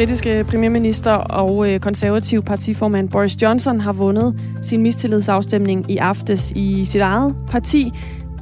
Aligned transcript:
Britiske 0.00 0.44
premierminister 0.44 1.12
og 1.12 1.70
øh, 1.70 1.80
konservativ 1.80 2.42
partiformand 2.42 3.08
Boris 3.08 3.42
Johnson 3.42 3.80
har 3.80 3.92
vundet 3.92 4.42
sin 4.62 4.82
mistillidsafstemning 4.82 5.90
i 5.90 5.96
aftes 5.96 6.52
i 6.56 6.84
sit 6.84 7.00
eget 7.00 7.36
parti. 7.48 7.92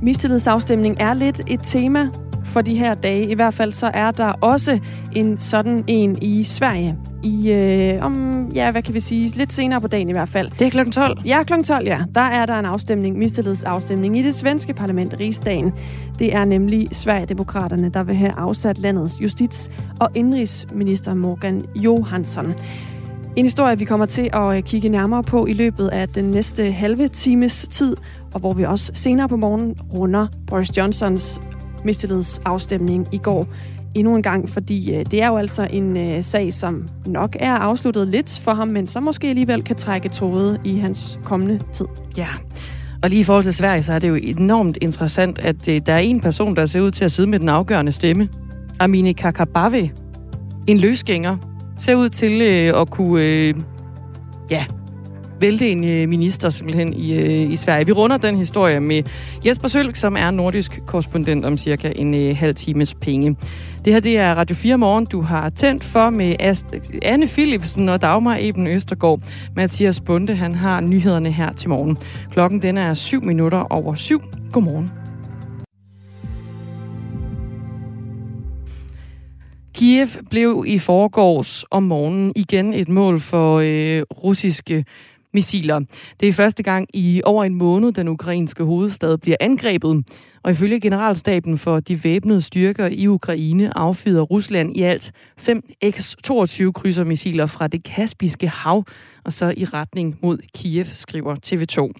Mistillidsafstemning 0.02 0.96
er 1.00 1.14
lidt 1.14 1.40
et 1.46 1.60
tema 1.62 2.08
for 2.44 2.60
de 2.60 2.74
her 2.74 2.94
dage. 2.94 3.30
I 3.30 3.34
hvert 3.34 3.54
fald 3.54 3.72
så 3.72 3.90
er 3.94 4.10
der 4.10 4.28
også 4.28 4.78
en 5.12 5.40
sådan 5.40 5.84
en 5.86 6.18
i 6.22 6.44
Sverige. 6.44 6.96
I, 7.22 7.52
øh, 7.52 8.04
om, 8.04 8.46
ja, 8.54 8.70
hvad 8.70 8.82
kan 8.82 8.94
vi 8.94 9.00
sige, 9.00 9.28
lidt 9.28 9.52
senere 9.52 9.80
på 9.80 9.86
dagen 9.86 10.08
i 10.08 10.12
hvert 10.12 10.28
fald. 10.28 10.50
Det 10.50 10.66
er 10.66 10.70
klokken 10.70 10.92
12. 10.92 11.18
Ja, 11.24 11.42
klokken 11.42 11.64
12, 11.64 11.86
ja. 11.86 11.98
Der 12.14 12.20
er 12.20 12.46
der 12.46 12.54
en 12.54 12.64
afstemning, 12.64 13.18
mistillidsafstemning 13.18 14.18
i 14.18 14.22
det 14.22 14.34
svenske 14.34 14.74
parlament, 14.74 15.14
Rigsdagen. 15.20 15.72
Det 16.18 16.34
er 16.34 16.44
nemlig 16.44 16.88
Sverigedemokraterne, 16.92 17.88
der 17.88 18.02
vil 18.02 18.14
have 18.14 18.32
afsat 18.32 18.78
landets 18.78 19.14
justits- 19.14 19.70
og 20.00 20.10
indrigsminister 20.14 21.14
Morgan 21.14 21.64
Johansson. 21.76 22.54
En 23.36 23.44
historie, 23.44 23.78
vi 23.78 23.84
kommer 23.84 24.06
til 24.06 24.30
at 24.32 24.56
øh, 24.56 24.62
kigge 24.62 24.88
nærmere 24.88 25.22
på 25.22 25.46
i 25.46 25.52
løbet 25.52 25.88
af 25.88 26.08
den 26.08 26.24
næste 26.24 26.70
halve 26.70 27.08
times 27.08 27.66
tid, 27.70 27.96
og 28.34 28.40
hvor 28.40 28.52
vi 28.52 28.64
også 28.64 28.90
senere 28.94 29.28
på 29.28 29.36
morgen 29.36 29.76
runder 29.94 30.26
Boris 30.46 30.76
Johnsons 30.76 31.40
mistillidsafstemning 31.84 33.08
i 33.12 33.18
går 33.18 33.46
endnu 33.98 34.16
en 34.16 34.22
gang, 34.22 34.48
fordi 34.48 34.94
øh, 34.94 35.04
det 35.10 35.22
er 35.22 35.28
jo 35.28 35.36
altså 35.36 35.68
en 35.70 35.96
øh, 35.96 36.22
sag, 36.22 36.54
som 36.54 36.88
nok 37.06 37.36
er 37.40 37.52
afsluttet 37.52 38.08
lidt 38.08 38.40
for 38.44 38.54
ham, 38.54 38.68
men 38.68 38.86
som 38.86 39.02
måske 39.02 39.28
alligevel 39.28 39.62
kan 39.62 39.76
trække 39.76 40.08
tråde 40.08 40.58
i 40.64 40.78
hans 40.78 41.18
kommende 41.24 41.60
tid. 41.72 41.86
Ja, 42.16 42.28
og 43.02 43.10
lige 43.10 43.20
i 43.20 43.24
forhold 43.24 43.44
til 43.44 43.54
Sverige, 43.54 43.82
så 43.82 43.92
er 43.92 43.98
det 43.98 44.08
jo 44.08 44.14
enormt 44.14 44.78
interessant, 44.80 45.38
at 45.38 45.68
øh, 45.68 45.80
der 45.86 45.92
er 45.92 45.98
en 45.98 46.20
person, 46.20 46.56
der 46.56 46.66
ser 46.66 46.80
ud 46.80 46.90
til 46.90 47.04
at 47.04 47.12
sidde 47.12 47.28
med 47.28 47.38
den 47.38 47.48
afgørende 47.48 47.92
stemme. 47.92 48.28
Amine 48.80 49.14
Kakabave, 49.14 49.90
en 50.66 50.78
løsgænger, 50.78 51.36
ser 51.78 51.94
ud 51.94 52.08
til 52.08 52.40
øh, 52.40 52.80
at 52.80 52.90
kunne 52.90 53.24
øh, 53.24 53.54
ja, 54.50 54.64
vælte 55.40 55.68
en 55.68 55.84
øh, 55.84 56.08
minister 56.08 56.50
simpelthen 56.50 56.94
i, 56.94 57.12
øh, 57.12 57.52
i 57.52 57.56
Sverige. 57.56 57.86
Vi 57.86 57.92
runder 57.92 58.16
den 58.16 58.36
historie 58.36 58.80
med 58.80 59.02
Jesper 59.46 59.68
Sølk, 59.68 59.96
som 59.96 60.16
er 60.16 60.30
nordisk 60.30 60.80
korrespondent 60.86 61.44
om 61.44 61.58
cirka 61.58 61.92
en 61.96 62.14
øh, 62.14 62.36
halv 62.36 62.54
times 62.54 62.94
penge. 62.94 63.36
Det 63.84 63.92
her 63.92 64.00
det 64.00 64.18
er 64.18 64.34
Radio 64.34 64.56
4 64.56 64.78
Morgen, 64.78 65.06
du 65.06 65.20
har 65.22 65.50
tændt 65.50 65.84
for 65.84 66.10
med 66.10 66.34
Ast- 66.42 66.98
Anne 67.02 67.26
Philipsen 67.26 67.88
og 67.88 68.02
Dagmar 68.02 68.36
Eben 68.40 68.66
Østergaard. 68.66 69.20
Mathias 69.56 70.00
Bunde, 70.00 70.34
han 70.34 70.54
har 70.54 70.80
nyhederne 70.80 71.30
her 71.32 71.52
til 71.52 71.68
morgen. 71.68 71.98
Klokken 72.32 72.62
den 72.62 72.78
er 72.78 72.94
7 72.94 73.24
minutter 73.24 73.58
over 73.58 73.94
7. 73.94 74.22
Godmorgen. 74.52 74.90
Kiev 79.74 80.08
blev 80.30 80.64
i 80.66 80.78
forgårs 80.78 81.64
om 81.70 81.82
morgenen 81.82 82.32
igen 82.36 82.74
et 82.74 82.88
mål 82.88 83.20
for 83.20 83.58
øh, 83.58 84.02
russiske 84.24 84.84
missiler. 85.34 85.80
Det 86.20 86.28
er 86.28 86.32
første 86.32 86.62
gang 86.62 86.86
i 86.94 87.22
over 87.24 87.44
en 87.44 87.54
måned, 87.54 87.92
den 87.92 88.08
ukrainske 88.08 88.64
hovedstad 88.64 89.18
bliver 89.18 89.36
angrebet. 89.40 90.04
Og 90.42 90.50
ifølge 90.50 90.80
generalstaben 90.80 91.58
for 91.58 91.80
de 91.80 92.04
væbnede 92.04 92.42
styrker 92.42 92.86
i 92.86 93.06
Ukraine 93.06 93.78
affyder 93.78 94.22
Rusland 94.22 94.76
i 94.76 94.82
alt 94.82 95.12
5 95.38 95.62
X-22 95.84 96.72
krydsermissiler 96.72 97.46
fra 97.46 97.66
det 97.66 97.84
Kaspiske 97.84 98.48
hav 98.48 98.84
og 99.24 99.32
så 99.32 99.54
i 99.56 99.64
retning 99.64 100.18
mod 100.22 100.38
Kiev, 100.54 100.84
skriver 100.84 101.34
TV2. 101.46 101.92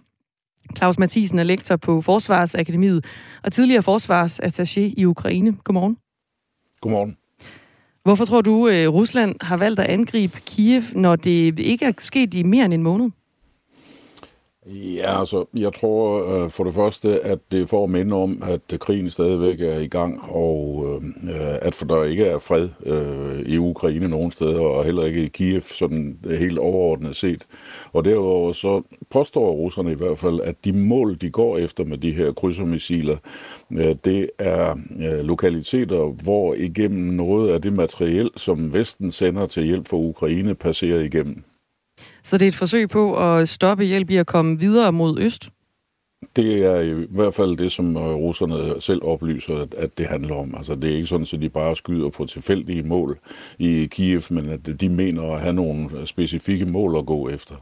Claus 0.77 0.99
Mathisen 0.99 1.39
er 1.39 1.43
lektor 1.43 1.77
på 1.77 2.01
Forsvarsakademiet 2.01 3.05
og 3.45 3.53
tidligere 3.53 3.83
forsvarsattaché 3.83 4.81
i 4.81 5.05
Ukraine. 5.05 5.57
Godmorgen. 5.65 5.97
Godmorgen. 6.81 7.17
Hvorfor 8.09 8.25
tror 8.25 8.41
du, 8.41 8.67
at 8.67 8.93
Rusland 8.93 9.37
har 9.41 9.57
valgt 9.57 9.81
at 9.81 9.87
angribe 9.87 10.41
Kiev, 10.47 10.83
når 10.95 11.17
det 11.17 11.59
ikke 11.59 11.85
er 11.85 11.93
sket 11.99 12.35
i 12.35 12.43
mere 12.43 12.65
end 12.65 12.75
en 12.75 12.83
måned? 12.83 13.11
Ja, 14.71 15.21
altså, 15.21 15.45
jeg 15.55 15.73
tror 15.73 16.35
øh, 16.35 16.51
for 16.51 16.65
det 16.65 16.75
første, 16.75 17.21
at 17.21 17.39
det 17.51 17.69
får 17.69 17.87
minde 17.87 18.17
om, 18.17 18.43
at 18.47 18.61
øh, 18.73 18.79
krigen 18.79 19.11
stadigvæk 19.11 19.61
er 19.61 19.79
i 19.79 19.87
gang, 19.87 20.21
og 20.31 20.87
øh, 20.87 21.35
øh, 21.35 21.59
at 21.63 21.75
for 21.75 21.87
der 21.87 22.05
ikke 22.05 22.25
er 22.25 22.39
fred 22.39 22.69
øh, 22.87 23.41
i 23.47 23.59
Ukraine 23.59 24.09
nogen 24.09 24.31
steder, 24.31 24.61
og 24.61 24.85
heller 24.85 25.05
ikke 25.05 25.25
i 25.25 25.29
Kiev, 25.29 25.61
sådan 25.61 26.19
helt 26.39 26.59
overordnet 26.59 27.17
set. 27.17 27.47
Og 27.93 28.05
derudover 28.05 28.53
så 28.53 28.83
påstår 29.11 29.51
russerne 29.51 29.93
i 29.93 29.97
hvert 29.97 30.19
fald, 30.19 30.41
at 30.41 30.65
de 30.65 30.73
mål, 30.73 31.17
de 31.21 31.31
går 31.31 31.59
efter 31.59 31.85
med 31.85 31.99
de 31.99 32.13
her 32.13 32.33
krydsermissiler, 32.33 33.17
øh, 33.73 33.97
det 34.05 34.31
er 34.39 34.77
øh, 35.01 35.25
lokaliteter, 35.25 36.23
hvor 36.25 36.55
igennem 36.55 37.15
noget 37.15 37.51
af 37.51 37.63
det 37.63 37.73
materiel, 37.73 38.31
som 38.37 38.73
Vesten 38.73 39.11
sender 39.13 39.47
til 39.47 39.65
hjælp 39.65 39.89
for 39.89 39.97
Ukraine, 39.97 40.55
passerer 40.55 41.01
igennem. 41.01 41.45
Så 42.29 42.39
det 42.39 42.47
er 42.47 42.49
et 42.49 42.55
forsøg 42.55 42.89
på 42.89 43.17
at 43.17 43.49
stoppe 43.49 43.85
hjælp 43.85 44.11
i 44.11 44.17
at 44.17 44.27
komme 44.27 44.59
videre 44.59 44.93
mod 44.93 45.19
øst? 45.21 45.51
Det 46.37 46.65
er 46.65 46.81
i 46.81 47.07
hvert 47.11 47.35
fald 47.35 47.57
det, 47.57 47.73
som 47.73 47.97
russerne 47.97 48.81
selv 48.81 49.05
oplyser, 49.05 49.67
at 49.77 49.99
det 49.99 50.07
handler 50.07 50.35
om. 50.35 50.55
Altså, 50.57 50.75
det 50.75 50.91
er 50.91 50.95
ikke 50.95 51.07
sådan, 51.07 51.27
at 51.35 51.41
de 51.41 51.49
bare 51.49 51.77
skyder 51.77 52.09
på 52.09 52.25
tilfældige 52.25 52.83
mål 52.83 53.19
i 53.59 53.89
Kiev, 53.91 54.23
men 54.31 54.49
at 54.49 54.81
de 54.81 54.89
mener 54.89 55.23
at 55.23 55.41
have 55.41 55.53
nogle 55.53 56.07
specifikke 56.07 56.67
mål 56.67 56.99
at 56.99 57.07
gå 57.07 57.29
efter. 57.29 57.55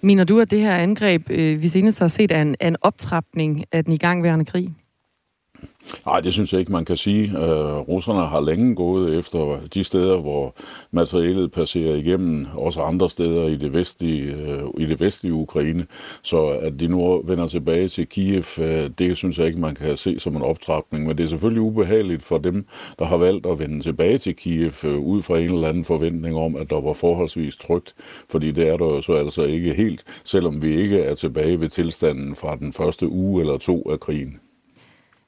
Mener 0.00 0.24
du, 0.24 0.40
at 0.40 0.50
det 0.50 0.60
her 0.60 0.76
angreb, 0.76 1.28
vi 1.62 1.68
senest 1.68 1.98
har 1.98 2.08
set, 2.08 2.30
er 2.30 2.42
en, 2.42 2.56
er 2.60 2.68
en 2.68 2.76
optrapning 2.82 3.64
af 3.72 3.84
den 3.84 3.92
igangværende 3.92 4.44
krig? 4.44 4.74
Nej, 6.06 6.20
det 6.20 6.32
synes 6.32 6.52
jeg 6.52 6.60
ikke, 6.60 6.72
man 6.72 6.84
kan 6.84 6.96
sige. 6.96 7.38
Øh, 7.38 7.76
russerne 7.76 8.26
har 8.26 8.40
længe 8.40 8.74
gået 8.74 9.18
efter 9.18 9.60
de 9.74 9.84
steder, 9.84 10.18
hvor 10.18 10.54
materialet 10.90 11.52
passerer 11.52 11.96
igennem, 11.96 12.46
også 12.54 12.82
andre 12.82 13.10
steder 13.10 13.44
i 13.44 13.56
det 13.56 13.72
vestlige, 13.72 14.34
øh, 14.34 14.62
i 14.78 14.86
det 14.86 15.00
vestlige 15.00 15.34
Ukraine. 15.34 15.86
Så 16.22 16.46
at 16.48 16.80
de 16.80 16.88
nu 16.88 17.22
vender 17.26 17.46
tilbage 17.46 17.88
til 17.88 18.06
Kiev, 18.06 18.44
øh, 18.58 18.90
det 18.98 19.16
synes 19.16 19.38
jeg 19.38 19.46
ikke, 19.46 19.60
man 19.60 19.74
kan 19.74 19.96
se 19.96 20.20
som 20.20 20.36
en 20.36 20.42
optrapning. 20.42 21.06
Men 21.06 21.18
det 21.18 21.24
er 21.24 21.28
selvfølgelig 21.28 21.62
ubehageligt 21.62 22.22
for 22.22 22.38
dem, 22.38 22.66
der 22.98 23.04
har 23.04 23.16
valgt 23.16 23.46
at 23.46 23.58
vende 23.58 23.80
tilbage 23.80 24.18
til 24.18 24.36
Kiev, 24.36 24.72
ud 24.84 25.22
fra 25.22 25.38
en 25.38 25.54
eller 25.54 25.68
anden 25.68 25.84
forventning 25.84 26.36
om, 26.36 26.56
at 26.56 26.70
der 26.70 26.80
var 26.80 26.92
forholdsvis 26.92 27.56
trygt. 27.56 27.94
Fordi 28.30 28.50
det 28.50 28.68
er 28.68 28.76
der 28.76 28.86
jo 28.86 29.02
så 29.02 29.12
altså 29.12 29.42
ikke 29.42 29.74
helt, 29.74 30.04
selvom 30.24 30.62
vi 30.62 30.80
ikke 30.80 31.00
er 31.00 31.14
tilbage 31.14 31.60
ved 31.60 31.68
tilstanden 31.68 32.36
fra 32.36 32.56
den 32.56 32.72
første 32.72 33.08
uge 33.08 33.40
eller 33.40 33.58
to 33.58 33.90
af 33.90 34.00
krigen. 34.00 34.40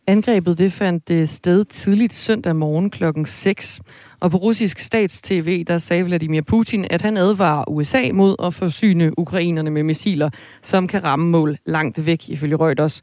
Angrebet 0.06 0.58
det 0.58 0.72
fandt 0.72 1.10
øh, 1.10 1.28
sted 1.28 1.64
tidligt 1.64 2.14
søndag 2.14 2.56
morgen 2.56 2.90
klokken 2.90 3.24
6. 3.24 3.80
Og 4.20 4.30
på 4.30 4.36
russisk 4.36 4.78
stats-TV, 4.78 5.64
der 5.64 5.78
sagde 5.78 6.04
Vladimir 6.04 6.42
Putin, 6.42 6.86
at 6.90 7.02
han 7.02 7.16
advarer 7.16 7.68
USA 7.68 8.02
mod 8.12 8.36
at 8.42 8.54
forsyne 8.54 9.18
ukrainerne 9.18 9.70
med 9.70 9.82
missiler, 9.82 10.30
som 10.62 10.86
kan 10.86 11.04
ramme 11.04 11.30
mål 11.30 11.58
langt 11.66 12.06
væk, 12.06 12.28
ifølge 12.28 12.56
Reuters. 12.56 13.02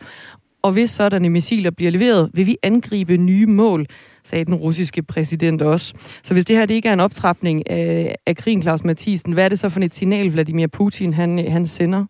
Og 0.62 0.72
hvis 0.72 0.91
sådanne 0.91 1.30
missiler 1.30 1.72
bliver 1.72 1.91
leveret, 1.91 2.30
vil 2.34 2.46
vi 2.46 2.57
angribe 2.63 3.18
nye 3.18 3.46
mål, 3.46 3.86
sagde 4.24 4.46
den 4.46 4.56
russiske 4.56 5.03
præsident 5.03 5.62
også. 5.62 5.94
Så 6.24 6.34
hvis 6.34 6.46
det 6.46 6.56
her 6.56 6.66
det 6.66 6.74
ikke 6.74 6.90
er 6.90 6.94
en 6.94 7.00
optrapning 7.00 7.69
af, 7.69 8.16
af 8.25 8.36
krigen, 8.38 8.62
Claus 8.62 8.84
Mathisen, 8.84 9.34
hvad 9.34 9.46
er 9.46 9.50
det 9.50 9.59
så 9.59 9.69
for 9.69 9.80
et 9.80 9.96
signal, 9.96 10.31
Vladimir 10.31 10.68
Putin 10.68 11.13
han, 11.13 11.52
han 11.52 11.66
sender? 11.66 12.06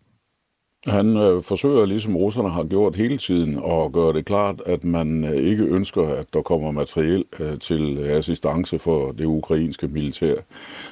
Han 0.88 1.16
øh, 1.16 1.42
forsøger, 1.42 1.86
ligesom 1.86 2.16
russerne 2.16 2.50
har 2.50 2.64
gjort 2.64 2.96
hele 2.96 3.18
tiden, 3.18 3.54
at 3.56 3.92
gøre 3.92 4.12
det 4.12 4.24
klart, 4.24 4.62
at 4.66 4.84
man 4.84 5.24
øh, 5.24 5.36
ikke 5.36 5.64
ønsker, 5.64 6.08
at 6.08 6.26
der 6.34 6.42
kommer 6.42 6.70
materiel 6.70 7.24
øh, 7.40 7.58
til 7.58 7.98
øh, 7.98 8.16
assistance 8.16 8.78
for 8.78 9.12
det 9.12 9.24
ukrainske 9.24 9.88
militær. 9.88 10.34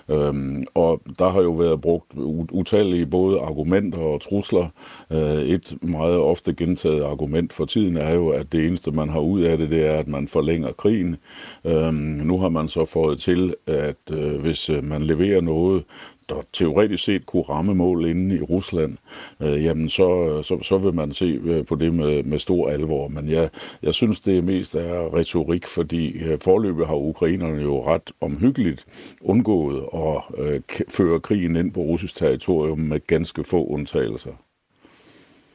Øhm, 0.08 0.64
og 0.74 1.00
der 1.18 1.30
har 1.30 1.42
jo 1.42 1.50
været 1.50 1.80
brugt 1.80 2.12
utallige 2.52 3.06
både 3.06 3.40
argumenter 3.40 3.98
og 3.98 4.20
trusler. 4.20 4.68
Øh, 5.10 5.42
et 5.42 5.74
meget 5.82 6.18
ofte 6.18 6.54
gentaget 6.54 7.02
argument 7.02 7.52
for 7.52 7.64
tiden 7.64 7.96
er 7.96 8.14
jo, 8.14 8.28
at 8.28 8.52
det 8.52 8.66
eneste, 8.66 8.90
man 8.90 9.08
har 9.08 9.20
ud 9.20 9.40
af 9.40 9.58
det, 9.58 9.70
det 9.70 9.86
er, 9.86 9.98
at 9.98 10.08
man 10.08 10.28
forlænger 10.28 10.72
krigen. 10.72 11.16
Øhm, 11.64 11.94
nu 12.24 12.38
har 12.38 12.48
man 12.48 12.68
så 12.68 12.84
fået 12.84 13.20
til, 13.20 13.54
at 13.66 13.96
øh, 14.12 14.40
hvis 14.40 14.70
øh, 14.70 14.84
man 14.84 15.02
leverer 15.02 15.40
noget, 15.40 15.84
der 16.28 16.42
teoretisk 16.52 17.04
set 17.04 17.26
kunne 17.26 17.42
ramme 17.42 17.74
mål 17.74 18.06
inde 18.06 18.36
i 18.36 18.40
Rusland, 18.40 18.96
øh, 19.40 19.64
jamen 19.64 19.88
så, 19.88 20.40
så, 20.42 20.58
så 20.62 20.78
vil 20.78 20.94
man 20.94 21.12
se 21.12 21.40
øh, 21.44 21.66
på 21.66 21.74
det 21.74 21.94
med, 21.94 22.22
med 22.22 22.38
stor 22.38 22.70
alvor. 22.70 23.08
Men 23.08 23.28
jeg, 23.28 23.50
jeg 23.82 23.94
synes, 23.94 24.20
det 24.20 24.44
mest 24.44 24.74
er 24.74 25.14
retorik, 25.14 25.66
fordi 25.66 26.18
øh, 26.18 26.38
forløbet 26.40 26.86
har 26.86 26.94
ukrainerne 26.94 27.62
jo 27.62 27.86
ret 27.86 28.12
omhyggeligt 28.20 28.86
undgået 29.20 29.84
at 29.94 30.44
øh, 30.44 30.60
føre 30.88 31.20
krigen 31.20 31.56
ind 31.56 31.72
på 31.72 31.80
russisk 31.80 32.16
territorium 32.16 32.78
med 32.78 33.00
ganske 33.06 33.44
få 33.44 33.66
undtagelser. 33.66 34.30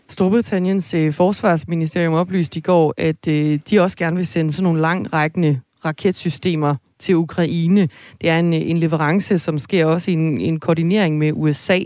Storbritanniens 0.10 0.94
øh, 0.94 1.14
forsvarsministerium 1.14 2.14
oplyste 2.14 2.58
i 2.58 2.62
går, 2.62 2.94
at 2.98 3.28
øh, 3.28 3.60
de 3.70 3.80
også 3.80 3.98
gerne 3.98 4.18
vil 4.18 4.28
sende 4.28 4.52
sådan 4.52 4.64
nogle 4.64 4.82
langtrækkende 4.82 5.60
raketsystemer 5.86 6.76
til 7.02 7.16
Ukraine. 7.16 7.90
Det 8.22 8.30
er 8.30 8.40
en, 8.40 8.54
øh, 8.54 8.62
en 8.70 8.78
leverance, 8.78 9.40
som 9.40 9.60
sker 9.60 9.86
også 9.86 10.12
i 10.12 10.14
en, 10.14 10.42
en 10.42 10.60
koordinering 10.60 11.18
med 11.18 11.32
USA. 11.34 11.80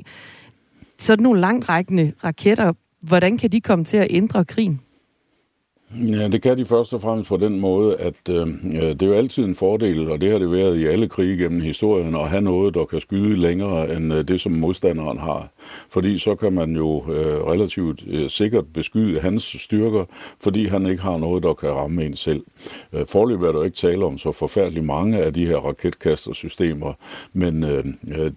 Sådan 0.97 1.23
nogle 1.23 1.41
langrækkende 1.41 2.13
raketter, 2.23 2.73
hvordan 3.01 3.37
kan 3.37 3.51
de 3.51 3.61
komme 3.61 3.85
til 3.85 3.97
at 3.97 4.07
ændre 4.09 4.45
krigen? 4.45 4.79
Ja, 5.99 6.27
det 6.27 6.41
kan 6.41 6.57
de 6.57 6.65
først 6.65 6.93
og 6.93 7.01
fremmest 7.01 7.29
på 7.29 7.37
den 7.37 7.59
måde, 7.59 7.95
at 7.97 8.29
øh, 8.29 8.47
det 8.73 9.01
er 9.01 9.07
jo 9.07 9.13
altid 9.13 9.45
en 9.45 9.55
fordel, 9.55 10.11
og 10.11 10.21
det 10.21 10.31
har 10.31 10.39
det 10.39 10.51
været 10.51 10.77
i 10.77 10.85
alle 10.85 11.07
krige 11.07 11.37
gennem 11.37 11.61
historien, 11.61 12.15
at 12.15 12.29
have 12.29 12.41
noget, 12.41 12.73
der 12.73 12.85
kan 12.85 13.01
skyde 13.01 13.37
længere 13.37 13.95
end 13.95 14.13
øh, 14.13 14.27
det, 14.27 14.41
som 14.41 14.51
modstanderen 14.51 15.17
har. 15.17 15.49
Fordi 15.89 16.17
så 16.17 16.35
kan 16.35 16.53
man 16.53 16.75
jo 16.75 17.03
øh, 17.13 17.43
relativt 17.43 18.03
øh, 18.07 18.29
sikkert 18.29 18.65
beskyde 18.73 19.19
hans 19.19 19.43
styrker, 19.43 20.05
fordi 20.43 20.65
han 20.65 20.85
ikke 20.85 21.01
har 21.01 21.17
noget, 21.17 21.43
der 21.43 21.53
kan 21.53 21.69
ramme 21.69 22.05
en 22.05 22.15
selv. 22.15 22.43
Øh, 22.93 23.05
forløb 23.07 23.41
er 23.41 23.51
der 23.51 23.63
ikke 23.63 23.77
tale 23.77 24.05
om 24.05 24.17
så 24.17 24.31
forfærdeligt 24.31 24.85
mange 24.85 25.19
af 25.19 25.33
de 25.33 25.45
her 25.45 25.57
raketkastersystemer, 25.57 26.93
men 27.33 27.63
øh, 27.63 27.83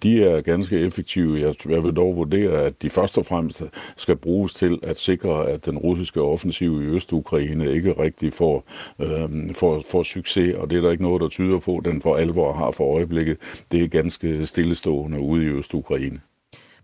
de 0.03 0.23
er 0.23 0.41
ganske 0.41 0.79
effektive. 0.79 1.39
Jeg, 1.39 1.69
jeg 1.69 1.83
vil 1.83 1.93
dog 1.93 2.15
vurdere, 2.15 2.51
at 2.51 2.81
de 2.81 2.89
først 2.89 3.17
og 3.17 3.25
fremmest 3.25 3.63
skal 3.97 4.15
bruges 4.15 4.53
til 4.53 4.79
at 4.83 4.97
sikre, 4.97 5.49
at 5.49 5.65
den 5.65 5.77
russiske 5.77 6.21
offensiv 6.21 6.81
i 6.81 6.85
Øst-Ukraine 6.85 7.48
Ukraine 7.49 7.75
ikke 7.75 7.91
rigtig 7.91 8.33
får, 8.33 8.69
øh, 8.99 9.55
får, 9.55 9.83
får 9.91 10.03
succes, 10.03 10.55
og 10.55 10.69
det 10.69 10.77
er 10.77 10.81
der 10.81 10.91
ikke 10.91 11.03
noget, 11.03 11.21
der 11.21 11.27
tyder 11.27 11.59
på, 11.59 11.81
den 11.85 12.01
for 12.01 12.15
alvor 12.15 12.53
har 12.53 12.71
for 12.71 12.95
øjeblikket. 12.95 13.37
Det 13.71 13.83
er 13.83 13.87
ganske 13.87 14.45
stillestående 14.45 15.19
ude 15.19 15.43
i 15.43 15.47
Øst-Ukraine. 15.47 16.19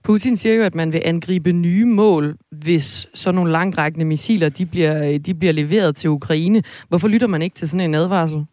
Putin 0.03 0.37
siger 0.37 0.55
jo, 0.55 0.63
at 0.63 0.75
man 0.75 0.93
vil 0.93 1.01
angribe 1.05 1.51
nye 1.51 1.85
mål, 1.85 2.35
hvis 2.51 3.07
sådan 3.13 3.35
nogle 3.35 3.51
langrækkende 3.51 4.05
missiler 4.05 4.49
de 4.49 4.65
bliver, 4.65 5.17
de 5.17 5.33
bliver 5.33 5.53
leveret 5.53 5.95
til 5.95 6.09
Ukraine. 6.09 6.63
Hvorfor 6.89 7.07
lytter 7.07 7.27
man 7.27 7.41
ikke 7.41 7.55
til 7.55 7.69
sådan 7.69 7.89
en 7.89 7.95
advarsel? 7.95 8.45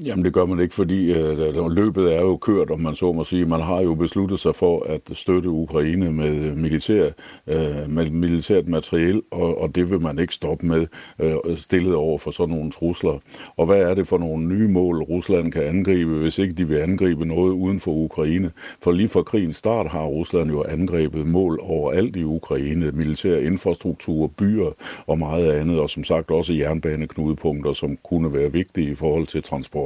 Jamen 0.00 0.24
det 0.24 0.32
gør 0.32 0.46
man 0.46 0.60
ikke, 0.60 0.74
fordi 0.74 1.12
øh, 1.12 1.70
løbet 1.70 2.14
er 2.14 2.20
jo 2.20 2.36
kørt, 2.36 2.70
om 2.70 2.80
man 2.80 2.94
så 2.94 3.12
må 3.12 3.24
sige. 3.24 3.46
Man 3.46 3.60
har 3.60 3.80
jo 3.80 3.94
besluttet 3.94 4.40
sig 4.40 4.54
for 4.54 4.86
at 4.88 5.00
støtte 5.12 5.48
Ukraine 5.48 6.12
med, 6.12 6.44
øh, 6.44 6.56
militær, 6.56 7.10
øh, 7.46 7.90
med 7.90 8.10
militært 8.10 8.68
materiel, 8.68 9.22
og, 9.30 9.60
og 9.60 9.74
det 9.74 9.90
vil 9.90 10.00
man 10.00 10.18
ikke 10.18 10.34
stoppe 10.34 10.66
med 10.66 10.86
øh, 11.18 11.56
stillet 11.56 11.94
over 11.94 12.18
for 12.18 12.30
sådan 12.30 12.54
nogle 12.54 12.70
trusler. 12.70 13.18
Og 13.56 13.66
hvad 13.66 13.76
er 13.76 13.94
det 13.94 14.06
for 14.06 14.18
nogle 14.18 14.46
nye 14.46 14.68
mål, 14.68 15.02
Rusland 15.02 15.52
kan 15.52 15.62
angribe, 15.62 16.18
hvis 16.18 16.38
ikke 16.38 16.54
de 16.54 16.68
vil 16.68 16.76
angribe 16.76 17.24
noget 17.26 17.52
uden 17.52 17.80
for 17.80 17.92
Ukraine? 17.92 18.50
For 18.82 18.92
lige 18.92 19.08
fra 19.08 19.22
krigens 19.22 19.56
start 19.56 19.86
har 19.86 20.04
Rusland 20.04 20.50
jo 20.50 20.62
angrebet 20.62 21.26
mål 21.26 21.58
overalt 21.62 22.16
i 22.16 22.24
Ukraine, 22.24 22.90
militær 22.90 23.36
infrastruktur, 23.36 24.30
byer 24.38 24.70
og 25.06 25.18
meget 25.18 25.52
andet, 25.52 25.80
og 25.80 25.90
som 25.90 26.04
sagt 26.04 26.30
også 26.30 26.52
jernbaneknudepunkter, 26.52 27.72
som 27.72 27.98
kunne 28.04 28.34
være 28.34 28.52
vigtige 28.52 28.90
i 28.90 28.94
forhold 28.94 29.26
til 29.26 29.42
transport 29.42 29.81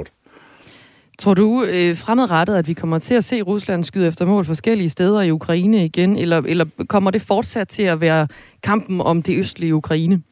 Tror 1.19 1.35
du 1.35 1.65
øh, 1.65 1.97
fremadrettet, 1.97 2.55
at 2.55 2.69
vi 2.69 2.73
kommer 2.73 2.99
til 2.99 3.15
at 3.15 3.25
se 3.25 3.43
Rusland 3.43 3.85
skyde 3.85 4.07
efter 4.07 4.27
mål 4.27 4.45
forskellige 4.45 4.91
steder 4.91 5.23
i 5.23 5.31
Ukraine 5.31 5.85
igen, 5.85 6.17
eller, 6.17 6.43
eller 6.47 6.65
kommer 6.89 7.11
det 7.11 7.23
fortsat 7.23 7.69
til 7.69 7.83
at 7.83 8.01
være 8.01 8.29
kampen 8.63 9.01
om 9.01 9.23
det 9.23 9.39
østlige 9.39 9.75
Ukraine? 9.75 10.23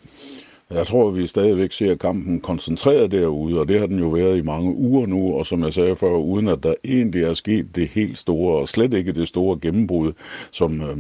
Jeg 0.71 0.87
tror, 0.87 1.09
at 1.09 1.17
vi 1.17 1.27
stadigvæk 1.27 1.73
ser 1.73 1.95
kampen 1.95 2.41
koncentreret 2.41 3.11
derude, 3.11 3.61
og 3.61 3.69
det 3.69 3.81
har 3.81 3.87
den 3.87 3.99
jo 3.99 4.09
været 4.09 4.39
i 4.39 4.43
mange 4.43 4.75
uger 4.75 5.07
nu, 5.07 5.35
og 5.35 5.47
som 5.47 5.65
jeg 5.65 5.73
sagde 5.73 5.97
før, 5.97 6.17
uden 6.17 6.49
at 6.49 6.63
der 6.63 6.75
egentlig 6.85 7.23
er 7.23 7.35
sket 7.35 7.77
det 7.77 7.89
helt 7.89 8.19
store, 8.19 8.61
og 8.61 8.69
slet 8.69 8.95
ikke 8.95 9.13
det 9.13 9.29
store 9.29 9.59
gennembrud, 9.63 10.13
som 10.51 10.81
øh, 10.81 10.99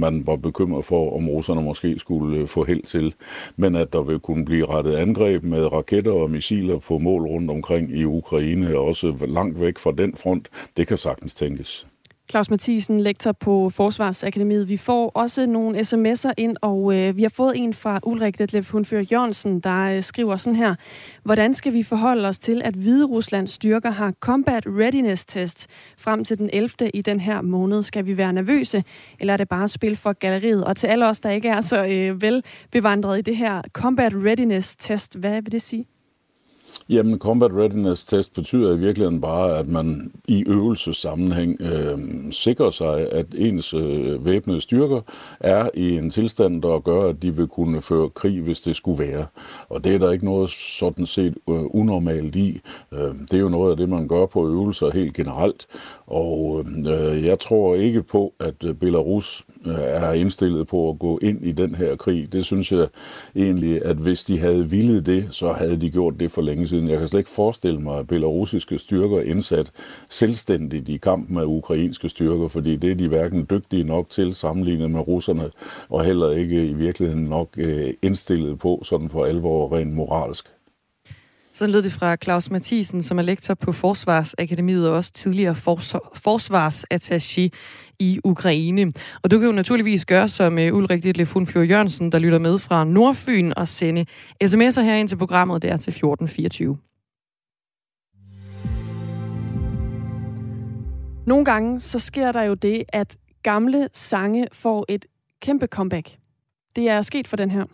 man 0.00 0.26
var 0.26 0.36
bekymret 0.36 0.84
for, 0.84 1.16
om 1.16 1.28
russerne 1.28 1.62
måske 1.62 1.98
skulle 1.98 2.38
øh, 2.38 2.46
få 2.46 2.64
held 2.64 2.82
til. 2.82 3.14
Men 3.56 3.76
at 3.76 3.92
der 3.92 4.02
vil 4.02 4.18
kunne 4.18 4.44
blive 4.44 4.66
rettet 4.66 4.94
angreb 4.94 5.42
med 5.42 5.72
raketter 5.72 6.12
og 6.12 6.30
missiler 6.30 6.78
på 6.78 6.98
mål 6.98 7.22
rundt 7.22 7.50
omkring 7.50 7.90
i 7.90 8.04
Ukraine, 8.04 8.78
også 8.78 9.26
langt 9.28 9.60
væk 9.60 9.78
fra 9.78 9.92
den 9.98 10.16
front, 10.16 10.48
det 10.76 10.86
kan 10.86 10.96
sagtens 10.96 11.34
tænkes. 11.34 11.86
Claus 12.30 12.50
Mathisen, 12.50 13.00
lektor 13.00 13.32
på 13.32 13.70
Forsvarsakademiet. 13.70 14.68
Vi 14.68 14.76
får 14.76 15.10
også 15.14 15.46
nogle 15.46 15.78
sms'er 15.78 16.32
ind, 16.36 16.56
og 16.62 16.94
øh, 16.94 17.16
vi 17.16 17.22
har 17.22 17.28
fået 17.28 17.52
en 17.56 17.74
fra 17.74 18.00
Ulrik 18.02 18.38
Detlef 18.38 18.70
Hundfør 18.70 19.02
Jørgensen, 19.12 19.60
der 19.60 19.96
øh, 19.96 20.02
skriver 20.02 20.36
sådan 20.36 20.56
her. 20.56 20.74
Hvordan 21.22 21.54
skal 21.54 21.72
vi 21.72 21.82
forholde 21.82 22.28
os 22.28 22.38
til, 22.38 22.62
at 22.64 22.74
Hvide 22.74 23.04
Ruslands 23.04 23.50
styrker 23.50 23.90
har 23.90 24.12
Combat 24.20 24.66
Readiness 24.66 25.24
Test 25.24 25.66
frem 25.98 26.24
til 26.24 26.38
den 26.38 26.50
11. 26.52 26.70
i 26.94 27.02
den 27.02 27.20
her 27.20 27.42
måned? 27.42 27.82
Skal 27.82 28.06
vi 28.06 28.16
være 28.16 28.32
nervøse, 28.32 28.84
eller 29.20 29.32
er 29.32 29.36
det 29.36 29.48
bare 29.48 29.68
spil 29.68 29.96
for 29.96 30.12
galleriet? 30.12 30.64
Og 30.64 30.76
til 30.76 30.86
alle 30.86 31.06
os, 31.08 31.20
der 31.20 31.30
ikke 31.30 31.48
er 31.48 31.60
så 31.60 31.86
øh, 31.86 32.22
velbevandret 32.22 33.18
i 33.18 33.22
det 33.22 33.36
her 33.36 33.62
Combat 33.72 34.12
Readiness 34.14 34.76
Test, 34.76 35.18
hvad 35.18 35.42
vil 35.42 35.52
det 35.52 35.62
sige? 35.62 35.95
Jamen, 36.88 37.18
Combat 37.18 37.52
Readiness 37.52 38.04
Test 38.04 38.34
betyder 38.34 38.74
i 38.74 38.78
virkeligheden 38.78 39.20
bare, 39.20 39.58
at 39.58 39.68
man 39.68 40.12
i 40.28 40.44
øvelsesammenhæng 40.46 41.60
øh, 41.60 41.98
sikrer 42.30 42.70
sig, 42.70 43.12
at 43.12 43.26
ens 43.34 43.74
øh, 43.74 44.24
væbnede 44.24 44.60
styrker 44.60 45.00
er 45.40 45.70
i 45.74 45.98
en 45.98 46.10
tilstand, 46.10 46.62
der 46.62 46.78
gør, 46.78 47.08
at 47.08 47.22
de 47.22 47.36
vil 47.36 47.46
kunne 47.46 47.82
føre 47.82 48.10
krig, 48.10 48.40
hvis 48.40 48.60
det 48.60 48.76
skulle 48.76 48.98
være. 48.98 49.26
Og 49.68 49.84
det 49.84 49.94
er 49.94 49.98
der 49.98 50.12
ikke 50.12 50.24
noget 50.24 50.50
sådan 50.50 51.06
set 51.06 51.34
øh, 51.48 51.64
unormalt 51.70 52.36
i. 52.36 52.60
Øh, 52.92 53.14
det 53.30 53.34
er 53.34 53.40
jo 53.40 53.48
noget 53.48 53.70
af 53.70 53.76
det, 53.76 53.88
man 53.88 54.08
gør 54.08 54.26
på 54.26 54.48
øvelser 54.48 54.90
helt 54.90 55.14
generelt. 55.14 55.66
Og 56.06 56.64
øh, 56.86 57.24
jeg 57.24 57.40
tror 57.40 57.74
ikke 57.74 58.02
på, 58.02 58.34
at 58.40 58.64
øh, 58.64 58.74
Belarus 58.74 59.45
Øh, 59.66 59.74
er 59.78 60.12
indstillet 60.12 60.66
på 60.66 60.90
at 60.90 60.98
gå 60.98 61.18
ind 61.22 61.44
i 61.44 61.52
den 61.52 61.74
her 61.74 61.96
krig. 61.96 62.32
Det 62.32 62.44
synes 62.44 62.72
jeg 62.72 62.88
egentlig, 63.36 63.84
at 63.84 63.96
hvis 63.96 64.24
de 64.24 64.38
havde 64.38 64.70
villet 64.70 65.06
det, 65.06 65.28
så 65.30 65.52
havde 65.52 65.76
de 65.76 65.90
gjort 65.90 66.20
det 66.20 66.30
for 66.30 66.42
længe 66.42 66.68
siden. 66.68 66.88
Jeg 66.88 66.98
kan 66.98 67.08
slet 67.08 67.20
ikke 67.20 67.30
forestille 67.30 67.80
mig, 67.80 67.98
at 67.98 68.06
belarusiske 68.06 68.78
styrker 68.78 69.20
indsat 69.20 69.72
selvstændigt 70.10 70.88
i 70.88 70.96
kamp 70.96 71.30
med 71.30 71.44
ukrainske 71.44 72.08
styrker, 72.08 72.48
fordi 72.48 72.76
det 72.76 72.90
er 72.90 72.94
de 72.94 73.08
hverken 73.08 73.46
dygtige 73.50 73.84
nok 73.84 74.10
til 74.10 74.34
sammenlignet 74.34 74.90
med 74.90 75.08
russerne, 75.08 75.50
og 75.88 76.04
heller 76.04 76.30
ikke 76.30 76.66
i 76.66 76.72
virkeligheden 76.72 77.24
nok 77.24 77.48
øh, 77.56 77.94
indstillet 78.02 78.58
på 78.58 78.80
sådan 78.84 79.08
for 79.08 79.24
alvor 79.24 79.76
rent 79.76 79.92
moralsk. 79.92 80.46
Sådan 81.56 81.72
lød 81.72 81.82
det 81.82 81.92
fra 81.92 82.16
Claus 82.16 82.50
Mathisen, 82.50 83.02
som 83.02 83.18
er 83.18 83.22
lektor 83.22 83.54
på 83.54 83.72
Forsvarsakademiet 83.72 84.88
og 84.88 84.94
også 84.94 85.12
tidligere 85.12 85.56
forsvarsattaché 86.16 87.48
i 87.98 88.20
Ukraine. 88.24 88.92
Og 89.22 89.30
du 89.30 89.38
kan 89.38 89.46
jo 89.46 89.52
naturligvis 89.52 90.04
gøre 90.04 90.28
som 90.28 90.58
øh, 90.58 90.74
Ulrik 90.74 91.02
Ditlefunfjord 91.02 91.66
Jørgensen, 91.66 92.12
der 92.12 92.18
lytter 92.18 92.38
med 92.38 92.58
fra 92.58 92.84
Nordfyn 92.84 93.52
og 93.56 93.68
sende 93.68 94.06
sms'er 94.44 94.80
her 94.80 94.94
ind 94.94 95.08
til 95.08 95.16
programmet 95.16 95.62
der 95.62 95.76
til 95.76 95.90
1424. 95.90 96.76
Nogle 101.26 101.44
gange 101.44 101.80
så 101.80 101.98
sker 101.98 102.32
der 102.32 102.42
jo 102.42 102.54
det, 102.54 102.84
at 102.88 103.16
gamle 103.42 103.88
sange 103.92 104.46
får 104.52 104.84
et 104.88 105.04
kæmpe 105.40 105.66
comeback. 105.66 106.10
Det 106.76 106.88
er 106.88 107.02
sket 107.02 107.28
for 107.28 107.36
den 107.36 107.50
her. 107.50 107.64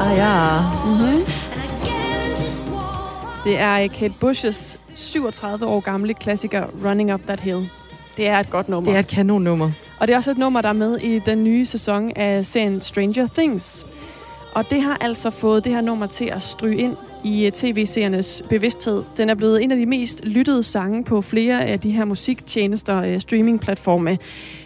Ah 0.00 0.16
ja. 0.16 0.60
Mm-hmm. 0.84 1.45
Det 3.46 3.58
er 3.58 3.88
Kate 3.88 4.14
Bushes 4.20 4.80
37 4.94 5.66
år 5.66 5.80
gamle 5.80 6.14
klassiker 6.14 6.64
Running 6.84 7.14
Up 7.14 7.20
That 7.26 7.40
Hill. 7.40 7.68
Det 8.16 8.26
er 8.28 8.38
et 8.38 8.50
godt 8.50 8.68
nummer. 8.68 8.90
Det 8.90 8.96
er 8.96 9.00
et 9.00 9.06
kanonnummer. 9.06 9.70
Og 10.00 10.08
det 10.08 10.12
er 10.12 10.16
også 10.16 10.30
et 10.30 10.38
nummer, 10.38 10.60
der 10.60 10.68
er 10.68 10.72
med 10.72 10.96
i 10.96 11.18
den 11.18 11.44
nye 11.44 11.64
sæson 11.64 12.12
af 12.16 12.46
serien 12.46 12.80
Stranger 12.80 13.26
Things. 13.26 13.86
Og 14.54 14.70
det 14.70 14.82
har 14.82 14.96
altså 15.00 15.30
fået 15.30 15.64
det 15.64 15.72
her 15.72 15.80
nummer 15.80 16.06
til 16.06 16.24
at 16.24 16.42
stryge 16.42 16.76
ind 16.78 16.96
i 17.24 17.46
øh, 17.46 17.52
tv-seernes 17.52 18.42
bevidsthed. 18.48 19.02
Den 19.16 19.30
er 19.30 19.34
blevet 19.34 19.62
en 19.62 19.70
af 19.70 19.76
de 19.78 19.86
mest 19.86 20.24
lyttede 20.24 20.62
sange 20.62 21.04
på 21.04 21.20
flere 21.20 21.64
af 21.64 21.80
de 21.80 21.90
her 21.90 22.04
musiktjenester, 22.04 23.02
øh, 23.02 23.20
streamingplatforme. 23.20 24.18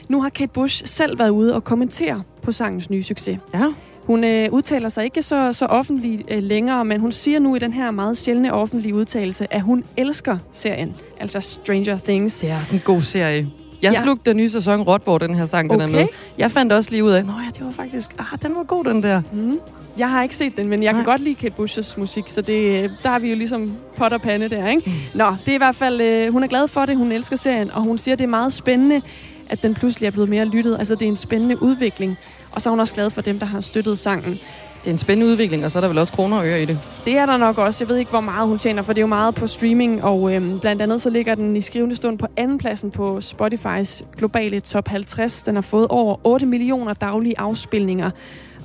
Nu 0.09 0.23
har 0.23 0.29
Kate 0.29 0.53
Bush 0.53 0.87
selv 0.87 1.19
været 1.19 1.31
ude 1.31 1.55
og 1.55 1.65
kommentere 1.65 2.23
på 2.43 2.53
sangens 2.53 2.91
nye 2.91 3.03
succes. 3.03 3.39
Ja. 3.55 3.67
Hun 4.05 4.25
øh, 4.25 4.49
udtaler 4.53 4.89
sig 4.89 5.05
ikke 5.05 5.23
så, 5.23 5.53
så 5.53 5.67
offentligt 5.67 6.23
øh, 6.29 6.43
længere, 6.43 6.85
men 6.85 7.01
hun 7.01 7.13
siger 7.13 7.39
nu 7.39 7.57
i 7.57 7.59
den 7.59 7.73
her 7.73 7.91
meget 7.91 8.17
sjældne 8.17 8.55
offentlige 8.55 8.95
udtalelse, 8.95 9.55
at 9.55 9.63
hun 9.63 9.85
elsker 9.97 10.39
serien, 10.53 10.97
altså 11.21 11.41
Stranger 11.41 11.99
Things. 12.05 12.41
Det 12.41 12.51
er 12.51 12.63
sådan 12.63 12.79
en 12.79 12.83
god 12.85 13.03
serie. 13.03 13.49
Jeg 13.83 13.93
ja. 13.93 14.03
slugte 14.03 14.31
den 14.31 14.37
nye 14.37 14.51
sæson 14.51 14.81
råt, 14.81 15.03
hvor 15.05 15.19
den 15.19 15.35
her 15.35 15.47
sang 15.47 15.71
okay. 15.71 15.87
den 15.87 15.95
er 15.95 15.99
med. 15.99 16.07
Jeg 16.39 16.51
fandt 16.51 16.73
også 16.73 16.91
lige 16.91 17.05
ud 17.05 17.11
af, 17.11 17.19
at 17.19 17.27
ja, 17.27 17.51
det 17.55 17.65
var 17.67 17.73
faktisk, 17.73 18.11
ah, 18.19 18.39
den 18.43 18.55
var 18.55 18.63
god, 18.63 18.85
den 18.85 19.03
der. 19.03 19.23
Mm. 19.33 19.61
Jeg 19.99 20.11
har 20.11 20.23
ikke 20.23 20.37
set 20.37 20.57
den, 20.57 20.69
men 20.69 20.83
jeg 20.83 20.93
Nej. 20.93 21.03
kan 21.03 21.11
godt 21.11 21.21
lide 21.21 21.35
Kate 21.35 21.55
Bushes 21.57 21.97
musik, 21.97 22.25
så 22.27 22.43
det, 22.43 22.91
der 23.03 23.09
har 23.09 23.19
vi 23.19 23.31
jo 23.31 23.37
ligesom 23.37 23.73
pot 23.97 24.13
og 24.13 24.21
pande 24.21 24.49
der, 24.49 24.69
ikke? 24.69 24.83
Mm. 24.87 24.93
Nå, 25.15 25.35
det 25.45 25.51
er 25.51 25.55
i 25.55 25.59
hvert 25.59 25.77
fald, 25.77 26.01
øh, 26.01 26.33
hun 26.33 26.43
er 26.43 26.47
glad 26.49 26.69
for 26.69 26.87
det, 26.87 26.97
hun 26.97 27.13
elsker 27.13 27.37
serien, 27.37 27.71
og 27.71 27.83
hun 27.83 27.99
siger, 27.99 28.13
at 28.13 28.19
det 28.19 28.25
er 28.25 28.29
meget 28.29 28.53
spændende, 28.53 29.03
at 29.51 29.63
den 29.63 29.75
pludselig 29.75 30.07
er 30.07 30.11
blevet 30.11 30.29
mere 30.29 30.45
lyttet. 30.45 30.77
Altså, 30.79 30.95
det 30.95 31.03
er 31.03 31.09
en 31.09 31.17
spændende 31.17 31.63
udvikling. 31.63 32.17
Og 32.53 32.63
så 32.63 32.69
er 32.69 32.71
hun 32.71 32.81
også 32.81 32.95
glad 32.95 33.11
for 33.11 33.23
dem, 33.23 33.39
der 33.39 33.47
har 33.47 33.61
støttet 33.61 33.99
sangen. 33.99 34.39
Det 34.81 34.87
er 34.87 34.91
en 34.91 34.99
spændende 34.99 35.33
udvikling, 35.33 35.65
og 35.65 35.71
så 35.71 35.79
er 35.79 35.81
der 35.81 35.89
vel 35.89 35.99
også 35.99 36.13
kroner 36.13 36.37
og 36.37 36.47
øre 36.47 36.63
i 36.63 36.65
det. 36.65 36.79
Det 37.05 37.17
er 37.17 37.27
der 37.27 37.37
nok 37.37 37.59
også. 37.59 37.85
Jeg 37.85 37.89
ved 37.89 37.97
ikke, 37.97 38.11
hvor 38.11 38.21
meget 38.21 38.49
hun 38.49 38.59
tjener, 38.59 38.83
for 38.83 38.93
det 38.93 38.99
er 38.99 39.03
jo 39.03 39.07
meget 39.07 39.35
på 39.35 39.47
streaming, 39.47 40.05
og 40.05 40.35
øhm, 40.35 40.61
blandt 40.61 40.83
andet 40.83 41.03
så 41.03 41.11
ligger 41.11 41.35
den 41.35 41.57
i 41.57 41.61
skrivende 41.61 41.97
stund 41.97 42.19
på 42.19 42.27
andenpladsen 42.37 42.91
på 42.91 43.21
Spotifys 43.21 44.03
globale 44.17 44.61
top 44.61 44.89
50. 44.89 45.43
Den 45.43 45.55
har 45.55 45.63
fået 45.63 45.87
over 45.89 46.27
8 46.27 46.47
millioner 46.47 46.95
daglige 46.95 47.35
afspilninger. 47.39 48.11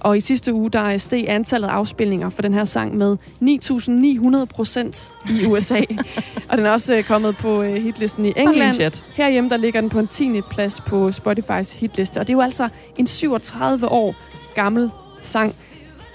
Og 0.05 0.17
i 0.17 0.21
sidste 0.21 0.53
uge, 0.53 0.69
der 0.69 0.97
steg 0.97 1.25
antallet 1.27 1.67
af 1.67 1.71
afspilninger 1.71 2.29
for 2.29 2.41
den 2.41 2.53
her 2.53 2.63
sang 2.63 2.97
med 2.97 3.17
9.900 3.41 4.45
procent 4.45 5.11
i 5.29 5.45
USA. 5.45 5.81
og 6.49 6.57
den 6.57 6.65
er 6.65 6.71
også 6.71 6.95
øh, 6.95 7.03
kommet 7.03 7.37
på 7.37 7.61
øh, 7.61 7.73
hitlisten 7.73 8.25
i 8.25 8.33
England. 8.37 9.03
Herhjemme, 9.13 9.49
der 9.49 9.57
ligger 9.57 9.81
den 9.81 9.89
på 9.89 9.99
en 9.99 10.07
10. 10.07 10.41
plads 10.51 10.81
på 10.81 11.11
Spotifys 11.11 11.73
hitliste. 11.73 12.19
Og 12.19 12.27
det 12.27 12.33
er 12.33 12.37
jo 12.37 12.41
altså 12.41 12.69
en 12.97 13.07
37 13.07 13.87
år 13.91 14.15
gammel 14.55 14.91
sang. 15.21 15.55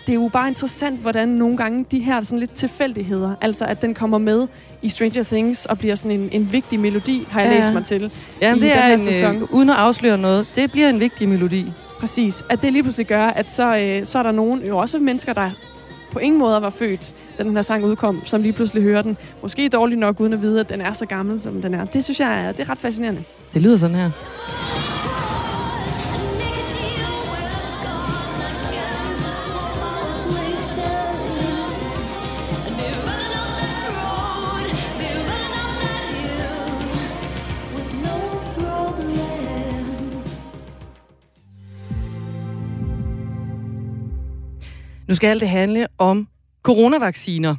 Det 0.06 0.12
er 0.12 0.14
jo 0.14 0.30
bare 0.32 0.48
interessant, 0.48 1.00
hvordan 1.00 1.28
nogle 1.28 1.56
gange 1.56 1.86
de 1.90 1.98
her 1.98 2.22
sådan 2.22 2.38
lidt 2.38 2.54
tilfældigheder, 2.54 3.34
altså 3.40 3.64
at 3.64 3.82
den 3.82 3.94
kommer 3.94 4.18
med 4.18 4.46
i 4.82 4.88
Stranger 4.88 5.22
Things 5.22 5.66
og 5.66 5.78
bliver 5.78 5.94
sådan 5.94 6.10
en, 6.10 6.28
en 6.32 6.48
vigtig 6.52 6.80
melodi, 6.80 7.26
har 7.30 7.40
jeg 7.40 7.50
ja. 7.52 7.58
læst 7.58 7.72
mig 7.72 7.84
til. 7.84 8.10
Ja, 8.42 8.54
det 8.54 8.76
er 8.76 8.92
en, 8.92 8.98
sæson. 8.98 9.36
Øh, 9.36 9.54
uden 9.54 9.70
at 9.70 9.76
afsløre 9.76 10.18
noget, 10.18 10.46
det 10.54 10.72
bliver 10.72 10.88
en 10.88 11.00
vigtig 11.00 11.28
melodi. 11.28 11.64
Præcis. 12.00 12.42
At 12.48 12.62
det 12.62 12.72
lige 12.72 12.82
pludselig 12.82 13.06
gør, 13.06 13.22
at 13.24 13.46
så, 13.46 13.76
øh, 13.76 14.06
så 14.06 14.18
er 14.18 14.22
der 14.22 14.32
nogen, 14.32 14.66
jo 14.66 14.78
også 14.78 14.98
mennesker, 14.98 15.32
der 15.32 15.50
på 16.12 16.18
ingen 16.18 16.38
måde 16.38 16.62
var 16.62 16.70
født, 16.70 17.14
da 17.38 17.42
den 17.42 17.54
her 17.54 17.62
sang 17.62 17.84
udkom, 17.84 18.22
som 18.24 18.42
lige 18.42 18.52
pludselig 18.52 18.82
hører 18.82 19.02
den. 19.02 19.16
Måske 19.42 19.68
dårligt 19.68 20.00
nok, 20.00 20.20
uden 20.20 20.32
at 20.32 20.42
vide, 20.42 20.60
at 20.60 20.68
den 20.68 20.80
er 20.80 20.92
så 20.92 21.06
gammel, 21.06 21.40
som 21.40 21.62
den 21.62 21.74
er. 21.74 21.84
Det 21.84 22.04
synes 22.04 22.20
jeg 22.20 22.44
er, 22.44 22.52
det 22.52 22.60
er 22.60 22.70
ret 22.70 22.78
fascinerende. 22.78 23.24
Det 23.54 23.62
lyder 23.62 23.76
sådan 23.76 23.96
her. 23.96 24.10
Nu 45.10 45.14
skal 45.14 45.28
alt 45.28 45.40
det 45.40 45.48
handle 45.48 45.86
om 45.98 46.28
coronavacciner. 46.62 47.56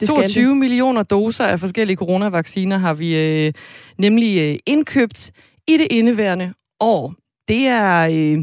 Det 0.00 0.08
22 0.08 0.48
det. 0.48 0.56
millioner 0.56 1.02
doser 1.02 1.44
af 1.44 1.60
forskellige 1.60 1.96
coronavacciner 1.96 2.76
har 2.76 2.94
vi 2.94 3.16
øh, 3.16 3.52
nemlig 3.98 4.40
øh, 4.40 4.58
indkøbt 4.66 5.30
i 5.68 5.76
det 5.76 5.86
indeværende 5.90 6.54
år. 6.80 7.14
Det 7.48 7.66
er, 7.66 8.08
øh, 8.08 8.38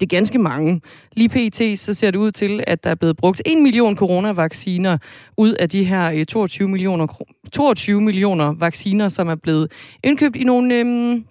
det 0.00 0.02
er 0.02 0.06
ganske 0.06 0.38
mange. 0.38 0.80
Lige 1.12 1.28
pt. 1.28 1.80
så 1.80 1.94
ser 1.94 2.10
det 2.10 2.18
ud 2.18 2.32
til, 2.32 2.64
at 2.66 2.84
der 2.84 2.90
er 2.90 2.94
blevet 2.94 3.16
brugt 3.16 3.42
1 3.46 3.62
million 3.62 3.96
coronavacciner 3.96 4.98
ud 5.36 5.52
af 5.52 5.68
de 5.68 5.84
her 5.84 6.10
øh, 6.10 6.26
22 6.26 6.68
millioner 6.68 7.06
22 7.52 8.00
millioner 8.00 8.54
vacciner, 8.54 9.08
som 9.08 9.28
er 9.28 9.34
blevet 9.34 9.72
indkøbt 10.02 10.36
i 10.36 10.44
nogle 10.44 10.74
øh, 10.74 11.22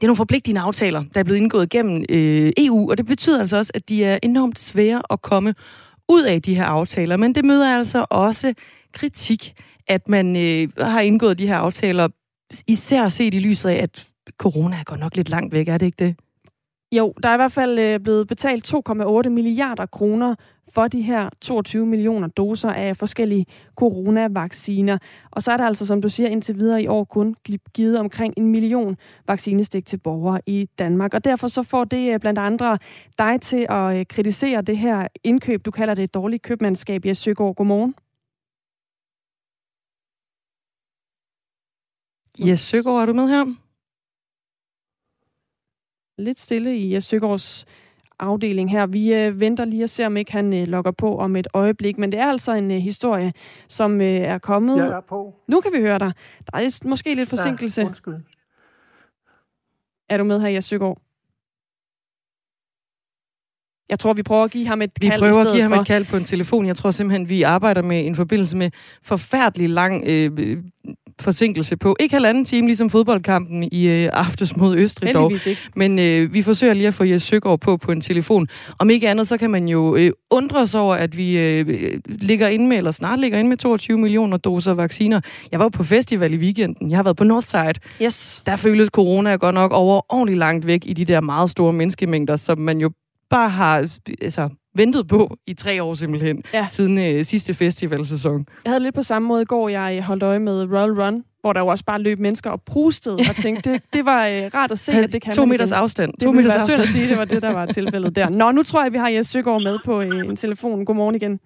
det 0.00 0.04
er 0.04 0.08
nogle 0.08 0.16
forpligtende 0.16 0.60
aftaler, 0.60 1.04
der 1.14 1.20
er 1.20 1.24
blevet 1.24 1.38
indgået 1.38 1.70
gennem 1.70 2.04
øh, 2.08 2.52
EU, 2.56 2.90
og 2.90 2.98
det 2.98 3.06
betyder 3.06 3.40
altså 3.40 3.56
også, 3.56 3.72
at 3.74 3.88
de 3.88 4.04
er 4.04 4.18
enormt 4.22 4.58
svære 4.58 5.02
at 5.10 5.22
komme 5.22 5.54
ud 6.08 6.22
af 6.22 6.42
de 6.42 6.54
her 6.54 6.64
aftaler. 6.64 7.16
Men 7.16 7.34
det 7.34 7.44
møder 7.44 7.78
altså 7.78 8.06
også 8.10 8.54
kritik, 8.92 9.54
at 9.88 10.08
man 10.08 10.36
øh, 10.36 10.68
har 10.78 11.00
indgået 11.00 11.38
de 11.38 11.46
her 11.46 11.56
aftaler, 11.56 12.08
især 12.66 13.08
set 13.08 13.34
i 13.34 13.38
lyset 13.38 13.68
af, 13.68 13.82
at 13.82 14.08
corona 14.38 14.82
går 14.82 14.96
nok 14.96 15.16
lidt 15.16 15.28
langt 15.28 15.52
væk, 15.52 15.68
er 15.68 15.78
det 15.78 15.86
ikke 15.86 16.04
det? 16.04 16.16
Jo, 16.92 17.14
der 17.22 17.28
er 17.28 17.34
i 17.34 17.36
hvert 17.36 17.52
fald 17.52 17.78
øh, 17.78 18.00
blevet 18.00 18.28
betalt 18.28 18.74
2,8 18.74 19.28
milliarder 19.28 19.86
kroner 19.86 20.34
for 20.70 20.88
de 20.88 21.02
her 21.02 21.30
22 21.40 21.86
millioner 21.86 22.28
doser 22.28 22.70
af 22.70 22.96
forskellige 22.96 23.46
coronavacciner. 23.76 24.98
Og 25.30 25.42
så 25.42 25.52
er 25.52 25.56
der 25.56 25.64
altså, 25.64 25.86
som 25.86 26.02
du 26.02 26.08
siger, 26.08 26.28
indtil 26.28 26.54
videre 26.58 26.82
i 26.82 26.86
år 26.86 27.04
kun 27.04 27.34
givet 27.74 27.98
omkring 27.98 28.34
en 28.36 28.46
million 28.46 28.96
vaccinestik 29.26 29.86
til 29.86 29.96
borgere 29.98 30.40
i 30.46 30.68
Danmark. 30.78 31.14
Og 31.14 31.24
derfor 31.24 31.48
så 31.48 31.62
får 31.62 31.84
det 31.84 32.14
øh, 32.14 32.20
blandt 32.20 32.38
andre 32.38 32.78
dig 33.18 33.40
til 33.40 33.66
at 33.68 33.96
øh, 33.96 34.06
kritisere 34.06 34.62
det 34.62 34.78
her 34.78 35.08
indkøb. 35.24 35.64
Du 35.64 35.70
kalder 35.70 35.94
det 35.94 36.04
et 36.04 36.14
dårligt 36.14 36.42
købmandskab. 36.42 37.04
Jes 37.04 37.18
Søgaard, 37.18 37.54
godmorgen. 37.54 37.94
Jes 42.46 42.60
Søgaard, 42.60 43.02
er 43.02 43.06
du 43.06 43.12
med 43.12 43.28
her? 43.28 43.54
lidt 46.18 46.40
stille 46.40 46.76
i 46.76 46.94
Jes 46.94 47.04
Søgaards 47.04 47.66
afdeling 48.20 48.70
her. 48.70 48.86
Vi 48.86 49.14
øh, 49.14 49.40
venter 49.40 49.64
lige 49.64 49.84
og 49.84 49.90
ser, 49.90 50.06
om 50.06 50.16
ikke 50.16 50.32
han 50.32 50.54
øh, 50.54 50.68
logger 50.68 50.90
på 50.90 51.18
om 51.18 51.36
et 51.36 51.48
øjeblik. 51.54 51.98
Men 51.98 52.12
det 52.12 52.20
er 52.20 52.26
altså 52.26 52.52
en 52.52 52.70
øh, 52.70 52.78
historie, 52.78 53.32
som 53.68 54.00
øh, 54.00 54.06
er 54.06 54.38
kommet... 54.38 54.76
Jeg 54.76 54.88
er 54.88 55.00
på. 55.00 55.34
Nu 55.48 55.60
kan 55.60 55.72
vi 55.72 55.80
høre 55.80 55.98
dig. 55.98 56.12
Der 56.52 56.58
er 56.58 56.88
måske 56.88 57.14
lidt 57.14 57.28
forsinkelse. 57.28 57.80
Ja, 57.80 57.86
undskyld. 57.86 58.14
Er 60.08 60.16
du 60.16 60.24
med 60.24 60.40
her, 60.40 60.48
Jes 60.48 60.64
Søgaard? 60.64 60.98
Jeg 63.88 63.98
tror, 63.98 64.12
vi 64.12 64.22
prøver 64.22 64.44
at 64.44 64.50
give 64.50 64.66
ham 64.66 64.82
et 64.82 64.90
vi 65.00 65.08
kald 65.08 65.20
Vi 65.22 65.30
prøver 65.30 65.44
at 65.46 65.52
give 65.52 65.62
ham 65.62 65.72
for. 65.72 65.80
et 65.80 65.86
kald 65.86 66.04
på 66.04 66.16
en 66.16 66.24
telefon. 66.24 66.66
Jeg 66.66 66.76
tror 66.76 66.90
simpelthen, 66.90 67.28
vi 67.28 67.42
arbejder 67.42 67.82
med 67.82 68.06
en 68.06 68.16
forbindelse 68.16 68.56
med 68.56 68.70
forfærdelig 69.02 69.70
lang 69.70 70.04
øh, 70.06 70.62
forsinkelse 71.20 71.76
på 71.76 71.96
ikke 72.00 72.14
halvanden 72.14 72.44
time, 72.44 72.66
ligesom 72.66 72.90
fodboldkampen 72.90 73.68
i 73.72 73.88
øh, 73.88 74.10
aftes 74.12 74.56
mod 74.56 74.76
Østrig 74.76 75.14
dog. 75.14 75.32
Ikke. 75.32 75.56
Men 75.76 75.98
øh, 75.98 76.34
vi 76.34 76.42
forsøger 76.42 76.74
lige 76.74 76.88
at 76.88 76.94
få 76.94 77.04
Jes 77.04 77.22
Søgaard 77.22 77.60
på 77.60 77.76
på 77.76 77.92
en 77.92 78.00
telefon. 78.00 78.48
Om 78.78 78.90
ikke 78.90 79.08
andet, 79.08 79.28
så 79.28 79.36
kan 79.36 79.50
man 79.50 79.68
jo 79.68 79.96
øh, 79.96 80.10
undre 80.30 80.66
sig 80.66 80.80
over, 80.80 80.94
at 80.94 81.16
vi 81.16 81.38
øh, 81.38 82.00
ligger 82.06 82.48
inde 82.48 82.68
med, 82.68 82.76
eller 82.76 82.90
snart 82.90 83.20
ligger 83.20 83.38
inde 83.38 83.48
med 83.48 83.56
22 83.56 83.98
millioner 83.98 84.36
doser 84.36 84.74
vacciner. 84.74 85.20
Jeg 85.52 85.60
var 85.60 85.68
på 85.68 85.84
festival 85.84 86.34
i 86.34 86.36
weekenden. 86.36 86.90
Jeg 86.90 86.98
har 86.98 87.02
været 87.02 87.16
på 87.16 87.24
Northside. 87.24 87.74
Yes. 88.02 88.42
Der 88.46 88.56
føles 88.56 88.88
corona 88.88 89.36
godt 89.36 89.54
nok 89.54 89.72
over 89.72 90.14
ordentligt 90.14 90.38
langt 90.38 90.66
væk 90.66 90.82
i 90.86 90.92
de 90.92 91.04
der 91.04 91.20
meget 91.20 91.50
store 91.50 91.72
menneskemængder, 91.72 92.36
som 92.36 92.58
man 92.58 92.78
jo 92.80 92.90
bare 93.30 93.48
har 93.48 93.88
altså, 94.22 94.48
ventet 94.78 95.08
på 95.08 95.36
i 95.46 95.54
tre 95.54 95.82
år 95.82 95.94
simpelthen, 95.94 96.42
ja. 96.52 96.66
siden 96.70 96.98
øh, 96.98 97.24
sidste 97.24 97.54
festivalsæson. 97.54 98.46
Jeg 98.64 98.70
havde 98.70 98.82
lidt 98.82 98.94
på 98.94 99.02
samme 99.02 99.28
måde 99.28 99.42
i 99.42 99.44
går, 99.44 99.68
jeg 99.68 100.04
holdt 100.04 100.22
øje 100.22 100.38
med 100.38 100.64
Royal 100.72 101.02
Run, 101.02 101.24
hvor 101.40 101.52
der 101.52 101.60
jo 101.60 101.66
også 101.66 101.84
bare 101.84 102.00
løb 102.00 102.18
mennesker 102.18 102.50
og 102.50 102.62
prustede, 102.62 103.16
og 103.16 103.36
tænkte, 103.36 103.72
det, 103.72 103.82
det 103.92 104.04
var 104.04 104.26
øh, 104.26 104.50
rart 104.54 104.70
at 104.70 104.78
se, 104.78 104.92
at 104.92 105.12
det 105.12 105.22
kan 105.22 105.34
To 105.38 105.44
meters 105.44 105.70
igen. 105.70 105.78
afstand. 105.82 106.12
Det 106.12 106.22
to 106.22 106.32
meters 106.32 106.54
afstand. 106.54 106.82
at 106.82 106.88
sige, 106.88 107.08
det 107.08 107.18
var 107.18 107.24
det, 107.24 107.42
der 107.42 107.52
var 107.52 107.66
tilfældet 107.66 108.16
der. 108.16 108.28
Nå, 108.28 108.50
nu 108.50 108.62
tror 108.62 108.82
jeg, 108.82 108.92
vi 108.92 108.98
har 108.98 109.08
Jes 109.08 109.26
Søgaard 109.26 109.62
med 109.62 109.78
på 109.84 110.00
øh, 110.00 110.28
en 110.28 110.36
telefon. 110.36 110.84
Godmorgen 110.84 111.14
igen. 111.14 111.40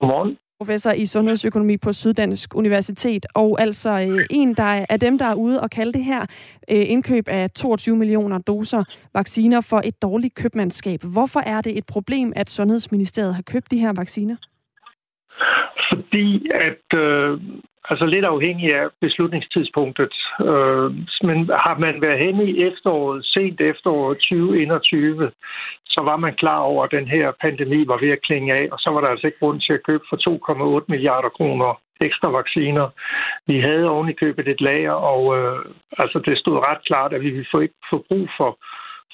Godmorgen 0.00 0.36
professor 0.60 0.90
i 0.90 1.06
sundhedsøkonomi 1.06 1.76
på 1.76 1.92
Syddansk 1.92 2.54
Universitet, 2.54 3.26
og 3.34 3.60
altså 3.60 3.90
øh, 3.90 4.26
en 4.30 4.54
der 4.54 4.86
er 4.88 4.96
dem, 4.96 5.18
der 5.18 5.24
er 5.24 5.34
ude 5.34 5.60
og 5.60 5.70
kalde 5.70 5.92
det 5.92 6.04
her 6.04 6.20
øh, 6.70 6.84
indkøb 6.90 7.28
af 7.28 7.50
22 7.50 7.96
millioner 7.96 8.38
doser 8.38 8.84
vacciner 9.14 9.60
for 9.60 9.80
et 9.84 10.02
dårligt 10.02 10.34
købmandskab. 10.34 11.00
Hvorfor 11.02 11.40
er 11.40 11.60
det 11.60 11.78
et 11.78 11.86
problem, 11.86 12.32
at 12.36 12.50
Sundhedsministeriet 12.50 13.34
har 13.34 13.42
købt 13.42 13.70
de 13.70 13.78
her 13.78 13.92
vacciner? 13.96 14.36
Fordi 15.88 16.50
at 16.54 16.98
øh, 16.98 17.40
altså 17.90 18.06
lidt 18.06 18.24
afhængig 18.24 18.74
af 18.74 18.86
beslutningstidspunktet. 19.00 20.14
Øh, 20.40 20.88
men 21.28 21.38
har 21.66 21.76
man 21.78 22.02
været 22.02 22.18
hen 22.18 22.36
i 22.48 22.62
efteråret, 22.68 23.26
sent 23.26 23.60
efteråret 23.60 24.18
2021, 24.18 25.30
så 25.84 26.00
var 26.00 26.16
man 26.16 26.34
klar 26.34 26.58
over, 26.58 26.84
at 26.84 26.90
den 26.90 27.06
her 27.08 27.32
pandemi 27.40 27.86
var 27.86 27.98
ved 28.00 28.10
at 28.10 28.22
klinge 28.22 28.54
af, 28.54 28.68
og 28.72 28.78
så 28.78 28.90
var 28.90 29.00
der 29.00 29.08
altså 29.08 29.26
ikke 29.26 29.38
grund 29.38 29.60
til 29.60 29.72
at 29.72 29.86
købe 29.88 30.04
for 30.10 30.16
2,8 30.80 30.84
milliarder 30.88 31.28
kroner 31.28 31.80
ekstra 32.00 32.28
vacciner. 32.28 32.88
Vi 33.46 33.60
havde 33.60 33.90
oven 33.90 34.08
i 34.08 34.12
købet 34.22 34.48
et 34.48 34.60
lager, 34.60 34.92
og 34.92 35.38
øh, 35.38 35.58
altså 35.98 36.18
det 36.26 36.38
stod 36.38 36.66
ret 36.68 36.84
klart, 36.86 37.12
at 37.12 37.20
vi 37.20 37.30
ville 37.30 37.52
få 37.52 37.58
ikke 37.60 37.74
få 37.90 38.04
brug 38.08 38.28
for 38.36 38.58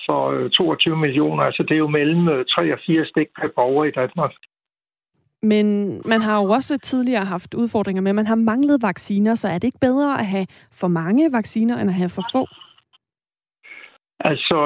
for 0.07 0.31
øh, 0.31 0.51
22 0.51 0.97
millioner. 0.97 1.43
Altså 1.43 1.63
det 1.63 1.75
er 1.75 1.85
jo 1.87 1.89
mellem 1.89 2.29
øh, 2.29 2.45
3 2.45 2.73
og 2.73 2.79
4 2.87 3.05
stik 3.05 3.29
per 3.41 3.49
borger 3.57 3.85
i 3.85 3.91
Danmark. 3.91 4.33
Men 5.43 5.67
man 6.05 6.21
har 6.21 6.43
jo 6.43 6.51
også 6.51 6.79
tidligere 6.79 7.25
haft 7.25 7.55
udfordringer 7.55 8.03
med, 8.03 8.11
at 8.11 8.15
man 8.15 8.27
har 8.27 8.35
manglet 8.35 8.83
vacciner, 8.83 9.35
så 9.35 9.49
er 9.49 9.59
det 9.59 9.65
ikke 9.65 9.79
bedre 9.81 10.19
at 10.19 10.27
have 10.27 10.47
for 10.73 10.89
mange 10.89 11.33
vacciner, 11.33 11.79
end 11.79 11.91
at 11.91 11.97
have 11.97 12.09
for 12.09 12.23
få? 12.33 12.47
Altså, 14.21 14.59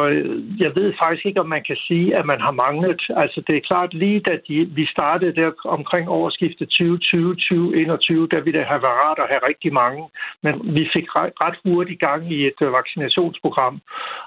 jeg 0.59 0.73
ved 0.75 0.93
faktisk 1.03 1.27
ikke, 1.27 1.41
om 1.41 1.49
man 1.49 1.65
kan 1.67 1.77
sige, 1.77 2.17
at 2.17 2.27
man 2.27 2.41
har 2.41 2.51
manglet. 2.51 3.03
Altså, 3.17 3.43
det 3.47 3.57
er 3.57 3.69
klart, 3.71 3.95
lige 3.95 4.21
da 4.21 4.39
de, 4.49 4.65
vi 4.65 4.87
startede 4.87 5.35
der 5.41 5.51
omkring 5.65 6.09
årsskiftet 6.09 6.67
2020-2021, 6.73 6.83
der 8.33 8.41
ville 8.45 8.59
det 8.59 8.67
have 8.67 8.83
været 8.83 9.01
rart 9.05 9.19
at 9.19 9.29
have 9.29 9.47
rigtig 9.49 9.73
mange. 9.73 10.09
Men 10.43 10.75
vi 10.75 10.89
fik 10.95 11.17
ret, 11.17 11.33
ret 11.41 11.59
hurtigt 11.65 12.01
gang 12.01 12.33
i 12.33 12.47
et 12.47 12.61
uh, 12.61 12.73
vaccinationsprogram. 12.73 13.81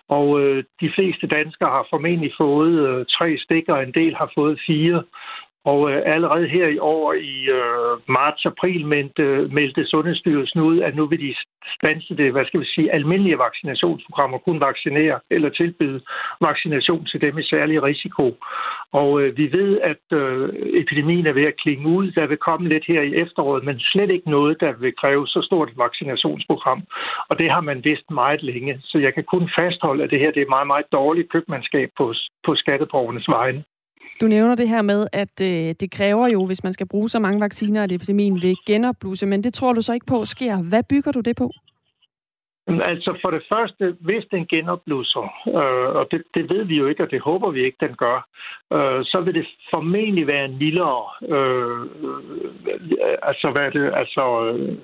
Og 0.07 0.41
øh, 0.41 0.63
de 0.81 0.91
fleste 0.95 1.27
danskere 1.27 1.69
har 1.69 1.87
formentlig 1.89 2.31
fået 2.37 2.73
øh, 2.87 3.05
tre 3.05 3.37
stikker, 3.37 3.75
en 3.75 3.93
del 3.93 4.15
har 4.15 4.31
fået 4.35 4.59
fire. 4.67 5.03
Og 5.65 5.91
øh, 5.91 6.01
allerede 6.05 6.47
her 6.47 6.67
i 6.67 6.77
år 6.77 7.13
i 7.13 7.35
øh, 7.59 7.93
marts-april 8.07 8.85
meldte, 8.85 9.47
meldte 9.51 9.85
Sundhedsstyrelsen 9.85 10.59
ud, 10.59 10.79
at 10.79 10.95
nu 10.95 11.05
vil 11.05 11.19
de 11.19 11.35
stanse 11.77 12.17
det, 12.17 12.31
hvad 12.31 12.45
skal 12.45 12.59
vi 12.59 12.65
sige, 12.65 12.93
almindelige 12.93 13.37
vaccinationsprogrammer, 13.37 14.37
kun 14.37 14.59
vaccinere 14.59 15.19
eller 15.31 15.49
tilbyde 15.49 16.01
vaccination 16.41 17.05
til 17.05 17.21
dem 17.21 17.37
i 17.37 17.43
særlig 17.43 17.83
risiko. 17.83 18.37
Og 18.91 19.21
øh, 19.21 19.37
vi 19.37 19.51
ved, 19.51 19.79
at 19.81 20.17
øh, 20.19 20.49
epidemien 20.81 21.27
er 21.27 21.33
ved 21.33 21.45
at 21.45 21.59
klinge 21.63 21.87
ud. 21.87 22.11
Der 22.11 22.27
vil 22.27 22.37
komme 22.37 22.69
lidt 22.69 22.85
her 22.87 23.01
i 23.01 23.15
efteråret, 23.15 23.63
men 23.63 23.79
slet 23.79 24.09
ikke 24.11 24.29
noget, 24.29 24.57
der 24.59 24.73
vil 24.79 24.93
kræve 25.01 25.27
så 25.27 25.41
stort 25.41 25.69
et 25.69 25.77
vaccinationsprogram. 25.77 26.81
Og 27.29 27.39
det 27.39 27.51
har 27.51 27.61
man 27.61 27.83
vidst 27.83 28.11
meget 28.11 28.43
længe. 28.43 28.79
Så 28.83 28.97
jeg 28.97 29.13
kan 29.13 29.23
kun 29.23 29.49
fastholde, 29.57 30.03
at 30.03 30.09
det 30.09 30.19
her 30.19 30.31
det 30.31 30.41
er 30.41 30.55
meget, 30.55 30.67
meget 30.67 30.85
dårligt 30.91 31.31
købmandskab 31.31 31.89
på, 31.97 32.13
på 32.45 32.55
skatteborgernes 32.55 33.29
vegne. 33.29 33.63
Du 34.21 34.27
nævner 34.27 34.55
det 34.55 34.69
her 34.69 34.81
med, 34.81 35.07
at 35.13 35.41
øh, 35.41 35.75
det 35.79 35.91
kræver 35.91 36.27
jo, 36.27 36.45
hvis 36.45 36.63
man 36.63 36.73
skal 36.73 36.87
bruge 36.87 37.09
så 37.09 37.19
mange 37.19 37.41
vacciner, 37.41 37.83
at 37.83 37.91
epidemien 37.91 38.41
vil 38.41 38.55
genopbluse, 38.65 39.25
men 39.25 39.43
det 39.43 39.53
tror 39.53 39.73
du 39.73 39.81
så 39.81 39.93
ikke 39.93 40.05
på 40.05 40.25
sker. 40.25 40.69
Hvad 40.69 40.83
bygger 40.89 41.11
du 41.11 41.19
det 41.19 41.35
på? 41.37 41.51
Altså 42.67 43.17
for 43.21 43.31
det 43.31 43.43
første, 43.49 43.95
hvis 43.99 44.25
den 44.31 44.47
genopblusser, 44.47 45.25
øh, 45.47 45.95
og 45.99 46.07
det, 46.11 46.23
det 46.33 46.49
ved 46.49 46.63
vi 46.63 46.77
jo 46.77 46.87
ikke, 46.87 47.03
og 47.03 47.11
det 47.11 47.21
håber 47.21 47.51
vi 47.51 47.65
ikke, 47.65 47.77
den 47.79 47.95
gør, 47.95 48.27
øh, 48.73 49.05
så 49.05 49.21
vil 49.25 49.33
det 49.33 49.47
formentlig 49.71 50.27
være 50.27 50.45
en 50.45 50.57
lille, 50.59 50.83
øh, 51.35 51.81
øh, 51.81 53.17
altså 53.23 53.49
hvad 53.51 53.61
er 53.61 53.69
det, 53.69 53.91
altså 53.93 54.23
øh, 54.45 54.77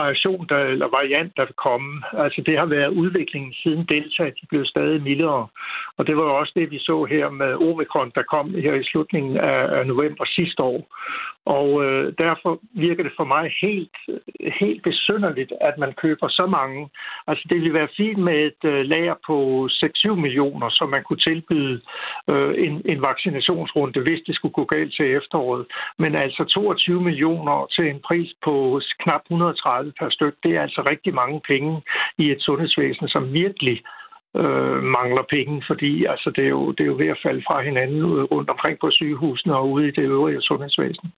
variation 0.00 0.46
der, 0.48 0.58
eller 0.58 0.88
variant, 0.98 1.32
der 1.36 1.44
vil 1.44 1.62
komme. 1.66 2.02
Altså 2.24 2.42
det 2.46 2.58
har 2.58 2.66
været 2.66 2.96
udviklingen 3.00 3.52
siden 3.62 3.84
Delta, 3.92 4.24
de 4.24 4.46
blev 4.50 4.64
stadig 4.64 5.02
mildere. 5.02 5.46
Og 5.96 6.06
det 6.06 6.16
var 6.16 6.22
jo 6.22 6.34
også 6.40 6.52
det, 6.56 6.70
vi 6.70 6.78
så 6.78 7.04
her 7.04 7.30
med 7.30 7.52
Omikron, 7.54 8.12
der 8.14 8.22
kom 8.22 8.54
her 8.54 8.74
i 8.74 8.84
slutningen 8.84 9.36
af 9.36 9.86
november 9.86 10.24
sidste 10.24 10.62
år. 10.62 10.80
Og 11.46 11.84
øh, 11.84 12.12
derfor 12.18 12.60
virker 12.72 13.02
det 13.02 13.12
for 13.16 13.24
mig 13.24 13.52
helt, 13.62 13.96
helt 14.60 14.82
besynderligt, 14.82 15.52
at 15.60 15.78
man 15.78 15.92
køber 15.92 16.28
så 16.28 16.46
mange. 16.46 16.88
Altså 17.26 17.44
det 17.48 17.56
ville 17.56 17.74
være 17.74 17.96
fint 17.96 18.18
med 18.18 18.38
et 18.46 18.64
øh, 18.64 18.84
lager 18.86 19.14
på 19.26 19.68
6-7 19.72 20.14
millioner, 20.14 20.68
så 20.68 20.86
man 20.86 21.02
kunne 21.04 21.24
tilbyde 21.28 21.80
øh, 22.28 22.54
en, 22.66 22.82
en 22.84 23.02
vaccinationsrunde, 23.02 24.00
hvis 24.00 24.20
det 24.26 24.34
skulle 24.34 24.52
gå 24.52 24.64
galt 24.64 24.94
til 24.94 25.16
efteråret. 25.16 25.66
Men 25.98 26.14
altså 26.14 26.44
22 26.44 27.02
millioner 27.02 27.66
til 27.76 27.90
en 27.90 28.00
pris 28.00 28.30
på 28.44 28.80
knap 29.02 29.22
130 29.30 29.92
per 29.98 30.10
styk, 30.10 30.34
det 30.42 30.56
er 30.56 30.62
altså 30.62 30.82
rigtig 30.90 31.14
mange 31.14 31.40
penge 31.48 31.82
i 32.18 32.30
et 32.30 32.40
sundhedsvæsen, 32.42 33.08
som 33.08 33.32
virkelig 33.32 33.82
øh, 34.36 34.82
mangler 34.82 35.24
penge, 35.30 35.62
fordi 35.66 36.04
altså, 36.04 36.32
det, 36.36 36.44
er 36.44 36.48
jo, 36.48 36.72
det 36.72 36.80
er 36.80 36.92
jo 36.92 36.96
ved 36.96 37.08
at 37.08 37.22
falde 37.22 37.42
fra 37.46 37.62
hinanden 37.62 38.00
øh, 38.00 38.24
rundt 38.34 38.50
omkring 38.50 38.78
på 38.78 38.90
sygehusene 38.90 39.56
og 39.56 39.70
ude 39.70 39.88
i 39.88 39.90
det 39.90 40.04
øvrige 40.14 40.42
sundhedsvæsen. 40.42 41.12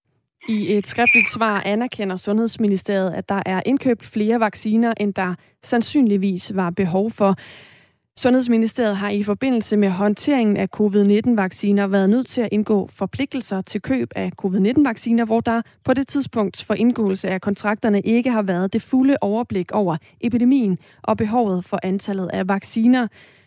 I 0.49 0.77
et 0.77 0.87
skriftligt 0.87 1.29
svar 1.29 1.61
anerkender 1.61 2.17
Sundhedsministeriet, 2.17 3.11
at 3.11 3.29
der 3.29 3.43
er 3.47 3.63
indkøbt 3.67 4.07
flere 4.07 4.41
vacciner, 4.41 4.95
end 5.01 5.15
der 5.15 5.35
sandsynligvis 5.63 6.57
var 6.57 6.71
behov 6.71 7.11
for. 7.11 7.37
Sundhedsministeriet 8.19 8.97
har 8.97 9.11
i 9.11 9.23
forbindelse 9.23 9.77
med 9.77 9.91
håndteringen 9.91 10.57
af 10.57 10.69
covid-19-vacciner 10.69 11.87
været 11.87 12.11
nødt 12.11 12.27
til 12.27 12.41
at 12.41 12.49
indgå 12.53 12.89
forpligtelser 12.93 13.61
til 13.61 13.83
køb 13.83 14.11
af 14.17 14.31
covid-19-vacciner, 14.43 15.25
hvor 15.25 15.41
der 15.41 15.63
på 15.85 15.95
det 15.95 16.09
tidspunkt 16.09 16.65
for 16.65 16.75
indgåelse 16.75 17.29
af 17.29 17.41
kontrakterne 17.41 18.01
ikke 18.01 18.31
har 18.31 18.43
været 18.43 18.73
det 18.73 18.83
fulde 18.83 19.17
overblik 19.21 19.73
over 19.73 19.97
epidemien 20.21 20.79
og 21.03 21.17
behovet 21.17 21.65
for 21.65 21.79
antallet 21.83 22.31
af 22.33 22.49
vacciner 22.49 23.07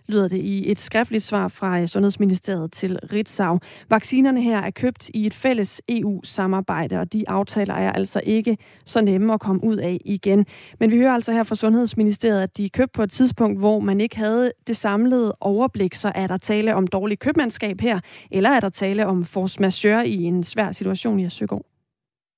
lyder 0.09 0.27
det 0.27 0.37
i 0.37 0.71
et 0.71 0.79
skriftligt 0.79 1.23
svar 1.23 1.47
fra 1.47 1.79
øh, 1.79 1.87
Sundhedsministeriet 1.87 2.71
til 2.71 2.99
Ritzau. 3.13 3.59
Vaccinerne 3.89 4.41
her 4.41 4.57
er 4.61 4.71
købt 4.71 5.09
i 5.13 5.25
et 5.25 5.33
fælles 5.33 5.81
EU-samarbejde, 5.89 6.99
og 6.99 7.13
de 7.13 7.23
aftaler 7.27 7.73
er 7.73 7.91
altså 7.91 8.21
ikke 8.25 8.57
så 8.85 9.01
nemme 9.01 9.33
at 9.33 9.39
komme 9.39 9.63
ud 9.63 9.77
af 9.77 9.97
igen. 10.05 10.45
Men 10.79 10.91
vi 10.91 10.97
hører 10.97 11.13
altså 11.13 11.31
her 11.33 11.43
fra 11.43 11.55
Sundhedsministeriet, 11.55 12.43
at 12.43 12.57
de 12.57 12.65
er 12.65 12.69
købt 12.77 12.91
på 12.93 13.03
et 13.03 13.11
tidspunkt, 13.11 13.59
hvor 13.59 13.79
man 13.79 14.01
ikke 14.01 14.17
havde 14.17 14.51
det 14.67 14.75
samlede 14.75 15.35
overblik, 15.41 15.93
så 15.93 16.11
er 16.15 16.27
der 16.27 16.37
tale 16.37 16.75
om 16.75 16.87
dårlig 16.87 17.19
købmandskab 17.19 17.81
her, 17.81 17.99
eller 18.31 18.49
er 18.49 18.59
der 18.59 18.69
tale 18.69 19.05
om 19.05 19.25
force 19.25 19.61
majeure 19.61 20.07
i 20.07 20.23
en 20.23 20.43
svær 20.43 20.71
situation 20.71 21.19
i 21.19 21.29
Søgaard? 21.29 21.65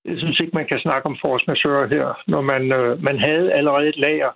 Jeg 0.06 0.18
synes 0.18 0.40
ikke, 0.40 0.52
man 0.54 0.68
kan 0.68 0.80
snakke 0.80 1.06
om 1.06 1.18
force 1.22 1.46
majeure 1.48 1.88
her, 1.88 2.06
når 2.28 2.42
man, 2.42 2.72
øh, 2.72 3.04
man 3.04 3.20
havde 3.20 3.54
allerede 3.54 3.90
et 3.90 3.98
lager. 3.98 4.32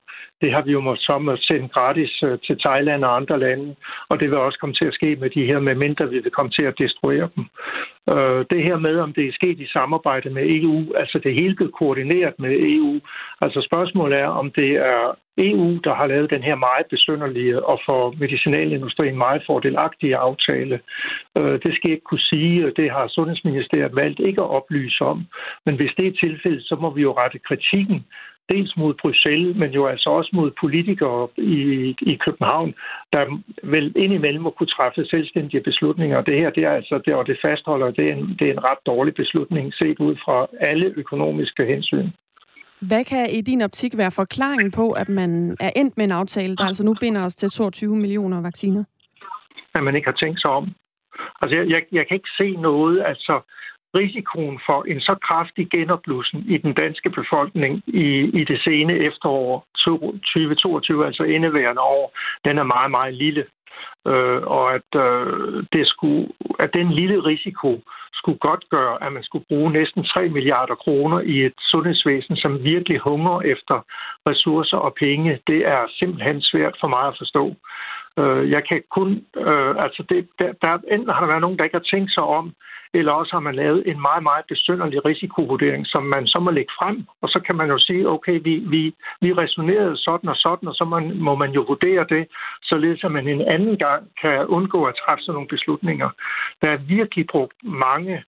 Det 0.46 0.54
har 0.54 0.62
vi 0.62 0.72
jo 0.72 0.82
måttet 0.82 1.30
at 1.32 1.40
sende 1.40 1.68
gratis 1.68 2.24
øh, 2.24 2.38
til 2.46 2.60
Thailand 2.60 3.06
og 3.06 3.16
andre 3.16 3.40
lande, 3.40 3.76
og 4.10 4.20
det 4.20 4.30
vil 4.30 4.38
også 4.38 4.60
komme 4.60 4.76
til 4.76 4.86
at 4.86 4.94
ske 4.94 5.16
med 5.16 5.30
de 5.30 5.46
her, 5.46 5.60
med 5.60 5.76
mindre 5.76 6.10
vi 6.10 6.20
vil 6.20 6.32
komme 6.32 6.52
til 6.52 6.64
at 6.64 6.78
destruere 6.78 7.30
dem. 7.36 7.46
Øh, 8.14 8.46
det 8.50 8.64
her 8.64 8.78
med, 8.78 8.96
om 9.00 9.14
det 9.14 9.26
er 9.28 9.34
sket 9.40 9.60
i 9.60 9.68
samarbejde 9.68 10.30
med 10.30 10.44
EU, 10.58 10.94
altså 10.96 11.20
det 11.24 11.34
hele 11.34 11.56
blev 11.56 11.72
koordineret 11.72 12.34
med 12.40 12.52
EU. 12.60 13.00
Altså 13.42 13.62
spørgsmålet 13.62 14.20
er, 14.20 14.28
om 14.28 14.52
det 14.52 14.72
er 14.72 15.16
EU, 15.38 15.80
der 15.84 15.94
har 15.94 16.08
lavet 16.08 16.30
den 16.30 16.44
her 16.44 16.56
meget 16.56 16.86
besynderlige 16.90 17.66
og 17.66 17.80
for 17.86 18.16
medicinalindustrien 18.20 19.18
meget 19.18 19.44
fordelagtige 19.48 20.18
aftale. 20.18 20.80
Øh, 21.38 21.54
det 21.64 21.72
skal 21.74 21.88
jeg 21.90 21.96
ikke 21.98 22.10
kunne 22.10 22.28
sige, 22.32 22.72
det 22.72 22.92
har 22.92 23.08
Sundhedsministeriet 23.08 23.96
valgt 23.96 24.20
ikke 24.20 24.42
at 24.42 24.50
oplyse 24.50 25.02
om. 25.02 25.26
Men 25.66 25.76
hvis 25.76 25.94
det 25.98 26.08
er 26.08 26.20
tilfældet, 26.20 26.64
så 26.64 26.76
må 26.76 26.90
vi 26.90 27.02
jo 27.02 27.12
rette 27.12 27.40
kritikken 27.40 28.06
dels 28.50 28.78
mod 28.78 28.94
Bruxelles, 29.02 29.58
men 29.58 29.72
jo 29.72 29.88
altså 29.88 30.10
også 30.10 30.32
mod 30.34 30.52
politikere 30.60 31.28
i, 31.38 31.60
i 32.02 32.16
København, 32.26 32.74
der 33.14 33.42
vel 33.64 33.94
indimellem 33.96 34.44
må 34.44 34.50
kunne 34.50 34.76
træffe 34.78 35.06
selvstændige 35.06 35.64
beslutninger. 35.64 36.22
Det 36.22 36.36
her, 36.40 36.50
det 36.50 36.64
er 36.64 36.72
altså, 36.72 37.02
det, 37.06 37.14
og 37.14 37.28
det 37.28 37.38
fastholder, 37.42 37.92
det 37.92 38.10
er, 38.10 38.14
en, 38.14 38.36
det 38.40 38.48
er 38.48 38.54
en 38.54 38.64
ret 38.64 38.82
dårlig 38.86 39.14
beslutning, 39.14 39.74
set 39.74 40.00
ud 40.00 40.16
fra 40.26 40.48
alle 40.60 40.94
økonomiske 40.96 41.66
hensyn. 41.66 42.10
Hvad 42.80 43.04
kan 43.06 43.30
i 43.30 43.42
din 43.42 43.62
optik 43.62 43.98
være 43.98 44.12
forklaringen 44.12 44.72
på, 44.72 44.92
at 44.92 45.10
man 45.10 45.58
er 45.60 45.72
endt 45.76 45.98
med 45.98 46.06
en 46.06 46.12
aftale, 46.12 46.56
der 46.56 46.66
altså 46.66 46.86
nu 46.86 46.96
binder 47.00 47.26
os 47.26 47.36
til 47.36 47.50
22 47.50 47.96
millioner 47.96 48.42
vacciner? 48.42 48.84
At 49.76 49.84
man 49.84 49.96
ikke 49.96 50.08
har 50.08 50.18
tænkt 50.24 50.42
sig 50.42 50.52
om. 50.52 50.66
Altså, 51.42 51.58
jeg, 51.58 51.70
jeg, 51.70 51.82
jeg 51.92 52.08
kan 52.08 52.16
ikke 52.16 52.36
se 52.38 52.52
noget. 52.52 53.04
Altså, 53.06 53.42
risikoen 53.96 54.60
for 54.66 54.84
en 54.88 55.02
så 55.02 55.16
kraftig 55.28 55.70
genopblussen 55.70 56.40
i 56.48 56.58
den 56.58 56.74
danske 56.74 57.10
befolkning 57.10 57.84
i, 57.88 58.08
i 58.40 58.44
det 58.44 58.60
sene 58.62 58.94
efterår 58.94 59.68
2022, 59.78 61.06
altså 61.06 61.24
indeværende 61.24 61.82
år, 61.82 62.18
den 62.46 62.58
er 62.58 62.64
meget, 62.64 62.92
meget 62.92 63.14
lille. 63.14 63.46
Øh, 64.08 64.42
og 64.58 64.76
at, 64.76 64.92
øh, 64.96 65.64
det 65.74 65.88
skulle, 65.88 66.28
at 66.60 66.70
den 66.74 66.92
lille 66.92 67.20
risiko 67.26 67.82
skulle 68.14 68.40
godt 68.40 68.64
gøre, 68.70 69.04
at 69.06 69.14
man 69.14 69.24
skulle 69.24 69.46
bruge 69.50 69.72
næsten 69.72 70.04
3 70.04 70.30
milliarder 70.30 70.76
kroner 70.76 71.20
i 71.20 71.46
et 71.46 71.58
sundhedsvæsen, 71.72 72.36
som 72.38 72.64
virkelig 72.64 73.00
hunger 73.00 73.42
efter 73.42 73.78
ressourcer 74.30 74.78
og 74.78 74.94
penge, 75.00 75.40
det 75.48 75.68
er 75.68 75.82
simpelthen 76.00 76.42
svært 76.42 76.76
for 76.80 76.88
mig 76.88 77.08
at 77.08 77.16
forstå. 77.18 77.56
Øh, 78.20 78.52
jeg 78.52 78.68
kan 78.68 78.84
kun, 78.92 79.10
øh, 79.38 79.74
altså 79.86 80.04
det, 80.10 80.28
der, 80.40 80.52
der, 80.62 80.78
enten 80.92 81.10
har 81.10 81.20
der 81.20 81.28
været 81.28 81.42
nogen, 81.42 81.58
der 81.58 81.64
ikke 81.64 81.78
har 81.78 81.92
tænkt 81.92 82.14
sig 82.14 82.24
om, 82.24 82.54
eller 82.94 83.12
også 83.12 83.32
har 83.34 83.40
man 83.40 83.56
lavet 83.56 83.84
en 83.92 84.02
meget, 84.02 84.24
meget 84.24 84.46
besynderlig 84.48 85.06
risikovurdering, 85.06 85.88
som 85.88 86.04
man 86.04 86.28
så 86.28 86.40
må 86.40 86.52
lægge 86.52 86.74
frem, 86.80 86.98
og 87.22 87.30
så 87.30 87.40
kan 87.46 87.56
man 87.56 87.70
jo 87.70 87.78
sige, 87.78 88.10
okay, 88.10 88.40
vi, 88.44 88.56
vi, 88.74 88.96
vi 89.22 89.34
resonerede 89.34 89.98
sådan 89.98 90.30
og 90.30 90.36
sådan, 90.36 90.70
og 90.70 90.76
så 90.76 90.86
man, 90.86 91.18
må 91.18 91.36
man 91.36 91.52
jo 91.52 91.62
vurdere 91.68 92.06
det, 92.10 92.28
således 92.62 93.04
at 93.04 93.12
man 93.12 93.28
en 93.28 93.42
anden 93.42 93.78
gang 93.78 94.02
kan 94.22 94.46
undgå 94.46 94.86
at 94.86 94.96
træffe 95.06 95.22
sådan 95.22 95.34
nogle 95.34 95.48
beslutninger. 95.48 96.10
Der 96.62 96.70
er 96.70 96.88
virkelig 96.98 97.26
brugt 97.28 97.58
mange 97.64 98.24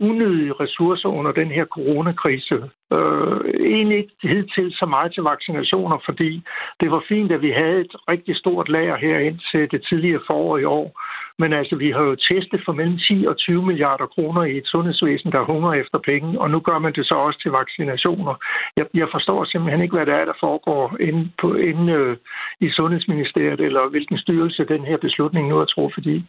unødige 0.00 0.52
ressourcer 0.52 1.08
under 1.08 1.32
den 1.32 1.50
her 1.50 1.64
coronakrise. 1.64 2.70
Øh, 2.92 3.40
egentlig 3.76 3.98
ikke 3.98 4.46
til 4.54 4.72
så 4.72 4.86
meget 4.86 5.14
til 5.14 5.22
vaccinationer, 5.22 5.98
fordi 6.04 6.42
det 6.80 6.90
var 6.90 7.02
fint, 7.08 7.32
at 7.32 7.42
vi 7.42 7.50
havde 7.50 7.80
et 7.80 7.94
rigtig 8.08 8.36
stort 8.36 8.68
lager 8.68 8.96
her 8.96 9.18
ind 9.18 9.38
til 9.50 9.70
det 9.70 9.86
tidligere 9.88 10.22
forår 10.26 10.58
i 10.58 10.64
år. 10.64 11.00
Men 11.38 11.52
altså, 11.52 11.76
vi 11.76 11.90
har 11.90 12.02
jo 12.02 12.14
testet 12.14 12.60
for 12.64 12.72
mellem 12.72 12.98
10 12.98 13.26
og 13.28 13.36
20 13.36 13.66
milliarder 13.66 14.06
kroner 14.06 14.42
i 14.44 14.56
et 14.56 14.66
sundhedsvæsen, 14.66 15.32
der 15.32 15.50
hunger 15.52 15.72
efter 15.72 15.98
penge, 15.98 16.40
og 16.40 16.50
nu 16.50 16.60
gør 16.60 16.78
man 16.78 16.92
det 16.92 17.06
så 17.06 17.14
også 17.14 17.38
til 17.42 17.50
vaccinationer. 17.50 18.34
Jeg, 18.76 18.86
jeg 18.94 19.08
forstår 19.12 19.44
simpelthen 19.44 19.82
ikke, 19.82 19.96
hvad 19.96 20.06
det 20.06 20.14
er, 20.14 20.24
der 20.24 20.40
foregår 20.40 20.96
inde, 21.00 21.30
på, 21.40 21.54
inde 21.54 21.92
øh, 21.92 22.16
i 22.60 22.70
Sundhedsministeriet, 22.70 23.60
eller 23.60 23.88
hvilken 23.88 24.18
styrelse 24.18 24.64
den 24.64 24.84
her 24.84 24.96
beslutning 24.96 25.48
nu 25.48 25.58
er 25.58 25.64
truffet 25.64 26.06
i. 26.06 26.24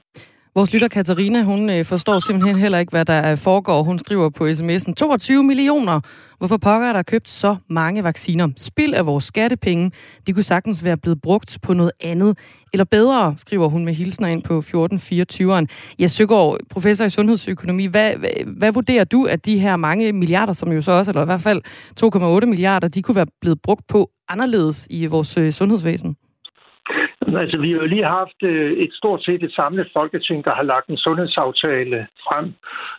Vores 0.55 0.73
lytter 0.73 0.87
Katarina, 0.87 1.43
hun 1.43 1.69
øh, 1.69 1.85
forstår 1.85 2.19
simpelthen 2.19 2.57
heller 2.57 2.79
ikke, 2.79 2.89
hvad 2.89 3.05
der 3.05 3.31
øh, 3.31 3.37
foregår. 3.37 3.83
Hun 3.83 3.99
skriver 3.99 4.29
på 4.29 4.47
sms'en 4.47 4.93
22 4.93 5.43
millioner. 5.43 5.99
Hvorfor 6.37 6.57
pokker 6.57 6.87
er 6.87 6.93
der 6.93 7.03
købt 7.03 7.29
så 7.29 7.55
mange 7.69 8.03
vacciner? 8.03 8.49
Spil 8.57 8.93
af 8.93 9.05
vores 9.05 9.23
skattepenge. 9.23 9.91
De 10.27 10.33
kunne 10.33 10.43
sagtens 10.43 10.83
være 10.83 10.97
blevet 10.97 11.21
brugt 11.21 11.57
på 11.61 11.73
noget 11.73 11.91
andet. 11.99 12.37
Eller 12.73 12.83
bedre, 12.83 13.35
skriver 13.37 13.67
hun 13.67 13.85
med 13.85 13.93
hilsner 13.93 14.27
ind 14.27 14.43
på 14.43 14.59
1424'eren. 14.59 15.65
Ja, 15.99 16.07
Søgaard, 16.07 16.57
professor 16.69 17.05
i 17.05 17.09
sundhedsøkonomi, 17.09 17.85
hvad, 17.85 18.13
hvad, 18.13 18.29
hvad 18.45 18.71
vurderer 18.71 19.03
du, 19.03 19.23
at 19.23 19.45
de 19.45 19.59
her 19.59 19.75
mange 19.75 20.13
milliarder, 20.13 20.53
som 20.53 20.71
jo 20.71 20.81
så 20.81 20.91
også, 20.91 21.11
eller 21.11 21.21
i 21.21 21.25
hvert 21.25 21.41
fald 21.41 21.61
2,8 22.41 22.45
milliarder, 22.45 22.87
de 22.87 23.01
kunne 23.01 23.15
være 23.15 23.27
blevet 23.41 23.61
brugt 23.61 23.87
på 23.87 24.09
anderledes 24.29 24.87
i 24.89 25.05
vores 25.05 25.37
øh, 25.37 25.53
sundhedsvæsen? 25.53 26.15
Altså, 27.37 27.57
vi 27.57 27.71
har 27.71 27.79
jo 27.79 27.85
lige 27.85 28.05
haft 28.05 28.43
øh, 28.43 28.71
et 28.71 28.93
stort 28.93 29.23
set 29.23 29.43
et 29.43 29.51
samlet 29.51 29.89
folketing, 29.93 30.45
der 30.45 30.53
har 30.55 30.63
lagt 30.63 30.87
en 30.87 30.97
sundhedsaftale 30.97 32.07
frem, 32.25 32.53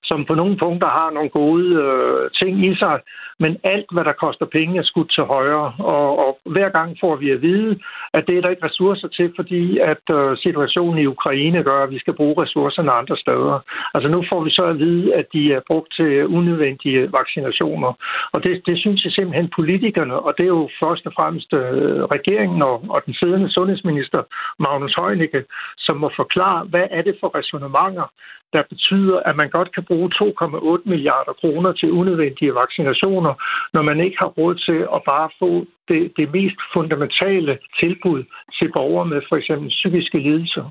som 0.04 0.24
på 0.24 0.34
nogle 0.34 0.56
punkter 0.56 0.88
har 0.88 1.10
nogle 1.10 1.30
gode 1.30 1.68
øh, 1.82 2.30
ting 2.30 2.66
i 2.66 2.74
sig, 2.76 3.00
men 3.42 3.56
alt, 3.64 3.88
hvad 3.92 4.04
der 4.04 4.12
koster 4.24 4.46
penge, 4.46 4.78
er 4.78 4.82
skudt 4.82 5.10
til 5.12 5.24
højre. 5.24 5.72
Og, 5.78 6.08
og 6.24 6.38
hver 6.44 6.68
gang 6.68 6.96
får 7.00 7.16
vi 7.16 7.30
at 7.30 7.42
vide, 7.42 7.78
at 8.14 8.26
det 8.26 8.36
er 8.36 8.40
der 8.42 8.50
ikke 8.50 8.66
ressourcer 8.66 9.08
til, 9.08 9.32
fordi 9.36 9.78
at 9.78 10.04
øh, 10.16 10.36
situationen 10.36 10.98
i 10.98 11.06
Ukraine 11.06 11.62
gør, 11.62 11.82
at 11.82 11.90
vi 11.90 11.98
skal 11.98 12.14
bruge 12.14 12.42
ressourcerne 12.42 12.92
andre 12.92 13.16
steder. 13.16 13.58
Altså 13.94 14.08
nu 14.08 14.24
får 14.30 14.40
vi 14.44 14.50
så 14.50 14.64
at 14.64 14.78
vide, 14.78 15.14
at 15.14 15.26
de 15.32 15.52
er 15.52 15.60
brugt 15.66 15.90
til 15.96 16.26
unødvendige 16.26 17.12
vaccinationer. 17.12 17.92
Og 18.32 18.42
det, 18.44 18.62
det 18.66 18.78
synes 18.78 19.04
jeg 19.04 19.12
simpelthen 19.12 19.50
politikerne, 19.56 20.14
og 20.14 20.34
det 20.36 20.44
er 20.44 20.54
jo 20.60 20.68
først 20.82 21.06
og 21.06 21.12
fremmest 21.16 21.52
øh, 21.52 22.02
regeringen 22.14 22.62
og, 22.62 22.84
og 22.88 23.02
den 23.06 23.14
siddende 23.14 23.50
sundhedsminister, 23.50 24.22
Magnus 24.58 24.94
Heunicke, 24.98 25.44
som 25.78 25.96
må 25.96 26.10
forklare, 26.16 26.64
hvad 26.64 26.86
er 26.90 27.02
det 27.02 27.16
for 27.20 27.30
resonemanger, 27.38 28.06
der 28.52 28.62
betyder, 28.72 29.16
at 29.28 29.36
man 29.36 29.50
godt 29.50 29.74
kan 29.74 29.84
bruge 29.84 30.10
2,8 30.14 30.90
milliarder 30.92 31.32
kroner 31.40 31.72
til 31.72 31.92
unødvendige 31.92 32.54
vaccinationer, 32.54 33.34
når 33.74 33.82
man 33.82 34.00
ikke 34.00 34.18
har 34.18 34.26
råd 34.38 34.54
til 34.54 34.80
at 34.96 35.00
bare 35.12 35.28
få 35.38 35.66
det, 35.88 36.12
det 36.16 36.32
mest 36.32 36.58
fundamentale 36.72 37.58
tilbud 37.80 38.24
til 38.58 38.72
borgere 38.72 39.06
med 39.06 39.20
for 39.28 39.36
eksempel 39.36 39.68
psykiske 39.68 40.18
lidelser. 40.18 40.64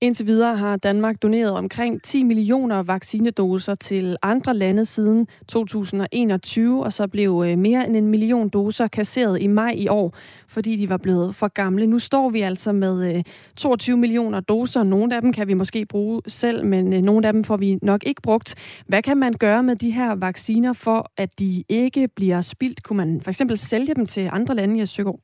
Indtil 0.00 0.26
videre 0.26 0.56
har 0.56 0.76
Danmark 0.76 1.22
doneret 1.22 1.52
omkring 1.52 2.02
10 2.02 2.22
millioner 2.22 2.82
vaccinedoser 2.82 3.74
til 3.74 4.16
andre 4.22 4.54
lande 4.54 4.84
siden 4.84 5.26
2021, 5.48 6.84
og 6.84 6.92
så 6.92 7.06
blev 7.06 7.44
øh, 7.46 7.58
mere 7.58 7.86
end 7.86 7.96
en 7.96 8.06
million 8.06 8.48
doser 8.48 8.88
kasseret 8.88 9.42
i 9.42 9.46
maj 9.46 9.74
i 9.76 9.88
år, 9.88 10.14
fordi 10.48 10.76
de 10.76 10.88
var 10.88 10.96
blevet 10.96 11.34
for 11.34 11.48
gamle. 11.48 11.86
Nu 11.86 11.98
står 11.98 12.30
vi 12.30 12.40
altså 12.40 12.72
med 12.72 13.14
øh, 13.16 13.24
22 13.56 13.96
millioner 13.96 14.40
doser. 14.40 14.82
Nogle 14.82 15.16
af 15.16 15.22
dem 15.22 15.32
kan 15.32 15.48
vi 15.48 15.54
måske 15.54 15.86
bruge 15.86 16.22
selv, 16.26 16.64
men 16.64 16.92
øh, 16.92 17.02
nogle 17.02 17.26
af 17.26 17.32
dem 17.32 17.44
får 17.44 17.56
vi 17.56 17.78
nok 17.82 18.04
ikke 18.06 18.22
brugt. 18.22 18.54
Hvad 18.86 19.02
kan 19.02 19.16
man 19.16 19.32
gøre 19.32 19.62
med 19.62 19.76
de 19.76 19.90
her 19.90 20.14
vacciner 20.14 20.72
for, 20.72 21.10
at 21.16 21.38
de 21.38 21.64
ikke 21.68 22.08
bliver 22.16 22.40
spildt? 22.40 22.82
Kunne 22.82 22.96
man 22.96 23.20
for 23.20 23.30
eksempel 23.30 23.58
sælge 23.58 23.94
dem 23.94 24.06
til 24.06 24.28
andre 24.32 24.54
lande 24.54 24.82
i 24.82 24.86
Søgaard? 24.86 25.20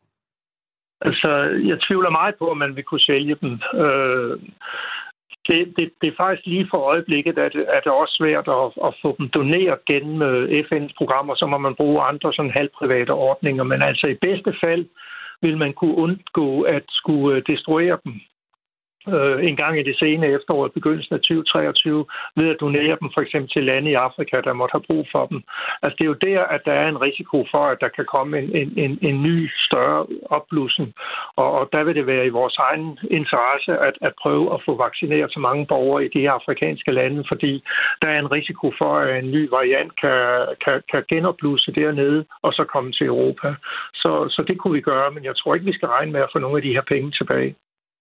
Altså, 1.05 1.29
jeg 1.71 1.79
tvivler 1.81 2.11
meget 2.11 2.35
på, 2.38 2.51
at 2.51 2.57
man 2.57 2.77
vil 2.77 2.85
kunne 2.85 3.09
sælge 3.11 3.37
dem. 3.43 3.53
Øh, 3.85 4.38
det, 5.49 5.61
det, 5.77 5.90
det 6.01 6.09
er 6.09 6.17
faktisk 6.17 6.47
lige 6.47 6.69
for 6.71 6.79
øjeblikket, 6.79 7.38
at, 7.38 7.55
at 7.75 7.81
det 7.85 7.90
er 7.90 8.03
også 8.03 8.14
svært 8.21 8.49
at, 8.49 8.67
at 8.87 8.95
få 9.03 9.17
dem 9.19 9.29
doneret 9.29 9.85
gennem 9.85 10.23
øh, 10.23 10.64
FN's 10.67 10.95
programmer, 10.97 11.35
så 11.35 11.47
må 11.47 11.59
man 11.59 11.75
bruge 11.75 12.03
andre 12.03 12.33
sådan 12.33 12.51
halvprivate 12.51 13.11
ordninger. 13.11 13.64
Men 13.64 13.83
altså 13.83 14.07
i 14.07 14.23
bedste 14.27 14.55
fald 14.62 14.87
vil 15.43 15.57
man 15.59 15.73
kunne 15.73 15.97
undgå 15.97 16.62
at 16.62 16.85
skulle 16.88 17.37
øh, 17.37 17.43
destruere 17.47 17.99
dem 18.05 18.12
øh, 19.09 19.38
en 19.49 19.57
gang 19.57 19.81
i 19.81 19.83
det 19.83 19.97
sene 19.99 20.27
efterår, 20.27 20.69
begyndelsen 20.69 21.14
af 21.14 21.21
2023, 21.21 22.07
ved 22.37 22.49
at 22.51 22.61
donere 22.61 22.97
dem 23.01 23.09
for 23.14 23.21
eksempel 23.21 23.51
til 23.51 23.64
lande 23.64 23.90
i 23.90 23.95
Afrika, 23.95 24.40
der 24.40 24.53
måtte 24.53 24.73
have 24.73 24.88
brug 24.88 25.07
for 25.12 25.27
dem. 25.27 25.43
Altså 25.83 25.97
det 25.99 26.05
er 26.05 26.12
jo 26.12 26.25
der, 26.29 26.40
at 26.55 26.62
der 26.64 26.73
er 26.73 26.88
en 26.88 27.01
risiko 27.01 27.47
for, 27.51 27.64
at 27.73 27.79
der 27.81 27.88
kan 27.88 28.07
komme 28.14 28.38
en, 28.38 28.49
en, 28.61 28.69
en, 28.85 28.99
en 29.03 29.23
ny, 29.23 29.51
større 29.67 30.07
opblussen. 30.31 30.95
Og, 31.37 31.51
og 31.59 31.69
der 31.73 31.85
vil 31.85 31.95
det 31.95 32.07
være 32.07 32.27
i 32.27 32.37
vores 32.40 32.57
egen 32.57 32.99
interesse 33.11 33.73
at, 33.88 33.95
at 34.01 34.12
prøve 34.23 34.55
at 34.55 34.61
få 34.67 34.77
vaccineret 34.77 35.33
så 35.33 35.40
mange 35.40 35.67
borgere 35.67 36.05
i 36.05 36.12
de 36.14 36.21
her 36.21 36.33
afrikanske 36.33 36.93
lande, 36.93 37.25
fordi 37.29 37.64
der 38.03 38.09
er 38.09 38.19
en 38.19 38.33
risiko 38.33 38.73
for, 38.79 38.93
at 38.99 39.25
en 39.25 39.31
ny 39.31 39.49
variant 39.49 40.01
kan, 40.01 40.21
kan, 40.64 40.83
kan 40.90 41.03
genopblusse 41.09 41.73
dernede 41.73 42.25
og 42.43 42.53
så 42.53 42.64
komme 42.64 42.93
til 42.93 43.07
Europa. 43.07 43.55
Så, 43.95 44.12
så 44.35 44.45
det 44.49 44.59
kunne 44.59 44.75
vi 44.75 44.81
gøre, 44.81 45.11
men 45.11 45.25
jeg 45.25 45.37
tror 45.37 45.55
ikke, 45.55 45.67
vi 45.67 45.79
skal 45.79 45.88
regne 45.88 46.12
med 46.12 46.21
at 46.21 46.33
få 46.33 46.38
nogle 46.38 46.57
af 46.57 46.62
de 46.62 46.75
her 46.77 46.85
penge 46.93 47.11
tilbage. 47.11 47.55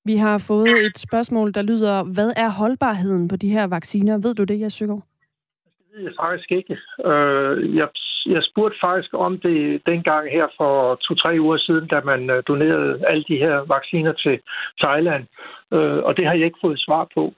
Vi 0.05 0.15
har 0.15 0.37
fået 0.47 0.85
et 0.87 0.97
spørgsmål, 0.97 1.53
der 1.53 1.61
lyder, 1.61 2.03
hvad 2.15 2.31
er 2.35 2.49
holdbarheden 2.49 3.27
på 3.27 3.35
de 3.35 3.49
her 3.49 3.67
vacciner? 3.67 4.17
Ved 4.17 4.33
du 4.35 4.43
det, 4.43 4.59
jeg 4.59 4.71
Det 4.71 5.85
ved 5.95 6.03
jeg 6.03 6.13
faktisk 6.19 6.51
ikke. 6.51 6.77
Øh, 7.05 7.75
jeg, 7.75 7.87
jeg 8.25 8.43
spurgte 8.43 8.77
faktisk 8.81 9.13
om 9.13 9.39
det 9.39 9.81
dengang 9.85 10.31
her 10.31 10.47
for 10.57 10.95
to-tre 10.95 11.37
uger 11.39 11.57
siden, 11.57 11.87
da 11.87 12.01
man 12.01 12.29
øh, 12.29 12.43
donerede 12.47 13.07
alle 13.07 13.23
de 13.27 13.37
her 13.37 13.55
vacciner 13.75 14.13
til 14.13 14.39
Thailand. 14.83 15.23
Øh, 15.73 15.99
og 16.07 16.17
det 16.17 16.25
har 16.25 16.33
jeg 16.33 16.45
ikke 16.45 16.63
fået 16.65 16.79
svar 16.79 17.07
på. 17.15 17.33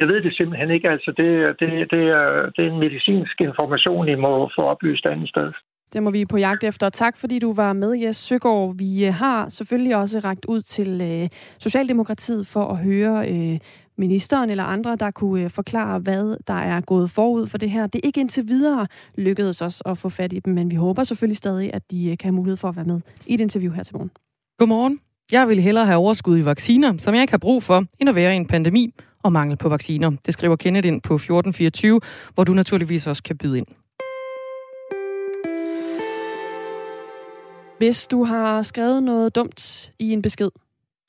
Jeg 0.00 0.08
ved 0.08 0.22
det 0.22 0.36
simpelthen 0.36 0.70
ikke. 0.70 0.90
Altså, 0.90 1.10
det, 1.16 1.60
det, 1.60 1.90
det, 1.90 2.02
er, 2.18 2.50
det 2.56 2.64
er 2.64 2.70
en 2.70 2.80
medicinsk 2.80 3.40
information, 3.40 4.08
I 4.08 4.14
må 4.14 4.50
få 4.56 4.62
oplyst 4.62 5.06
andet 5.06 5.28
sted. 5.28 5.52
Det 5.92 6.02
må 6.02 6.10
vi 6.10 6.24
på 6.24 6.36
jagt 6.36 6.64
efter. 6.64 6.90
Tak 6.90 7.16
fordi 7.16 7.38
du 7.38 7.52
var 7.52 7.72
med, 7.72 7.92
Jes 7.92 8.16
Søgaard. 8.16 8.76
Vi 8.76 9.06
øh, 9.06 9.14
har 9.14 9.48
selvfølgelig 9.48 9.96
også 9.96 10.18
rækket 10.18 10.44
ud 10.44 10.62
til 10.62 11.00
øh, 11.00 11.28
Socialdemokratiet 11.58 12.46
for 12.46 12.66
at 12.68 12.78
høre 12.78 13.30
øh, 13.32 13.58
ministeren 13.98 14.50
eller 14.50 14.64
andre, 14.64 14.96
der 14.96 15.10
kunne 15.10 15.44
øh, 15.44 15.50
forklare, 15.50 15.98
hvad 15.98 16.36
der 16.46 16.54
er 16.54 16.80
gået 16.80 17.10
forud 17.10 17.46
for 17.46 17.58
det 17.58 17.70
her. 17.70 17.86
Det 17.86 17.98
er 17.98 18.06
ikke 18.06 18.20
indtil 18.20 18.48
videre 18.48 18.86
lykkedes 19.14 19.62
os 19.62 19.82
at 19.86 19.98
få 19.98 20.08
fat 20.08 20.32
i 20.32 20.38
dem, 20.38 20.54
men 20.54 20.70
vi 20.70 20.76
håber 20.76 21.04
selvfølgelig 21.04 21.36
stadig, 21.36 21.74
at 21.74 21.90
de 21.90 22.10
øh, 22.10 22.18
kan 22.18 22.28
have 22.28 22.34
mulighed 22.34 22.56
for 22.56 22.68
at 22.68 22.76
være 22.76 22.84
med 22.84 23.00
i 23.26 23.34
et 23.34 23.40
interview 23.40 23.72
her 23.72 23.82
til 23.82 23.96
morgen. 23.96 24.10
Godmorgen. 24.58 25.00
Jeg 25.32 25.48
vil 25.48 25.62
hellere 25.62 25.86
have 25.86 25.98
overskud 25.98 26.38
i 26.38 26.44
vacciner, 26.44 26.94
som 26.98 27.14
jeg 27.14 27.22
ikke 27.22 27.32
har 27.32 27.38
brug 27.38 27.62
for, 27.62 27.84
end 28.00 28.08
at 28.08 28.14
være 28.14 28.32
i 28.32 28.36
en 28.36 28.46
pandemi 28.46 28.94
og 29.22 29.32
mangel 29.32 29.56
på 29.56 29.68
vacciner. 29.68 30.10
Det 30.26 30.34
skriver 30.34 30.56
Kenneth 30.56 30.88
ind 30.88 31.02
på 31.02 31.14
1424, 31.14 32.00
hvor 32.34 32.44
du 32.44 32.52
naturligvis 32.52 33.06
også 33.06 33.22
kan 33.22 33.38
byde 33.38 33.58
ind. 33.58 33.66
Hvis 37.78 38.06
du 38.06 38.24
har 38.24 38.62
skrevet 38.62 39.02
noget 39.02 39.34
dumt 39.34 39.92
i 39.98 40.12
en 40.12 40.22
besked, 40.22 40.50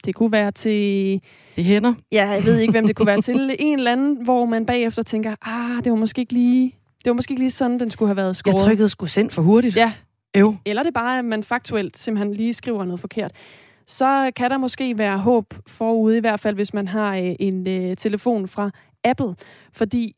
det 0.05 0.15
kunne 0.15 0.31
være 0.31 0.51
til... 0.51 1.21
Det 1.55 1.63
hænder. 1.63 1.93
Ja, 2.11 2.29
jeg 2.29 2.43
ved 2.43 2.57
ikke, 2.57 2.71
hvem 2.71 2.87
det 2.87 2.95
kunne 2.95 3.05
være 3.05 3.21
til. 3.31 3.55
En 3.59 3.77
eller 3.77 3.91
anden, 3.91 4.23
hvor 4.23 4.45
man 4.45 4.65
bagefter 4.65 5.03
tænker, 5.03 5.35
ah, 5.41 5.83
det 5.83 5.91
var 5.91 5.97
måske 5.97 6.21
ikke 6.21 6.33
lige, 6.33 6.75
det 7.03 7.09
var 7.09 7.13
måske 7.13 7.31
ikke 7.31 7.41
lige 7.41 7.51
sådan, 7.51 7.79
den 7.79 7.91
skulle 7.91 8.09
have 8.09 8.17
været 8.17 8.35
skåret. 8.35 8.53
Jeg 8.53 8.63
trykkede 8.63 8.89
sgu 8.89 9.05
sendt 9.05 9.33
for 9.33 9.41
hurtigt. 9.41 9.75
Ja. 9.75 9.93
Ev. 10.33 10.55
Eller 10.65 10.83
det 10.83 10.87
er 10.87 10.99
bare, 10.99 11.19
at 11.19 11.25
man 11.25 11.43
faktuelt 11.43 11.97
simpelthen 11.97 12.33
lige 12.33 12.53
skriver 12.53 12.85
noget 12.85 12.99
forkert. 12.99 13.31
Så 13.87 14.31
kan 14.35 14.51
der 14.51 14.57
måske 14.57 14.97
være 14.97 15.17
håb 15.17 15.53
forude, 15.67 16.17
i 16.17 16.19
hvert 16.19 16.39
fald 16.39 16.55
hvis 16.55 16.73
man 16.73 16.87
har 16.87 17.15
øh, 17.15 17.35
en 17.39 17.89
uh, 17.89 17.95
telefon 17.97 18.47
fra 18.47 18.71
Apple. 19.03 19.35
Fordi 19.73 20.15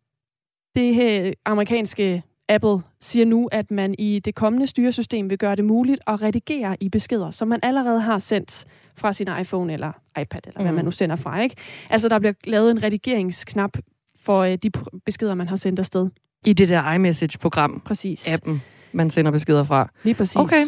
det 0.75 0.95
her 0.95 1.33
amerikanske 1.45 2.23
Apple 2.49 2.77
siger 3.01 3.25
nu, 3.25 3.49
at 3.51 3.71
man 3.71 3.95
i 3.97 4.19
det 4.19 4.35
kommende 4.35 4.67
styresystem 4.67 5.29
vil 5.29 5.37
gøre 5.37 5.55
det 5.55 5.65
muligt 5.65 6.01
at 6.07 6.21
redigere 6.21 6.77
i 6.81 6.89
beskeder, 6.89 7.31
som 7.31 7.47
man 7.47 7.59
allerede 7.63 8.01
har 8.01 8.19
sendt 8.19 8.65
fra 8.95 9.13
sin 9.13 9.27
iPhone 9.41 9.73
eller 9.73 9.91
iPad, 10.21 10.41
eller 10.47 10.59
mm. 10.59 10.65
hvad 10.65 10.73
man 10.73 10.85
nu 10.85 10.91
sender 10.91 11.15
fra. 11.15 11.41
Ikke? 11.41 11.55
Altså, 11.89 12.09
der 12.09 12.19
bliver 12.19 12.33
lavet 12.43 12.71
en 12.71 12.83
redigeringsknap 12.83 13.77
for 14.19 14.39
øh, 14.43 14.57
de 14.63 14.71
beskeder, 15.05 15.35
man 15.35 15.47
har 15.47 15.55
sendt 15.55 15.79
afsted. 15.79 16.09
I 16.45 16.53
det 16.53 16.69
der 16.69 16.93
iMessage-program? 16.93 17.81
Præcis. 17.85 18.33
Appen, 18.33 18.61
man 18.91 19.09
sender 19.09 19.31
beskeder 19.31 19.63
fra? 19.63 19.89
Lige 20.03 20.13
præcis. 20.13 20.35
Okay. 20.35 20.65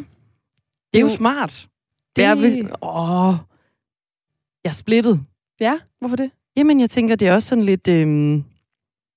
Det 0.93 0.99
er 0.99 1.01
jo 1.01 1.09
smart. 1.09 1.67
Det, 2.15 2.37
det 2.37 2.59
er... 2.59 2.77
Åh, 2.81 3.35
jeg 4.63 4.69
er 4.69 4.73
splittet. 4.73 5.25
Ja, 5.59 5.79
hvorfor 5.99 6.15
det? 6.15 6.31
Jamen, 6.55 6.79
jeg 6.79 6.89
tænker, 6.89 7.15
det 7.15 7.27
er 7.27 7.33
også 7.33 7.49
sådan 7.49 7.63
lidt... 7.63 7.87
Øhm, 7.87 8.43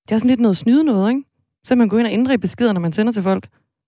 det 0.07 0.15
er 0.15 0.17
sådan 0.17 0.29
lidt 0.29 0.39
noget 0.39 0.57
snyde 0.57 0.83
noget, 0.83 1.09
ikke? 1.09 1.23
Så 1.65 1.75
man 1.75 1.89
går 1.89 1.97
ind 1.97 2.07
og 2.07 2.13
ændrer 2.13 2.33
i 2.33 2.37
beskeder, 2.37 2.73
når 2.73 2.81
man 2.81 2.93
sender 2.93 3.11
til 3.11 3.23
folk. 3.23 3.47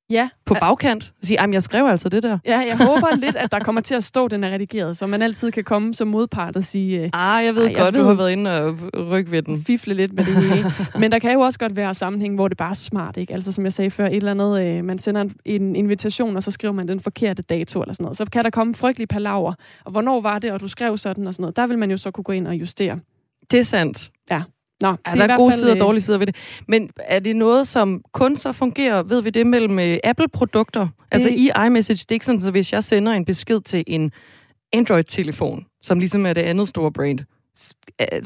Ja. 0.10 0.30
På 0.46 0.56
bagkant. 0.60 1.14
Og 1.20 1.26
sige, 1.26 1.50
jeg 1.52 1.64
skrev 1.64 1.86
altså 1.86 2.10
det 2.10 2.24
der. 2.24 2.38
Ja, 2.46 2.60
jeg 2.60 2.78
håber 2.78 3.16
lidt, 3.16 3.36
at 3.36 3.52
der 3.52 3.60
kommer 3.60 3.82
til 3.82 3.96
at 3.96 4.04
stå, 4.04 4.28
den 4.28 4.44
er 4.44 4.50
redigeret, 4.50 4.98
så 4.98 5.08
man 5.08 5.22
altid 5.22 5.52
kan 5.52 5.64
komme 5.64 5.94
som 5.94 6.08
modpart 6.08 6.56
og 6.56 6.64
sige... 6.64 7.02
Øh, 7.02 7.10
ah, 7.14 7.46
jeg 7.46 7.56
ved 7.56 7.64
godt, 7.64 7.78
jeg 7.78 7.94
ved, 7.94 8.00
du 8.02 8.06
har 8.06 8.14
været 8.14 8.32
inde 8.32 8.62
og 8.62 8.78
rykke 9.12 9.32
ved 9.32 9.42
den. 9.42 9.64
Fifle 9.64 9.94
lidt 9.94 10.14
med 10.14 10.26
det 10.26 10.36
hele. 10.36 10.72
Men 11.00 11.12
der 11.12 11.20
kan 11.20 11.34
jo 11.34 11.40
også 11.40 11.60
godt 11.60 11.76
være 11.76 11.94
sammenhæng, 11.94 12.36
hvor 12.36 12.48
det 12.48 12.58
bare 12.58 12.70
er 12.70 12.74
smart, 12.74 13.18
ikke? 13.18 13.34
Altså 13.34 13.52
som 13.52 13.64
jeg 13.64 13.74
sagde 13.74 13.92
før, 13.92 14.06
et 14.06 14.16
eller 14.16 14.32
andet, 14.32 14.62
øh, 14.62 14.84
man 14.84 14.98
sender 14.98 15.22
en, 15.22 15.32
en 15.46 15.76
invitation, 15.76 16.36
og 16.36 16.44
så 16.44 16.52
skriver 16.52 16.74
man 16.74 16.88
den 16.88 17.00
forkerte 17.00 17.42
dato 17.42 17.82
eller 17.82 17.94
sådan 17.94 18.04
noget. 18.04 18.18
Så 18.18 18.26
kan 18.26 18.44
der 18.44 18.50
komme 18.50 18.76
frygtelige 18.76 19.08
palaver. 19.08 19.54
Og 19.86 19.92
hvornår 19.92 20.22
var 20.22 20.40
det, 20.40 20.52
og 20.52 20.62
du 20.62 20.68
skrev 20.68 20.98
sådan 20.98 21.28
og 21.28 21.34
sådan 21.34 21.42
noget. 21.42 21.56
Der 21.56 21.68
vil 21.68 21.78
man 21.78 21.92
jo 21.92 21.98
så 21.98 22.12
kunne 22.12 22.24
gå 22.24 22.32
ind 22.32 22.48
og 22.48 22.56
justere. 22.56 23.00
Det 23.52 23.60
er 23.60 23.64
sandt. 23.64 24.12
Ja. 24.32 24.42
Nå, 24.82 24.88
ja, 24.88 25.16
der 25.16 25.28
er 25.28 25.38
gode 25.38 25.54
sider 25.58 25.72
og 25.72 25.76
øh, 25.76 25.82
dårlige 25.82 26.02
sider 26.02 26.18
ved 26.18 26.28
det. 26.28 26.36
Men 26.68 26.90
er 26.98 27.20
det 27.20 27.36
noget, 27.36 27.68
som 27.68 28.04
kun 28.14 28.38
så 28.38 28.52
fungerer, 28.52 29.04
ved 29.04 29.22
vi 29.22 29.30
det, 29.30 29.48
mellem 29.48 29.80
øh, 29.80 29.98
Apple-produkter? 30.04 30.88
Altså 31.12 31.30
i 31.30 31.52
iMessage, 31.66 31.98
det 31.98 32.12
er 32.12 32.14
ikke 32.16 32.26
sådan, 32.26 32.42
så 32.42 32.52
hvis 32.52 32.74
jeg 32.74 32.84
sender 32.84 33.14
en 33.14 33.26
besked 33.26 33.62
til 33.62 33.84
en 33.88 34.12
Android-telefon, 34.74 35.66
som 35.82 36.00
ligesom 36.00 36.26
er 36.26 36.34
det 36.34 36.42
andet 36.42 36.68
store 36.68 36.92
brand, 36.92 37.20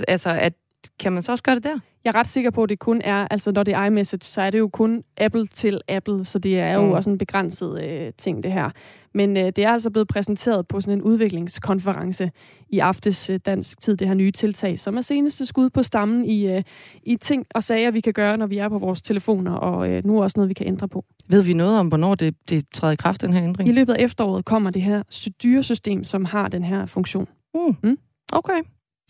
altså 0.08 0.30
at, 0.30 0.54
kan 1.02 1.14
man 1.14 1.22
så 1.22 1.32
også 1.32 1.44
gøre 1.44 1.56
det 1.56 1.64
der? 1.64 1.80
Jeg 2.04 2.10
er 2.10 2.16
ret 2.16 2.28
sikker 2.28 2.52
på, 2.52 2.64
at 2.64 2.70
det 2.70 2.80
kun 2.80 3.02
er, 3.04 3.28
altså 3.32 3.52
når 3.52 3.64
det 3.64 3.74
er 3.74 3.86
iMessage, 3.86 4.24
så 4.24 4.42
er 4.42 4.50
det 4.50 4.60
jo 4.60 4.68
kun 4.68 5.04
Apple 5.18 5.48
til 5.48 5.82
Apple, 5.88 6.26
så 6.26 6.40
det 6.40 6.60
er 6.60 6.74
jo 6.74 6.86
mm. 6.86 6.92
også 6.92 7.10
en 7.10 7.18
begrænset 7.18 7.84
øh, 7.84 8.12
ting, 8.18 8.44
det 8.44 8.52
her. 8.52 8.70
Men 9.14 9.38
øh, 9.38 9.46
det 9.46 9.58
er 9.58 9.70
altså 9.70 9.90
blevet 9.90 10.08
præsenteret 10.08 10.68
på 10.68 10.82
sådan 10.82 10.98
en 10.98 11.02
udviklingskonference 11.02 12.32
i 12.70 12.80
aftes 12.80 13.30
øh, 13.30 13.40
dansk 13.46 13.82
tid, 13.82 13.98
det 13.98 14.08
her 14.08 14.16
nye 14.16 14.32
tiltag, 14.32 14.80
som 14.80 14.98
er 14.98 15.02
seneste 15.02 15.46
skud 15.46 15.70
på 15.70 15.84
stammen 15.84 16.26
i, 16.26 16.52
øh, 16.52 16.64
i 17.04 17.16
ting 17.16 17.46
og 17.56 17.64
sager, 17.64 17.92
vi 17.92 18.00
kan 18.00 18.14
gøre, 18.14 18.38
når 18.38 18.48
vi 18.48 18.58
er 18.58 18.70
på 18.70 18.80
vores 18.80 19.02
telefoner, 19.02 19.54
og 19.54 19.90
øh, 19.90 20.06
nu 20.06 20.18
er 20.18 20.24
også 20.24 20.38
noget, 20.38 20.50
vi 20.50 20.54
kan 20.54 20.68
ændre 20.68 20.88
på. 20.88 21.06
Ved 21.28 21.42
vi 21.42 21.54
noget 21.54 21.80
om, 21.80 21.88
hvornår 21.88 22.16
det, 22.16 22.36
det 22.50 22.66
træder 22.74 22.94
i 22.94 22.96
kraft, 22.96 23.22
den 23.22 23.34
her 23.34 23.44
ændring? 23.44 23.70
I 23.70 23.72
løbet 23.72 23.94
af 23.94 24.04
efteråret 24.04 24.46
kommer 24.46 24.70
det 24.70 24.82
her 24.82 25.04
styresystem, 25.10 26.04
som 26.04 26.26
har 26.26 26.48
den 26.48 26.64
her 26.64 26.86
funktion. 26.86 27.28
Mm. 27.54 27.76
Mm? 27.84 27.98
Okay, 28.34 28.62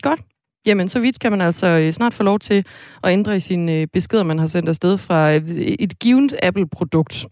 godt. 0.02 0.20
Jamen, 0.66 0.90
så 0.90 1.00
vidt 1.00 1.20
kan 1.20 1.32
man 1.32 1.42
altså 1.42 1.68
øh, 1.68 1.94
snart 1.94 2.14
få 2.14 2.24
lov 2.24 2.40
til 2.40 2.66
at 3.04 3.12
ændre 3.14 3.36
i 3.36 3.40
sine 3.40 3.74
øh, 3.74 3.88
beskeder, 3.94 4.24
man 4.24 4.40
har 4.40 4.48
sendt 4.48 4.70
afsted 4.70 4.98
fra 4.98 5.32
et 5.58 6.00
givet 6.00 6.36
Apple-produkt. 6.44 7.26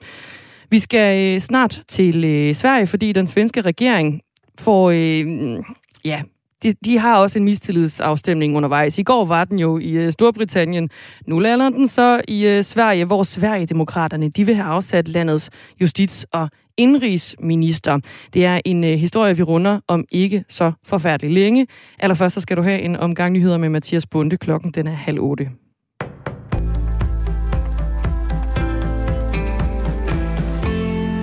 Vi 0.69 0.79
skal 0.79 1.35
øh, 1.35 1.41
snart 1.41 1.79
til 1.87 2.21
Sverige, 2.55 2.87
fordi 2.87 3.11
den 3.11 3.27
svenske 3.27 3.61
regering 3.61 4.21
får, 4.59 4.89
øh, 4.89 5.59
ja, 6.05 6.21
de, 6.63 6.73
de 6.85 6.97
har 6.97 7.17
også 7.17 7.39
en 7.39 7.45
mistillidsafstemning 7.45 8.57
undervejs. 8.57 8.97
I 8.97 9.03
går 9.03 9.25
var 9.25 9.45
den 9.45 9.59
jo 9.59 9.77
i 9.77 10.11
Storbritannien. 10.11 10.89
Nu 11.27 11.39
lander 11.39 11.69
den 11.69 11.87
så 11.87 12.21
i 12.27 12.61
Sverige, 12.63 13.05
hvor 13.05 13.23
Sverigedemokraterne 13.23 14.29
de 14.29 14.45
vil 14.45 14.55
have 14.55 14.67
afsat 14.67 15.07
landets 15.07 15.49
justits- 15.83 16.25
og 16.31 16.49
indrigsminister. 16.79 17.99
Det 18.33 18.45
er 18.45 18.59
en 18.65 18.83
øh, 18.83 18.89
historie, 18.89 19.37
vi 19.37 19.43
runder 19.43 19.79
om 19.87 20.05
ikke 20.11 20.43
så 20.49 20.71
forfærdeligt 20.83 21.33
længe. 21.33 21.67
Allerførst 21.99 22.33
så 22.33 22.41
skal 22.41 22.57
du 22.57 22.61
have 22.61 22.81
en 22.81 22.95
omgang 22.95 23.33
nyheder 23.33 23.57
med 23.57 23.69
Mathias 23.69 24.05
Bunde. 24.05 24.37
Klokken 24.37 24.71
den 24.71 24.87
er 24.87 24.91
halv 24.91 25.19
otte. 25.19 25.49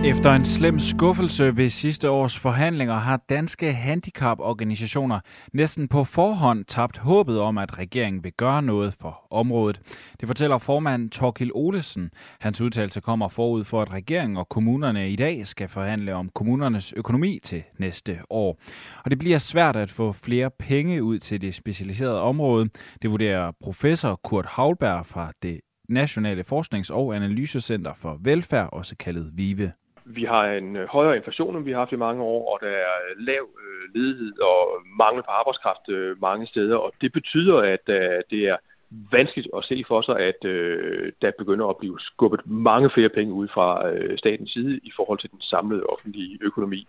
Efter 0.07 0.33
en 0.33 0.45
slem 0.45 0.79
skuffelse 0.79 1.57
ved 1.57 1.71
sidste 1.71 2.11
års 2.11 2.38
forhandlinger 2.38 2.95
har 2.95 3.21
danske 3.29 3.73
handicaporganisationer 3.73 5.21
næsten 5.53 5.88
på 5.88 6.05
forhånd 6.05 6.64
tabt 6.64 6.99
håbet 6.99 7.40
om, 7.40 7.59
at 7.59 7.79
regeringen 7.79 8.25
vil 8.25 8.33
gøre 8.33 8.62
noget 8.62 8.95
for 9.01 9.27
området. 9.31 9.81
Det 10.21 10.29
fortæller 10.29 10.59
formand 10.59 11.11
Torkil 11.11 11.51
Olesen. 11.55 12.11
Hans 12.40 12.61
udtalelse 12.61 13.01
kommer 13.01 13.29
forud 13.29 13.64
for, 13.64 13.83
at 13.83 13.92
regeringen 13.92 14.37
og 14.37 14.49
kommunerne 14.49 15.11
i 15.11 15.16
dag 15.16 15.47
skal 15.47 15.69
forhandle 15.69 16.14
om 16.14 16.31
kommunernes 16.35 16.92
økonomi 16.92 17.38
til 17.42 17.62
næste 17.79 18.19
år. 18.31 18.59
Og 19.05 19.11
det 19.11 19.19
bliver 19.19 19.38
svært 19.38 19.77
at 19.77 19.90
få 19.90 20.12
flere 20.12 20.51
penge 20.59 21.03
ud 21.03 21.19
til 21.19 21.40
det 21.40 21.55
specialiserede 21.55 22.21
område. 22.21 22.69
Det 23.03 23.11
vurderer 23.11 23.53
professor 23.62 24.21
Kurt 24.25 24.47
Havlberg 24.47 25.07
fra 25.07 25.33
det 25.42 25.61
Nationale 25.88 26.45
Forsknings- 26.53 26.90
og 26.90 27.16
Analysecenter 27.16 27.95
for 27.95 28.19
Velfærd, 28.21 28.69
også 28.73 28.97
kaldet 28.97 29.31
VIVE. 29.35 29.73
Vi 30.07 30.25
har 30.25 30.45
en 30.47 30.77
øh, 30.77 30.88
højere 30.88 31.16
inflation, 31.16 31.57
end 31.57 31.64
vi 31.64 31.71
har 31.73 31.79
haft 31.79 31.92
i 31.92 32.05
mange 32.07 32.23
år, 32.23 32.53
og 32.53 32.59
der 32.61 32.69
er 32.69 32.97
lav 33.19 33.49
øh, 33.62 33.95
ledighed 33.95 34.40
og 34.40 34.83
mangel 34.99 35.23
på 35.23 35.31
arbejdskraft 35.31 35.88
øh, 35.88 36.21
mange 36.21 36.47
steder, 36.47 36.77
og 36.77 36.92
det 37.01 37.12
betyder, 37.12 37.57
at 37.57 37.87
det 38.31 38.42
er 38.53 38.57
vanskeligt 38.90 39.49
at 39.57 39.64
se 39.64 39.85
for 39.88 40.03
sig, 40.03 40.16
at 40.18 40.44
øh, 40.44 41.12
der 41.22 41.31
begynder 41.38 41.66
at 41.66 41.77
blive 41.77 41.99
skubbet 42.01 42.40
mange 42.46 42.90
flere 42.94 43.09
penge 43.09 43.33
ud 43.33 43.49
fra 43.49 43.88
øh, 43.88 44.18
statens 44.18 44.51
side 44.53 44.81
i 44.83 44.92
forhold 44.96 45.18
til 45.18 45.31
den 45.31 45.40
samlede 45.40 45.83
offentlige 45.83 46.38
økonomi. 46.42 46.87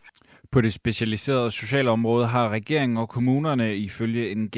På 0.51 0.61
det 0.61 0.73
specialiserede 0.73 1.51
socialområde 1.51 2.27
har 2.27 2.49
regeringen 2.49 2.97
og 2.97 3.09
kommunerne 3.09 3.75
ifølge 3.75 4.31
en 4.31 4.51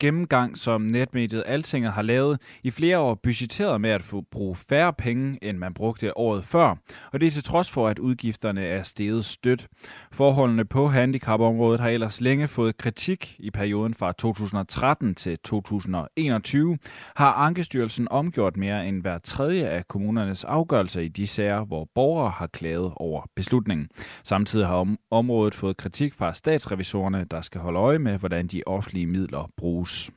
gennemgang, 0.00 0.58
som 0.58 0.80
netmediet 0.80 1.42
Altinget 1.46 1.92
har 1.92 2.02
lavet, 2.02 2.40
i 2.62 2.70
flere 2.70 2.98
år 2.98 3.14
budgetteret 3.14 3.80
med 3.80 3.90
at 3.90 4.02
få 4.02 4.20
bruge 4.30 4.56
færre 4.68 4.92
penge, 4.92 5.38
end 5.42 5.58
man 5.58 5.74
brugte 5.74 6.18
året 6.18 6.44
før. 6.44 6.76
Og 7.12 7.20
det 7.20 7.26
er 7.26 7.30
til 7.30 7.44
trods 7.44 7.70
for, 7.70 7.88
at 7.88 7.98
udgifterne 7.98 8.66
er 8.66 8.82
steget 8.82 9.24
stødt. 9.24 9.68
Forholdene 10.12 10.64
på 10.64 10.86
handicapområdet 10.86 11.80
har 11.80 11.88
ellers 11.88 12.20
længe 12.20 12.48
fået 12.48 12.76
kritik 12.76 13.36
i 13.38 13.50
perioden 13.50 13.94
fra 13.94 14.12
2013 14.12 15.14
til 15.14 15.38
2021. 15.38 16.78
Har 17.16 17.32
Ankestyrelsen 17.32 18.08
omgjort 18.10 18.56
mere 18.56 18.88
end 18.88 19.00
hver 19.00 19.18
tredje 19.18 19.66
af 19.66 19.88
kommunernes 19.88 20.44
afgørelser 20.44 21.00
i 21.00 21.08
de 21.08 21.26
sager, 21.26 21.64
hvor 21.64 21.88
borgere 21.94 22.30
har 22.30 22.46
klaget 22.46 22.92
over 22.96 23.22
beslutningen. 23.36 23.88
Samtidig 24.24 24.66
har 24.66 24.96
området 25.10 25.32
området 25.32 25.54
fået 25.54 25.76
kritik 25.76 26.14
fra 26.14 26.34
statsrevisorerne, 26.34 27.26
der 27.30 27.40
skal 27.40 27.60
holde 27.60 27.78
øje 27.78 27.98
med, 27.98 28.18
hvordan 28.18 28.46
de 28.46 28.62
offentlige 28.66 29.06
midler 29.06 29.50
bruges. 29.56 30.10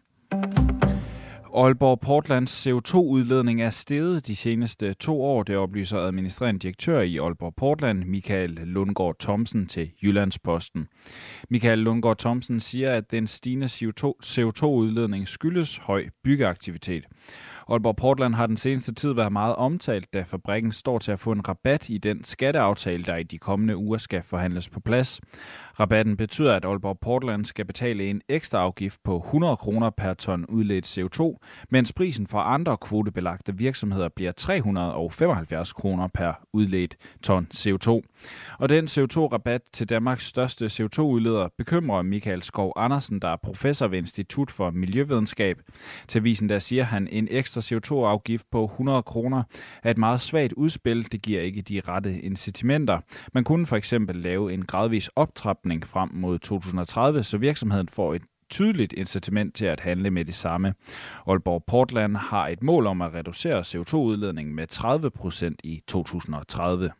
Aalborg 1.57 1.99
Portlands 1.99 2.67
CO2-udledning 2.67 3.61
er 3.61 3.69
steget 3.69 4.27
de 4.27 4.35
seneste 4.35 4.93
to 4.93 5.21
år, 5.21 5.43
det 5.43 5.57
oplyser 5.57 5.97
administrerende 5.99 6.59
direktør 6.59 7.01
i 7.01 7.17
Aalborg 7.17 7.53
Portland, 7.55 8.03
Michael 8.03 8.49
Lundgaard 8.49 9.15
Thomsen 9.19 9.67
til 9.67 9.91
Jyllandsposten. 10.03 10.87
Michael 11.49 11.79
Lundgaard 11.79 12.17
Thomsen 12.17 12.59
siger, 12.59 12.91
at 12.91 13.11
den 13.11 13.27
stigende 13.27 13.65
CO2-udledning 14.25 15.27
skyldes 15.27 15.77
høj 15.77 16.05
byggeaktivitet. 16.23 17.05
Aalborg 17.69 17.95
Portland 17.95 18.35
har 18.35 18.47
den 18.47 18.57
seneste 18.57 18.93
tid 18.93 19.13
været 19.13 19.31
meget 19.31 19.55
omtalt, 19.55 20.13
da 20.13 20.21
fabrikken 20.21 20.71
står 20.71 20.99
til 20.99 21.11
at 21.11 21.19
få 21.19 21.31
en 21.31 21.47
rabat 21.47 21.89
i 21.89 21.97
den 21.97 22.23
skatteaftale, 22.23 23.03
der 23.03 23.15
i 23.15 23.23
de 23.23 23.37
kommende 23.37 23.77
uger 23.77 23.97
skal 23.97 24.23
forhandles 24.23 24.69
på 24.69 24.79
plads. 24.79 25.21
Rabatten 25.79 26.17
betyder, 26.17 26.53
at 26.53 26.65
Aalborg 26.65 26.99
Portland 26.99 27.45
skal 27.45 27.65
betale 27.65 28.09
en 28.09 28.21
ekstra 28.29 28.57
afgift 28.57 28.99
på 29.03 29.17
100 29.17 29.57
kroner 29.57 29.89
per 29.89 30.13
ton 30.13 30.45
udledt 30.45 30.97
CO2, 30.97 31.37
mens 31.69 31.93
prisen 31.93 32.27
for 32.27 32.39
andre 32.39 32.77
kvotebelagte 32.77 33.57
virksomheder 33.57 34.09
bliver 34.09 34.31
375 34.31 35.73
kroner 35.73 36.07
per 36.07 36.33
udledt 36.53 36.95
ton 37.23 37.47
CO2. 37.53 38.01
Og 38.59 38.69
den 38.69 38.85
CO2-rabat 38.85 39.61
til 39.73 39.89
Danmarks 39.89 40.25
største 40.25 40.65
CO2-udleder 40.65 41.47
bekymrer 41.57 42.01
Michael 42.01 42.41
Skov 42.41 42.73
Andersen, 42.75 43.19
der 43.19 43.27
er 43.27 43.37
professor 43.43 43.87
ved 43.87 43.97
Institut 43.97 44.51
for 44.51 44.71
Miljøvidenskab. 44.71 45.57
Til 46.07 46.23
visen 46.23 46.49
der 46.49 46.59
siger 46.59 46.83
han, 46.83 47.07
en 47.07 47.27
ekstra 47.57 47.75
CO2-afgift 47.75 48.45
på 48.51 48.63
100 48.63 49.03
kroner 49.03 49.43
er 49.83 49.91
et 49.91 49.97
meget 49.97 50.21
svagt 50.21 50.53
udspil. 50.53 51.11
Det 51.11 51.21
giver 51.21 51.41
ikke 51.41 51.61
de 51.61 51.81
rette 51.87 52.21
incitamenter. 52.21 52.99
Man 53.33 53.43
kunne 53.43 53.65
for 53.65 53.75
eksempel 53.75 54.15
lave 54.15 54.53
en 54.53 54.65
gradvis 54.65 55.07
optrapning 55.15 55.87
frem 55.87 56.09
mod 56.13 56.39
2030, 56.39 57.23
så 57.23 57.37
virksomheden 57.37 57.87
får 57.87 58.13
et 58.13 58.21
tydeligt 58.49 58.93
incitament 58.93 59.55
til 59.55 59.65
at 59.65 59.79
handle 59.79 60.11
med 60.11 60.25
det 60.25 60.35
samme. 60.35 60.73
Aalborg 61.27 61.63
Portland 61.67 62.17
har 62.17 62.47
et 62.47 62.63
mål 62.63 62.87
om 62.87 63.01
at 63.01 63.13
reducere 63.13 63.59
CO2-udledningen 63.59 64.55
med 64.55 64.67
30 64.67 65.11
procent 65.11 65.61
i 65.63 65.81
2030. 65.87 66.91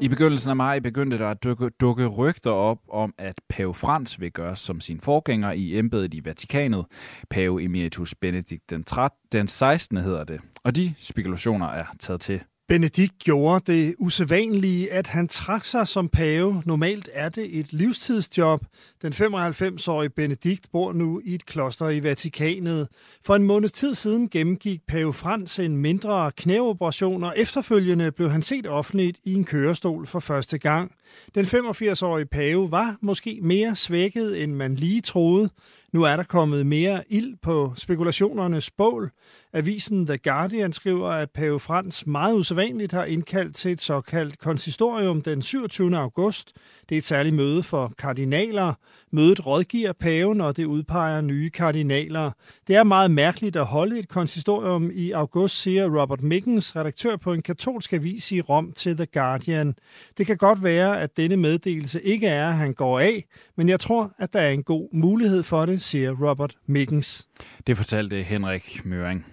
I 0.00 0.08
begyndelsen 0.08 0.50
af 0.50 0.56
maj 0.56 0.80
begyndte 0.80 1.18
der 1.18 1.28
at 1.28 1.42
dukke, 1.42 1.70
dukke 1.70 2.06
rygter 2.06 2.50
op 2.50 2.78
om, 2.88 3.14
at 3.18 3.40
pave 3.48 3.74
Frans 3.74 4.20
vil 4.20 4.32
gøre 4.32 4.56
som 4.56 4.80
sin 4.80 5.00
forgænger 5.00 5.52
i 5.52 5.78
embedet 5.78 6.14
i 6.14 6.24
Vatikanet. 6.24 6.84
Pave 7.30 7.62
Emeritus 7.62 8.14
Benedikt 8.14 8.70
den, 8.70 8.84
13, 8.84 9.18
den 9.32 9.48
16. 9.48 9.96
hedder 9.96 10.24
det. 10.24 10.40
Og 10.64 10.76
de 10.76 10.94
spekulationer 10.98 11.66
er 11.66 11.84
taget 12.00 12.20
til 12.20 12.40
Benedikt 12.68 13.18
gjorde 13.18 13.72
det 13.72 13.94
usædvanlige, 13.98 14.92
at 14.92 15.06
han 15.06 15.28
trak 15.28 15.64
sig 15.64 15.88
som 15.88 16.08
pave. 16.08 16.62
Normalt 16.66 17.08
er 17.12 17.28
det 17.28 17.58
et 17.58 17.72
livstidsjob. 17.72 18.64
Den 19.02 19.12
95-årige 19.12 20.10
Benedikt 20.10 20.66
bor 20.72 20.92
nu 20.92 21.20
i 21.24 21.34
et 21.34 21.46
kloster 21.46 21.88
i 21.88 22.02
Vatikanet. 22.02 22.88
For 23.26 23.36
en 23.36 23.42
måneds 23.42 23.72
tid 23.72 23.94
siden 23.94 24.28
gennemgik 24.28 24.80
pave 24.88 25.12
Frans 25.12 25.58
en 25.58 25.76
mindre 25.76 26.32
knæoperation, 26.36 27.24
og 27.24 27.34
efterfølgende 27.36 28.12
blev 28.12 28.30
han 28.30 28.42
set 28.42 28.66
offentligt 28.66 29.18
i 29.24 29.34
en 29.34 29.44
kørestol 29.44 30.06
for 30.06 30.20
første 30.20 30.58
gang. 30.58 30.92
Den 31.34 31.44
85-årige 31.44 32.26
pave 32.26 32.70
var 32.70 32.96
måske 33.02 33.38
mere 33.42 33.76
svækket, 33.76 34.42
end 34.42 34.52
man 34.52 34.74
lige 34.74 35.00
troede. 35.00 35.50
Nu 35.92 36.02
er 36.02 36.16
der 36.16 36.24
kommet 36.24 36.66
mere 36.66 37.02
ild 37.10 37.36
på 37.42 37.72
spekulationernes 37.76 38.70
bål. 38.70 39.10
Avisen 39.52 40.06
The 40.06 40.18
Guardian 40.18 40.72
skriver, 40.72 41.08
at 41.08 41.30
pave 41.30 41.60
Frans 41.60 42.06
meget 42.06 42.34
usædvanligt 42.34 42.92
har 42.92 43.04
indkaldt 43.04 43.56
til 43.56 43.72
et 43.72 43.80
såkaldt 43.80 44.38
konsistorium 44.38 45.22
den 45.22 45.42
27. 45.42 45.96
august. 45.96 46.52
Det 46.88 46.94
er 46.94 46.98
et 46.98 47.04
særligt 47.04 47.34
møde 47.34 47.62
for 47.62 47.92
kardinaler. 47.98 48.74
Mødet 49.12 49.46
rådgiver 49.46 49.92
paven, 49.92 50.40
og 50.40 50.56
det 50.56 50.64
udpeger 50.64 51.20
nye 51.20 51.50
kardinaler. 51.50 52.30
Det 52.66 52.76
er 52.76 52.82
meget 52.82 53.10
mærkeligt 53.10 53.56
at 53.56 53.66
holde 53.66 53.98
et 53.98 54.08
konsistorium 54.08 54.90
i 54.94 55.10
august, 55.10 55.62
siger 55.62 56.00
Robert 56.00 56.22
Mickens, 56.22 56.76
redaktør 56.76 57.16
på 57.16 57.32
en 57.32 57.42
katolsk 57.42 57.92
avis 57.92 58.32
i 58.32 58.40
Rom 58.40 58.72
til 58.72 58.96
The 58.96 59.06
Guardian. 59.06 59.74
Det 60.18 60.26
kan 60.26 60.36
godt 60.36 60.62
være, 60.62 61.00
at 61.00 61.16
denne 61.16 61.36
meddelelse 61.36 62.02
ikke 62.02 62.26
er, 62.26 62.48
at 62.48 62.54
han 62.54 62.74
går 62.74 62.98
af, 62.98 63.24
men 63.56 63.68
jeg 63.68 63.80
tror, 63.80 64.12
at 64.18 64.32
der 64.32 64.40
er 64.40 64.50
en 64.50 64.62
god 64.62 64.88
mulighed 64.92 65.42
for 65.42 65.66
det, 65.66 65.80
siger 65.80 66.28
Robert 66.28 66.56
Mickens. 66.66 67.28
Det 67.66 67.76
fortalte 67.76 68.22
Henrik 68.22 68.80
Møring. 68.84 69.24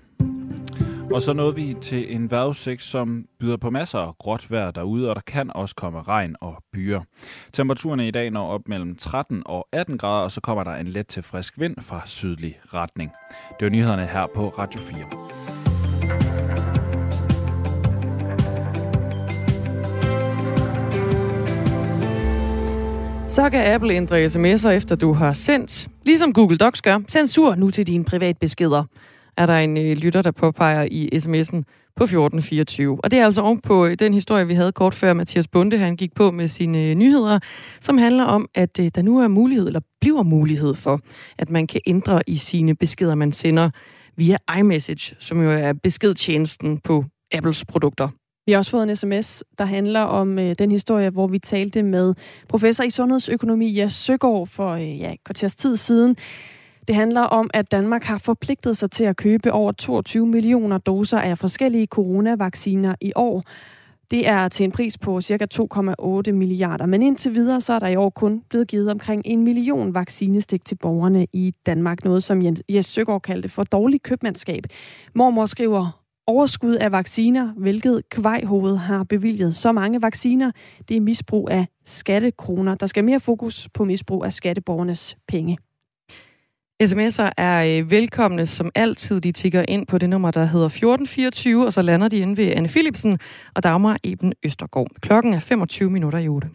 Og 1.13 1.21
så 1.21 1.33
nåede 1.33 1.55
vi 1.55 1.75
til 1.81 2.15
en 2.15 2.31
vejrudsigt, 2.31 2.83
som 2.83 3.25
byder 3.39 3.57
på 3.57 3.69
masser 3.69 3.99
af 3.99 4.17
gråt 4.17 4.51
vejr 4.51 4.71
derude, 4.71 5.09
og 5.09 5.15
der 5.15 5.21
kan 5.21 5.51
også 5.55 5.75
komme 5.75 6.01
regn 6.01 6.35
og 6.41 6.63
byer. 6.73 7.01
Temperaturen 7.53 7.99
i 7.99 8.11
dag 8.11 8.31
når 8.31 8.47
op 8.47 8.61
mellem 8.67 8.95
13 8.95 9.43
og 9.45 9.67
18 9.71 9.97
grader, 9.97 10.23
og 10.23 10.31
så 10.31 10.41
kommer 10.41 10.63
der 10.63 10.75
en 10.75 10.87
let 10.87 11.07
til 11.07 11.23
frisk 11.23 11.59
vind 11.59 11.75
fra 11.81 12.01
sydlig 12.05 12.59
retning. 12.73 13.11
Det 13.59 13.65
var 13.65 13.69
nyhederne 13.69 14.05
her 14.05 14.27
på 14.35 14.49
Radio 14.49 14.81
4. 14.81 15.05
Så 23.29 23.49
kan 23.49 23.73
Apple 23.73 23.93
ændre 23.93 24.25
sms'er, 24.25 24.69
efter 24.69 24.95
du 24.95 25.13
har 25.13 25.33
sendt, 25.33 25.87
ligesom 26.05 26.33
Google 26.33 26.57
Docs 26.57 26.81
gør, 26.81 26.99
censur 27.07 27.55
nu 27.55 27.71
til 27.71 27.87
dine 27.87 28.05
privatbeskeder 28.05 28.83
er 29.37 29.45
der 29.45 29.57
en 29.57 29.77
øh, 29.77 29.97
lytter, 29.97 30.21
der 30.21 30.31
påpeger 30.31 30.87
i 30.91 31.09
sms'en 31.13 31.63
på 31.95 32.03
1424. 32.03 32.99
Og 33.03 33.11
det 33.11 33.19
er 33.19 33.25
altså 33.25 33.41
oven 33.41 33.61
på 33.61 33.85
øh, 33.85 33.95
den 33.99 34.13
historie, 34.13 34.47
vi 34.47 34.53
havde 34.53 34.71
kort 34.71 34.93
før 34.93 35.13
Mathias 35.13 35.47
Bunde, 35.47 35.77
han 35.77 35.95
gik 35.95 36.13
på 36.15 36.31
med 36.31 36.47
sine 36.47 36.83
øh, 36.83 36.95
nyheder, 36.95 37.39
som 37.81 37.97
handler 37.97 38.23
om, 38.23 38.49
at 38.55 38.77
der 38.77 39.01
nu 39.01 39.19
er 39.19 39.27
mulighed, 39.27 39.67
eller 39.67 39.81
bliver 40.01 40.23
mulighed 40.23 40.75
for, 40.75 40.99
at 41.37 41.49
man 41.49 41.67
kan 41.67 41.81
ændre 41.87 42.21
i 42.27 42.37
sine 42.37 42.75
beskeder, 42.75 43.15
man 43.15 43.31
sender 43.31 43.69
via 44.17 44.37
iMessage, 44.59 45.15
som 45.19 45.41
jo 45.41 45.51
er 45.51 45.73
beskedtjenesten 45.73 46.77
på 46.77 47.05
Apples 47.33 47.65
produkter. 47.65 48.09
Vi 48.45 48.51
har 48.51 48.59
også 48.59 48.71
fået 48.71 48.89
en 48.89 48.95
sms, 48.95 49.43
der 49.57 49.65
handler 49.65 50.01
om 50.01 50.39
øh, 50.39 50.55
den 50.59 50.71
historie, 50.71 51.09
hvor 51.09 51.27
vi 51.27 51.39
talte 51.39 51.83
med 51.83 52.13
professor 52.49 52.83
i 52.83 52.89
sundhedsøkonomi 52.89 53.73
Jas 53.73 53.93
Søgaard 53.93 54.47
for 54.47 54.71
øh, 54.71 54.99
ja, 54.99 55.13
kvarters 55.25 55.55
tid 55.55 55.77
siden. 55.77 56.17
Det 56.87 56.95
handler 56.95 57.21
om, 57.21 57.49
at 57.53 57.71
Danmark 57.71 58.03
har 58.03 58.17
forpligtet 58.17 58.77
sig 58.77 58.91
til 58.91 59.03
at 59.03 59.17
købe 59.17 59.51
over 59.51 59.71
22 59.71 60.27
millioner 60.27 60.77
doser 60.77 61.19
af 61.19 61.37
forskellige 61.37 61.85
coronavacciner 61.85 62.95
i 63.01 63.11
år. 63.15 63.43
Det 64.11 64.27
er 64.27 64.47
til 64.47 64.63
en 64.63 64.71
pris 64.71 64.97
på 64.97 65.21
ca. 65.21 65.47
2,8 65.53 66.31
milliarder, 66.31 66.85
men 66.85 67.01
indtil 67.01 67.33
videre 67.33 67.61
så 67.61 67.73
er 67.73 67.79
der 67.79 67.87
i 67.87 67.95
år 67.95 68.09
kun 68.09 68.41
blevet 68.49 68.67
givet 68.67 68.91
omkring 68.91 69.21
en 69.25 69.43
million 69.43 69.93
vaccinestik 69.93 70.65
til 70.65 70.75
borgerne 70.75 71.27
i 71.33 71.53
Danmark. 71.65 72.03
Noget 72.03 72.23
som 72.23 72.41
Jes 72.69 72.85
Søgaard 72.85 73.21
kaldte 73.21 73.49
for 73.49 73.63
dårlig 73.63 74.03
købmandskab. 74.03 74.63
Mormor 75.15 75.45
skriver, 75.45 76.01
overskud 76.27 76.75
af 76.75 76.91
vacciner, 76.91 77.53
hvilket 77.57 78.09
kvejhovedet 78.09 78.79
har 78.79 79.03
bevilget 79.03 79.55
så 79.55 79.71
mange 79.71 80.01
vacciner, 80.01 80.51
det 80.89 80.97
er 80.97 81.01
misbrug 81.01 81.47
af 81.51 81.67
skattekroner. 81.85 82.75
Der 82.75 82.85
skal 82.85 83.03
mere 83.03 83.19
fokus 83.19 83.69
på 83.73 83.85
misbrug 83.85 84.25
af 84.25 84.33
skatteborgernes 84.33 85.17
penge. 85.27 85.57
SMS'er 86.83 87.31
er 87.37 87.79
øh, 87.79 87.91
velkomne 87.91 88.47
som 88.47 88.71
altid. 88.75 89.21
De 89.21 89.31
tigger 89.31 89.65
ind 89.67 89.87
på 89.87 89.97
det 89.97 90.09
nummer, 90.09 90.31
der 90.31 90.45
hedder 90.45 90.65
1424, 90.65 91.65
og 91.65 91.73
så 91.73 91.81
lander 91.81 92.07
de 92.07 92.17
inde 92.17 92.37
ved 92.37 92.51
Anne 92.51 92.69
Philipsen 92.69 93.19
og 93.55 93.63
Dagmar 93.63 93.97
Eben 94.03 94.33
Østergaard. 94.43 94.87
Klokken 95.01 95.33
er 95.33 95.39
25 95.39 95.89
minutter 95.89 96.19
i 96.19 96.27
8. 96.27 96.49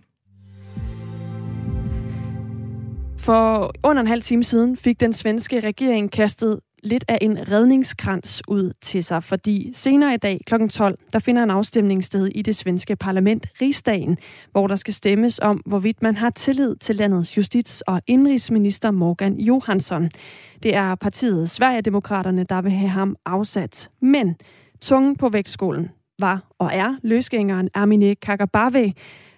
For 3.19 3.73
under 3.83 4.01
en 4.01 4.07
halv 4.07 4.23
time 4.23 4.45
siden 4.45 4.77
fik 4.77 5.01
den 5.01 5.13
svenske 5.13 5.61
regering 5.61 6.11
kastet 6.11 6.61
lidt 6.83 7.05
af 7.09 7.19
en 7.21 7.51
redningskrans 7.51 8.43
ud 8.49 8.73
til 8.81 9.05
sig, 9.05 9.23
fordi 9.23 9.71
senere 9.73 10.15
i 10.15 10.17
dag 10.17 10.41
kl. 10.47 10.69
12, 10.69 10.99
der 11.13 11.19
finder 11.19 11.43
en 11.43 11.51
afstemning 11.51 12.05
sted 12.05 12.27
i 12.27 12.43
det 12.43 12.57
svenske 12.57 12.97
parlament, 12.97 13.47
Rigsdagen, 13.61 14.19
hvor 14.53 14.67
der 14.67 14.77
skal 14.77 14.95
stemmes 14.95 15.41
om, 15.43 15.63
hvorvidt 15.67 16.03
man 16.03 16.17
har 16.17 16.31
tillid 16.31 16.77
til 16.77 16.97
landets 16.97 17.39
justits- 17.39 17.83
og 17.87 18.03
indrigsminister 18.07 18.91
Morgan 18.91 19.35
Johansson. 19.35 20.11
Det 20.63 20.75
er 20.75 20.95
partiet 20.95 21.51
Sverigedemokraterne, 21.51 22.45
der 22.45 22.63
vil 22.63 22.73
have 22.73 22.91
ham 22.91 23.17
afsat. 23.27 23.91
Men 24.01 24.37
tungen 24.81 25.17
på 25.17 25.29
vægtskålen 25.29 25.91
var 26.19 26.45
og 26.59 26.71
er 26.73 26.97
løsgængeren 27.03 27.69
Armine 27.75 28.15
Kakabave, 28.15 28.93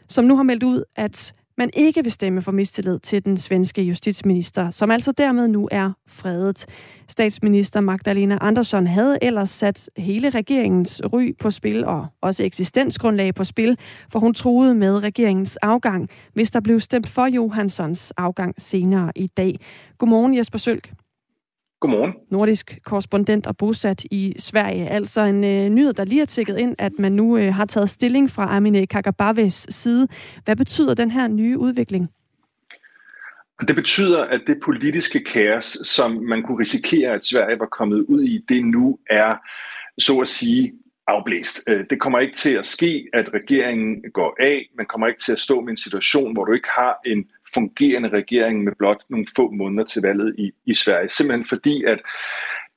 som 0.09 0.25
nu 0.25 0.37
har 0.37 0.43
meldt 0.43 0.63
ud, 0.63 0.85
at 0.97 1.35
man 1.59 1.71
ikke 1.77 2.03
vil 2.03 2.13
stemme 2.13 2.43
for 2.43 2.53
mistillid 2.53 2.99
til 2.99 3.25
den 3.25 3.37
svenske 3.37 3.83
justitsminister, 3.83 4.71
som 4.71 4.91
altså 4.91 5.13
dermed 5.13 5.49
nu 5.49 5.69
er 5.71 5.93
fredet. 6.09 6.67
Statsminister 7.09 7.81
Magdalena 7.81 8.39
Andersson 8.41 8.87
havde 8.87 9.19
ellers 9.23 9.51
sat 9.51 9.91
hele 9.97 10.31
regeringens 10.31 11.03
ry 11.13 11.37
på 11.41 11.51
spil 11.51 11.85
og 11.85 12.07
også 12.21 12.45
eksistensgrundlag 12.45 13.35
på 13.35 13.45
spil, 13.45 13.79
for 14.13 14.19
hun 14.19 14.35
troede 14.35 14.75
med 14.75 15.03
regeringens 15.03 15.57
afgang, 15.57 16.09
hvis 16.35 16.51
der 16.51 16.61
blev 16.61 16.81
stemt 16.81 17.09
for 17.09 17.27
Johanssons 17.27 18.11
afgang 18.11 18.55
senere 18.59 19.13
i 19.17 19.27
dag. 19.27 19.57
Godmorgen 19.99 20.37
Jesper 20.37 20.59
Sølk. 20.59 20.93
Godmorgen. 21.81 22.13
Nordisk 22.31 22.79
korrespondent 22.85 23.47
og 23.47 23.57
bosat 23.57 24.05
i 24.11 24.35
Sverige. 24.39 24.89
Altså 24.89 25.21
en 25.21 25.45
øh, 25.45 25.69
nyhed, 25.69 25.93
der 25.93 26.05
lige 26.05 26.23
er 26.23 26.27
tækket 26.27 26.59
ind, 26.59 26.77
at 26.79 26.93
man 26.99 27.13
nu 27.13 27.37
øh, 27.37 27.55
har 27.55 27.65
taget 27.65 27.91
stilling 27.91 28.31
fra 28.31 28.57
Amine 28.57 28.87
Kakabaves 28.87 29.67
side. 29.69 30.09
Hvad 30.45 30.57
betyder 30.57 30.95
den 30.95 31.11
her 31.11 31.29
nye 31.29 31.59
udvikling? 31.59 32.09
Det 33.69 33.77
betyder, 33.77 34.25
at 34.25 34.41
det 34.47 34.61
politiske 34.65 35.25
kaos, 35.25 35.65
som 35.85 36.11
man 36.13 36.43
kunne 36.43 36.61
risikere, 36.61 37.11
at 37.11 37.25
Sverige 37.25 37.59
var 37.59 37.67
kommet 37.67 38.05
ud 38.09 38.23
i, 38.23 38.45
det 38.49 38.65
nu 38.65 38.99
er, 39.11 39.37
så 39.99 40.19
at 40.19 40.29
sige, 40.29 40.73
afblæst. 41.07 41.63
Øh, 41.69 41.85
det 41.91 42.01
kommer 42.01 42.19
ikke 42.19 42.37
til 42.37 42.55
at 42.55 42.67
ske, 42.67 43.09
at 43.13 43.35
regeringen 43.35 44.05
går 44.15 44.37
af. 44.41 44.69
Man 44.77 44.87
kommer 44.87 45.07
ikke 45.07 45.21
til 45.21 45.33
at 45.33 45.41
stå 45.41 45.61
med 45.61 45.71
en 45.71 45.77
situation, 45.77 46.33
hvor 46.33 46.45
du 46.45 46.53
ikke 46.53 46.69
har 46.69 46.97
en 47.07 47.25
fungerende 47.55 48.09
regering 48.09 48.65
med 48.65 48.73
blot 48.79 49.03
nogle 49.09 49.27
få 49.37 49.51
måneder 49.51 49.85
til 49.85 50.03
valget 50.03 50.35
i, 50.39 50.51
i 50.67 50.75
Sverige. 50.75 51.11
Simpelthen 51.11 51.45
fordi, 51.45 51.85
at 51.85 51.99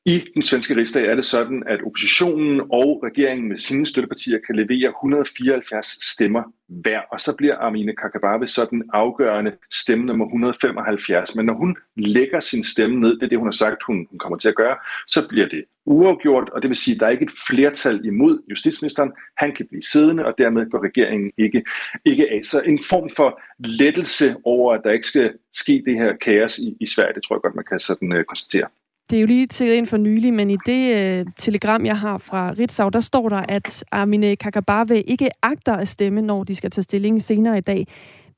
i 0.07 0.23
den 0.33 0.43
svenske 0.43 0.75
rigsdag 0.75 1.05
er 1.05 1.15
det 1.15 1.25
sådan, 1.25 1.63
at 1.67 1.79
oppositionen 1.85 2.61
og 2.61 3.03
regeringen 3.03 3.49
med 3.49 3.57
sine 3.57 3.85
støttepartier 3.85 4.39
kan 4.47 4.55
levere 4.55 4.89
174 4.89 5.87
stemmer 6.13 6.43
hver, 6.67 7.01
og 7.11 7.21
så 7.21 7.35
bliver 7.35 7.57
Amine 7.57 7.95
Kakabave 7.95 8.47
så 8.47 8.67
den 8.69 8.83
afgørende 8.93 9.51
stemme 9.71 10.05
nummer 10.05 10.25
175. 10.25 11.35
Men 11.35 11.45
når 11.45 11.53
hun 11.53 11.77
lægger 11.95 12.39
sin 12.39 12.63
stemme 12.63 12.99
ned, 12.99 13.09
det 13.09 13.23
er 13.23 13.27
det, 13.27 13.37
hun 13.37 13.47
har 13.47 13.51
sagt, 13.51 13.83
hun, 13.83 14.07
hun 14.09 14.19
kommer 14.19 14.37
til 14.37 14.49
at 14.49 14.55
gøre, 14.55 14.75
så 15.07 15.27
bliver 15.27 15.47
det 15.47 15.65
uafgjort, 15.85 16.49
og 16.49 16.61
det 16.61 16.69
vil 16.69 16.77
sige, 16.77 16.95
at 16.95 16.99
der 16.99 17.05
er 17.05 17.11
ikke 17.11 17.23
et 17.23 17.37
flertal 17.47 18.05
imod 18.05 18.43
justitsministeren. 18.49 19.11
Han 19.37 19.55
kan 19.55 19.67
blive 19.67 19.83
siddende, 19.83 20.25
og 20.25 20.33
dermed 20.37 20.69
går 20.69 20.83
regeringen 20.83 21.31
ikke, 21.37 21.63
ikke 22.05 22.31
af. 22.31 22.39
Så 22.43 22.61
en 22.65 22.79
form 22.89 23.09
for 23.15 23.41
lettelse 23.59 24.35
over, 24.43 24.73
at 24.73 24.81
der 24.83 24.91
ikke 24.91 25.07
skal 25.07 25.33
ske 25.53 25.83
det 25.85 25.95
her 25.97 26.15
kaos 26.15 26.57
i, 26.57 26.77
i 26.79 26.85
Sverige, 26.85 27.13
det 27.13 27.23
tror 27.23 27.35
jeg 27.35 27.41
godt, 27.41 27.55
man 27.55 27.65
kan 27.69 27.79
sådan 27.79 28.13
øh, 28.13 28.25
konstatere. 28.25 28.67
Det 29.09 29.17
er 29.17 29.21
jo 29.21 29.27
lige 29.27 29.47
til 29.47 29.67
ind 29.67 29.87
for 29.87 29.97
nylig, 29.97 30.33
men 30.33 30.51
i 30.51 30.57
det 30.65 30.95
øh, 30.97 31.25
telegram, 31.37 31.85
jeg 31.85 31.97
har 31.97 32.17
fra 32.17 32.51
Ritzau, 32.59 32.89
der 32.89 32.99
står 32.99 33.29
der, 33.29 33.41
at 33.49 33.83
Armine 33.91 34.35
Kakabave 34.35 35.01
ikke 35.01 35.29
agter 35.41 35.73
at 35.73 35.87
stemme, 35.87 36.21
når 36.21 36.43
de 36.43 36.55
skal 36.55 36.71
tage 36.71 36.83
stilling 36.83 37.21
senere 37.21 37.57
i 37.57 37.61
dag. 37.61 37.87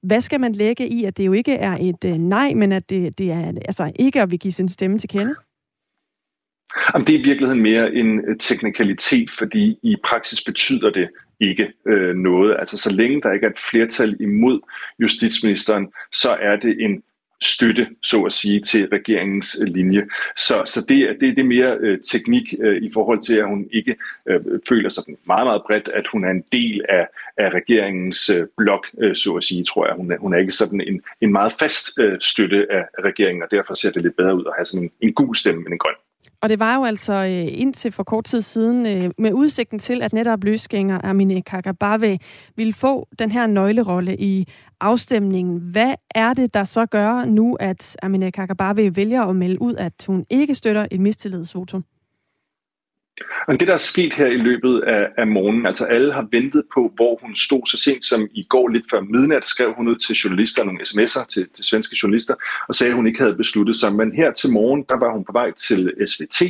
Hvad 0.03 0.21
skal 0.21 0.39
man 0.39 0.51
lægge 0.51 0.87
i, 0.87 1.03
at 1.03 1.17
det 1.17 1.25
jo 1.25 1.33
ikke 1.33 1.53
er 1.53 1.77
et 1.81 2.05
øh, 2.05 2.17
nej, 2.17 2.53
men 2.53 2.71
at 2.71 2.89
det, 2.89 3.17
det 3.17 3.31
er 3.31 3.47
altså 3.47 3.91
ikke 3.99 4.21
at 4.21 4.31
vi 4.31 4.37
give 4.37 4.51
sin 4.51 4.69
stemme 4.69 4.99
til 4.99 5.09
kende? 5.09 5.35
Jamen, 6.93 7.07
det 7.07 7.15
er 7.15 7.19
i 7.19 7.23
virkeligheden 7.23 7.61
mere 7.61 7.93
en 7.93 8.19
øh, 8.19 8.37
teknikalitet, 8.39 9.31
fordi 9.31 9.79
i 9.83 9.95
praksis 10.03 10.43
betyder 10.45 10.89
det 10.89 11.09
ikke 11.41 11.67
øh, 11.87 12.15
noget. 12.15 12.55
Altså 12.59 12.77
så 12.77 12.93
længe 12.95 13.21
der 13.21 13.33
ikke 13.33 13.45
er 13.45 13.51
et 13.51 13.59
flertal 13.71 14.17
imod 14.19 14.59
justitsministeren, 14.99 15.87
så 16.13 16.29
er 16.29 16.55
det 16.55 16.81
en 16.81 17.03
støtte, 17.41 17.87
så 18.03 18.23
at 18.23 18.33
sige, 18.33 18.61
til 18.61 18.87
regeringens 18.91 19.57
øh, 19.61 19.67
linje. 19.67 20.07
Så, 20.37 20.63
så 20.65 20.85
det, 20.89 21.17
det, 21.21 21.35
det 21.35 21.39
er 21.39 21.47
mere 21.47 21.77
øh, 21.79 21.99
teknik 22.11 22.53
øh, 22.59 22.81
i 22.81 22.91
forhold 22.93 23.21
til, 23.23 23.35
at 23.37 23.47
hun 23.47 23.67
ikke 23.71 23.95
øh, 24.25 24.41
føler 24.69 24.89
sig 24.89 25.03
meget, 25.27 25.47
meget 25.47 25.61
bredt, 25.67 25.89
at 25.93 26.07
hun 26.11 26.23
er 26.23 26.29
en 26.29 26.43
del 26.51 26.85
af, 26.89 27.07
af 27.37 27.49
regeringens 27.49 28.29
øh, 28.29 28.47
blok, 28.57 28.87
øh, 29.01 29.15
så 29.15 29.33
at 29.33 29.43
sige, 29.43 29.63
tror 29.63 29.87
jeg. 29.87 29.95
Hun 29.95 30.11
er, 30.11 30.17
hun 30.17 30.33
er 30.33 30.37
ikke 30.37 30.51
sådan 30.51 30.81
en, 30.81 31.01
en 31.21 31.31
meget 31.31 31.53
fast 31.59 31.99
øh, 31.99 32.17
støtte 32.21 32.67
af 32.71 32.83
regeringen, 33.03 33.43
og 33.43 33.51
derfor 33.51 33.73
ser 33.73 33.91
det 33.91 34.03
lidt 34.03 34.17
bedre 34.17 34.35
ud 34.35 34.45
at 34.45 34.53
have 34.57 34.65
sådan 34.65 34.83
en, 34.83 34.91
en 35.01 35.13
gul 35.13 35.35
stemme 35.35 35.61
end 35.61 35.73
en 35.73 35.79
grøn. 35.79 36.06
Og 36.41 36.49
det 36.49 36.59
var 36.59 36.75
jo 36.75 36.83
altså 36.83 37.13
øh, 37.13 37.59
indtil 37.61 37.91
for 37.91 38.03
kort 38.03 38.25
tid 38.25 38.41
siden 38.41 38.85
øh, 38.85 39.11
med 39.17 39.33
udsigten 39.33 39.79
til, 39.79 40.01
at 40.01 40.13
netop 40.13 40.43
løsgænger 40.43 40.99
Amine 41.03 41.41
Kakabave 41.41 42.19
ville 42.55 42.73
få 42.73 43.07
den 43.19 43.31
her 43.31 43.47
nøglerolle 43.47 44.17
i 44.17 44.47
afstemningen. 44.79 45.57
Hvad 45.59 45.93
er 46.15 46.33
det, 46.33 46.53
der 46.53 46.63
så 46.63 46.85
gør 46.85 47.25
nu, 47.25 47.55
at 47.55 47.97
Amine 48.03 48.31
Kakabave 48.31 48.95
vælger 48.95 49.21
at 49.23 49.35
melde 49.35 49.61
ud, 49.61 49.75
at 49.75 49.93
hun 50.07 50.25
ikke 50.29 50.55
støtter 50.55 50.87
et 50.91 50.99
mistillidsvotum? 50.99 51.85
Og 53.47 53.59
det, 53.59 53.67
der 53.67 53.73
er 53.73 53.77
sket 53.77 54.13
her 54.13 54.27
i 54.27 54.37
løbet 54.37 54.81
af, 54.81 55.07
af 55.17 55.27
morgenen, 55.27 55.65
altså 55.65 55.85
alle 55.85 56.13
har 56.13 56.27
ventet 56.31 56.63
på, 56.73 56.91
hvor 56.95 57.19
hun 57.21 57.35
stod 57.35 57.61
så 57.67 57.77
sent 57.77 58.05
som 58.05 58.27
i 58.31 58.43
går 58.43 58.67
lidt 58.67 58.85
før 58.91 59.01
midnat, 59.01 59.45
skrev 59.45 59.73
hun 59.73 59.87
ud 59.87 59.95
til 59.95 60.15
journalister, 60.15 60.63
nogle 60.63 60.81
sms'er 60.81 61.25
til, 61.25 61.47
til 61.55 61.65
svenske 61.65 61.97
journalister, 62.03 62.35
og 62.67 62.75
sagde, 62.75 62.91
at 62.91 62.95
hun 62.95 63.07
ikke 63.07 63.19
havde 63.19 63.35
besluttet 63.35 63.75
sig. 63.75 63.95
Men 63.95 64.11
her 64.15 64.31
til 64.31 64.51
morgen, 64.51 64.85
der 64.89 64.97
var 64.97 65.13
hun 65.13 65.25
på 65.25 65.31
vej 65.31 65.51
til 65.51 65.93
SVT, 66.05 66.41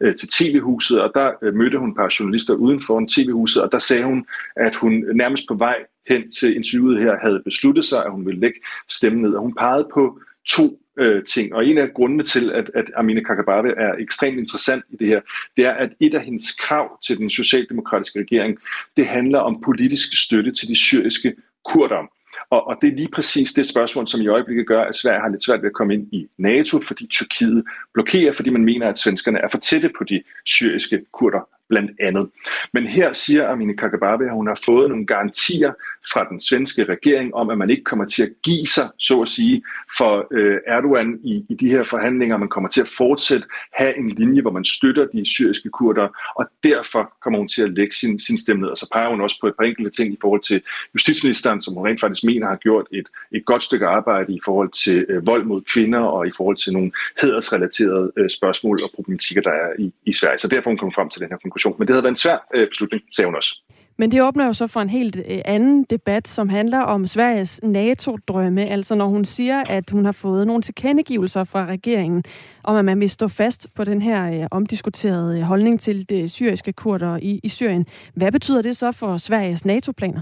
øh, 0.00 0.14
til 0.16 0.28
TV-huset, 0.28 1.00
og 1.00 1.10
der 1.14 1.30
øh, 1.42 1.54
mødte 1.54 1.78
hun 1.78 1.90
et 1.90 1.96
par 1.96 2.14
journalister 2.20 2.54
uden 2.54 2.82
for 2.82 3.06
TV-huset, 3.08 3.62
og 3.62 3.72
der 3.72 3.78
sagde 3.78 4.04
hun, 4.04 4.26
at 4.56 4.74
hun 4.74 5.04
nærmest 5.14 5.44
på 5.48 5.54
vej 5.54 5.76
hen 6.08 6.30
til 6.30 6.56
interviewet 6.56 6.98
her 6.98 7.16
havde 7.22 7.42
besluttet 7.44 7.84
sig, 7.84 8.04
at 8.04 8.10
hun 8.12 8.26
ville 8.26 8.40
lægge 8.40 8.60
stemmen 8.88 9.22
ned. 9.22 9.34
Og 9.34 9.42
hun 9.42 9.54
pegede 9.54 9.88
på 9.94 10.20
to 10.48 10.78
øh, 10.98 11.24
ting. 11.24 11.54
Og 11.54 11.66
en 11.66 11.78
af 11.78 11.94
grundene 11.94 12.22
til, 12.22 12.52
at, 12.52 12.70
at 12.74 12.84
Amina 12.96 13.20
Kakabave 13.20 13.78
er 13.78 13.94
ekstremt 13.98 14.38
interessant 14.38 14.84
i 14.90 14.96
det 14.96 15.08
her, 15.08 15.20
det 15.56 15.64
er, 15.64 15.72
at 15.72 15.90
et 16.00 16.14
af 16.14 16.20
hendes 16.24 16.52
krav 16.52 16.98
til 17.06 17.18
den 17.18 17.30
socialdemokratiske 17.30 18.20
regering, 18.20 18.58
det 18.96 19.06
handler 19.06 19.38
om 19.38 19.60
politisk 19.64 20.24
støtte 20.24 20.52
til 20.52 20.68
de 20.68 20.76
syriske 20.76 21.34
kurder. 21.64 22.10
Og, 22.50 22.66
og 22.66 22.78
det 22.82 22.92
er 22.92 22.96
lige 22.96 23.08
præcis 23.12 23.52
det 23.52 23.66
spørgsmål, 23.66 24.08
som 24.08 24.20
i 24.20 24.28
øjeblikket 24.28 24.66
gør, 24.66 24.82
at 24.82 24.96
Sverige 24.96 25.20
har 25.20 25.28
lidt 25.28 25.44
svært 25.44 25.62
ved 25.62 25.68
at 25.68 25.74
komme 25.74 25.94
ind 25.94 26.12
i 26.12 26.28
NATO, 26.38 26.80
fordi 26.80 27.06
Tyrkiet 27.06 27.64
blokerer, 27.94 28.32
fordi 28.32 28.50
man 28.50 28.64
mener, 28.64 28.88
at 28.88 28.98
svenskerne 28.98 29.38
er 29.38 29.48
for 29.48 29.58
tætte 29.58 29.90
på 29.98 30.04
de 30.04 30.22
syriske 30.44 31.00
kurder 31.12 31.48
blandt 31.68 31.90
andet. 32.00 32.30
Men 32.72 32.86
her 32.86 33.12
siger 33.12 33.48
Amine 33.48 33.76
Kakabave, 33.76 34.24
at 34.24 34.32
hun 34.32 34.46
har 34.46 34.60
fået 34.64 34.90
nogle 34.90 35.06
garantier 35.06 35.72
fra 36.12 36.24
den 36.30 36.40
svenske 36.40 36.84
regering 36.84 37.34
om, 37.34 37.50
at 37.50 37.58
man 37.58 37.70
ikke 37.70 37.84
kommer 37.84 38.04
til 38.04 38.22
at 38.22 38.32
give 38.42 38.66
sig, 38.66 38.88
så 38.98 39.22
at 39.22 39.28
sige, 39.28 39.62
for 39.98 40.26
øh, 40.30 40.58
Erdogan 40.66 41.18
i, 41.24 41.44
i 41.48 41.54
de 41.54 41.68
her 41.68 41.84
forhandlinger. 41.84 42.36
Man 42.36 42.48
kommer 42.48 42.68
til 42.68 42.80
at 42.80 42.88
fortsætte 42.88 43.46
have 43.72 43.98
en 43.98 44.08
linje, 44.08 44.42
hvor 44.42 44.50
man 44.50 44.64
støtter 44.64 45.06
de 45.06 45.26
syriske 45.26 45.68
kurder, 45.68 46.08
og 46.36 46.44
derfor 46.64 47.12
kommer 47.22 47.38
hun 47.38 47.48
til 47.48 47.62
at 47.62 47.70
lægge 47.70 47.94
sin, 47.94 48.18
sin 48.18 48.38
stemme 48.40 48.62
ned. 48.62 48.70
Og 48.70 48.78
så 48.78 48.88
peger 48.92 49.10
hun 49.10 49.20
også 49.20 49.38
på 49.40 49.46
et 49.46 49.54
par 49.58 49.64
enkelte 49.64 49.90
ting 49.90 50.14
i 50.14 50.18
forhold 50.20 50.42
til 50.42 50.62
justitsministeren, 50.94 51.62
som 51.62 51.74
hun 51.74 51.86
rent 51.86 52.00
faktisk 52.00 52.24
mener 52.24 52.46
har 52.46 52.56
gjort 52.56 52.86
et, 52.92 53.08
et 53.32 53.44
godt 53.44 53.62
stykke 53.64 53.86
arbejde 53.86 54.32
i 54.32 54.40
forhold 54.44 54.70
til 54.84 55.06
øh, 55.08 55.26
vold 55.26 55.44
mod 55.44 55.60
kvinder 55.72 56.00
og 56.00 56.26
i 56.26 56.32
forhold 56.36 56.56
til 56.56 56.72
nogle 56.72 56.92
hedersrelaterede 57.20 58.12
øh, 58.16 58.30
spørgsmål 58.30 58.80
og 58.84 58.90
problematikker, 58.94 59.42
der 59.42 59.50
er 59.50 59.72
i, 59.78 59.92
i 60.06 60.12
Sverige. 60.12 60.38
Så 60.38 60.48
derfor 60.48 60.70
hun 60.70 60.78
kommet 60.78 60.94
frem 60.94 61.08
til 61.08 61.20
den 61.20 61.28
her 61.30 61.38
konklusion. 61.42 61.74
Men 61.78 61.88
det 61.88 61.94
havde 61.94 62.02
været 62.02 62.12
en 62.12 62.16
svær 62.16 62.38
øh, 62.54 62.68
beslutning, 62.68 63.02
sagde 63.12 63.26
hun 63.26 63.36
også. 63.36 63.62
Men 63.98 64.10
det 64.10 64.22
åbner 64.22 64.46
jo 64.46 64.52
så 64.52 64.66
for 64.66 64.80
en 64.80 64.88
helt 64.88 65.16
øh, 65.16 65.38
anden 65.44 65.84
debat, 65.84 66.28
som 66.28 66.48
handler 66.48 66.78
om 66.78 67.06
Sveriges 67.06 67.60
NATO-drømme. 67.62 68.66
Altså 68.66 68.94
når 68.94 69.06
hun 69.06 69.24
siger, 69.24 69.62
at 69.68 69.90
hun 69.90 70.04
har 70.04 70.12
fået 70.12 70.46
nogle 70.46 70.62
tilkendegivelser 70.62 71.44
fra 71.44 71.66
regeringen 71.66 72.24
om, 72.64 72.76
at 72.76 72.84
man 72.84 73.00
vil 73.00 73.10
stå 73.10 73.28
fast 73.28 73.68
på 73.76 73.84
den 73.84 74.02
her 74.02 74.40
øh, 74.40 74.46
omdiskuterede 74.50 75.38
øh, 75.38 75.42
holdning 75.42 75.80
til 75.80 76.08
det 76.08 76.30
syriske 76.30 76.72
kurder 76.72 77.18
i, 77.22 77.40
i 77.42 77.48
Syrien. 77.48 77.86
Hvad 78.14 78.32
betyder 78.32 78.62
det 78.62 78.76
så 78.76 78.92
for 78.92 79.16
Sveriges 79.16 79.64
NATO-planer? 79.64 80.20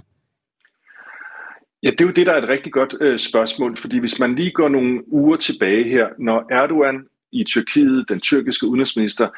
Ja, 1.83 1.91
det 1.91 2.01
er 2.01 2.05
jo 2.05 2.11
det, 2.11 2.27
der 2.27 2.33
er 2.33 2.43
et 2.43 2.49
rigtig 2.49 2.73
godt 2.73 2.95
øh, 3.01 3.19
spørgsmål, 3.19 3.77
fordi 3.77 3.99
hvis 3.99 4.19
man 4.19 4.35
lige 4.35 4.51
går 4.51 4.69
nogle 4.69 5.13
uger 5.13 5.37
tilbage 5.37 5.85
her, 5.85 6.09
når 6.19 6.47
Erdogan 6.51 7.05
i 7.33 7.45
Tyrkiet, 7.45 8.09
den 8.09 8.21
tyrkiske 8.21 8.67
udenrigsminister, 8.67 9.29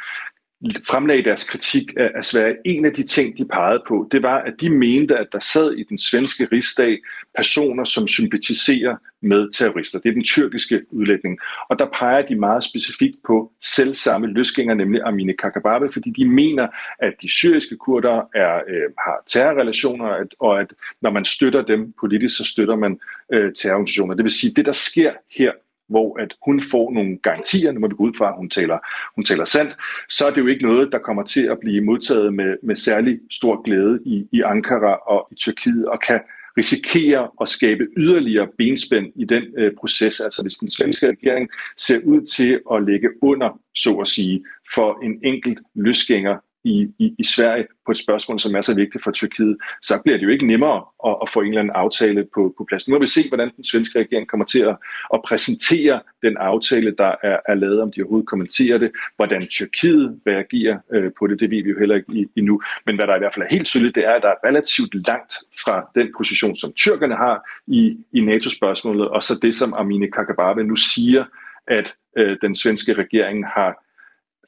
fremlagde 0.89 1.25
deres 1.25 1.45
kritik 1.45 1.93
af, 1.97 2.11
af 2.15 2.25
Sverige. 2.25 2.57
En 2.65 2.85
af 2.85 2.93
de 2.93 3.03
ting, 3.03 3.39
de 3.39 3.45
pegede 3.45 3.83
på, 3.89 4.09
det 4.13 4.23
var, 4.23 4.39
at 4.39 4.55
de 4.61 4.71
mente, 4.71 5.17
at 5.17 5.27
der 5.33 5.41
sad 5.41 5.73
i 5.73 5.85
den 5.89 5.99
svenske 5.99 6.49
rigsdag 6.53 6.99
personer, 7.37 7.85
som 7.85 8.09
sympatiserer 8.09 8.97
med 9.23 9.53
terrorister. 9.53 9.99
Det 9.99 10.09
er 10.09 10.13
den 10.13 10.25
tyrkiske 10.25 10.83
udlægning. 10.91 11.39
Og 11.69 11.79
der 11.79 11.87
peger 11.87 12.23
de 12.23 12.35
meget 12.35 12.65
specifikt 12.65 13.17
på 13.27 13.53
selv 13.61 13.95
samme 13.95 14.27
løsgænger, 14.27 14.75
nemlig 14.75 15.01
Amine 15.05 15.33
Kakabave, 15.33 15.93
fordi 15.93 16.11
de 16.11 16.25
mener, 16.25 16.69
at 16.99 17.15
de 17.23 17.31
syriske 17.31 17.77
kurder 17.77 18.23
er, 18.35 18.55
øh, 18.69 18.91
har 18.99 19.23
terrorrelationer, 19.27 20.07
at, 20.07 20.35
og 20.39 20.61
at 20.61 20.73
når 21.03 21.11
man 21.11 21.25
støtter 21.25 21.63
dem 21.63 21.95
politisk, 22.01 22.37
så 22.37 22.45
støtter 22.45 22.77
man 22.77 22.99
øh, 23.33 23.53
terrororganisationer. 23.53 24.15
Det 24.15 24.25
vil 24.25 24.33
sige, 24.33 24.51
at 24.51 24.57
det, 24.57 24.67
der 24.67 24.73
sker 24.73 25.13
her 25.39 25.53
hvor 25.89 26.21
at 26.21 26.35
hun 26.45 26.63
får 26.63 26.93
nogle 26.93 27.19
garantier, 27.19 27.73
når 27.73 27.89
vi 27.89 27.95
går 27.95 28.05
ud 28.05 28.15
fra, 28.19 28.29
at 28.29 28.37
hun 28.37 28.51
taler, 28.51 28.79
hun 29.15 29.25
taler 29.25 29.45
sandt, 29.45 29.77
så 30.09 30.27
er 30.27 30.31
det 30.31 30.39
jo 30.39 30.47
ikke 30.47 30.67
noget, 30.67 30.93
der 30.93 30.99
kommer 30.99 31.23
til 31.23 31.47
at 31.47 31.59
blive 31.61 31.85
modtaget 31.85 32.35
med, 32.35 32.57
med 32.63 32.77
særlig 32.77 33.19
stor 33.31 33.63
glæde 33.63 34.01
i, 34.07 34.27
i 34.33 34.41
Ankara 34.41 34.95
og 34.95 35.29
i 35.33 35.35
Tyrkiet, 35.35 35.89
og 35.89 36.01
kan 36.01 36.21
risikere 36.59 37.29
at 37.41 37.49
skabe 37.49 37.87
yderligere 37.97 38.49
benspænd 38.59 39.07
i 39.17 39.25
den 39.25 39.43
øh, 39.59 39.73
proces, 39.81 40.21
altså 40.21 40.43
hvis 40.43 40.55
den 40.55 40.71
svenske 40.71 41.09
regering 41.09 41.49
ser 41.77 42.01
ud 42.05 42.27
til 42.27 42.61
at 42.73 42.83
lægge 42.83 43.09
under, 43.23 43.61
så 43.75 43.95
at 43.95 44.09
sige, 44.09 44.45
for 44.75 45.05
en 45.05 45.21
enkelt 45.23 45.59
løsgænger 45.75 46.37
i, 46.67 46.95
i, 46.99 47.15
i 47.19 47.25
Sverige 47.25 47.67
på 47.87 47.91
et 47.91 47.97
spørgsmål, 47.97 48.39
som 48.41 48.55
er 48.55 48.63
så 48.63 48.75
vigtigt 48.75 49.05
for 49.05 49.11
Tyrkiet, 49.11 49.57
så 49.83 50.01
bliver 50.05 50.19
det 50.19 50.25
jo 50.25 50.29
ikke 50.29 50.47
nemmere 50.47 50.85
at, 51.07 51.17
at 51.23 51.29
få 51.31 51.41
en 51.41 51.49
eller 51.49 51.61
anden 51.61 51.75
aftale 51.75 52.27
på, 52.35 52.55
på 52.59 52.65
plads. 52.69 52.89
Nu 52.89 52.95
må 52.95 53.01
vi 53.01 53.07
se, 53.07 53.29
hvordan 53.29 53.51
den 53.57 53.65
svenske 53.65 53.99
regering 53.99 54.29
kommer 54.29 54.47
til 54.47 54.63
at, 54.63 54.77
at 55.15 55.21
præsentere 55.27 56.01
den 56.23 56.37
aftale, 56.37 56.95
der 56.99 57.15
er, 57.23 57.39
er 57.49 57.55
lavet, 57.55 57.83
om 57.83 57.93
de 57.93 58.03
overhovedet 58.03 58.29
kommenterer 58.29 58.79
det, 58.79 58.91
hvordan 59.17 59.47
Tyrkiet 59.47 60.21
reagerer 60.27 60.79
øh, 60.95 61.11
på 61.19 61.27
det, 61.27 61.41
det 61.41 61.51
ved 61.51 61.63
vi 61.63 61.71
jo 61.71 61.79
heller 61.79 61.97
ikke 61.97 62.29
endnu. 62.37 62.63
Men 62.87 62.97
hvad 62.97 63.07
der 63.07 63.17
i 63.17 63.19
hvert 63.19 63.35
fald 63.35 63.47
er 63.47 63.55
helt 63.55 63.67
tydeligt, 63.67 63.95
det 63.95 64.05
er, 64.07 64.13
at 64.13 64.23
der 64.23 64.29
er 64.29 64.49
relativt 64.49 65.07
langt 65.09 65.35
fra 65.65 65.91
den 65.95 66.09
position, 66.19 66.57
som 66.57 66.73
tyrkerne 66.77 67.17
har 67.17 67.37
i, 67.67 67.97
i 68.13 68.21
NATO-spørgsmålet, 68.21 69.09
og 69.09 69.23
så 69.23 69.39
det, 69.43 69.55
som 69.55 69.75
Amine 69.75 70.11
Kakabave 70.11 70.65
nu 70.65 70.77
siger, 70.77 71.25
at 71.67 71.95
øh, 72.19 72.37
den 72.43 72.57
svenske 72.57 72.93
regering 72.93 73.47
har 73.47 73.86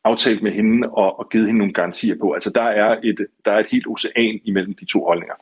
aftalt 0.04 0.42
med 0.42 0.52
hende 0.52 0.88
og, 0.88 1.18
og 1.18 1.28
givet 1.28 1.46
hende 1.46 1.58
nogle 1.58 1.72
garantier 1.72 2.14
på. 2.20 2.32
Altså 2.32 2.50
der 2.54 2.62
er 2.62 2.96
et, 3.04 3.26
der 3.44 3.52
er 3.52 3.58
et 3.58 3.66
helt 3.70 3.86
ocean 3.86 4.40
imellem 4.44 4.74
de 4.74 4.84
to 4.84 5.04
holdninger. 5.04 5.34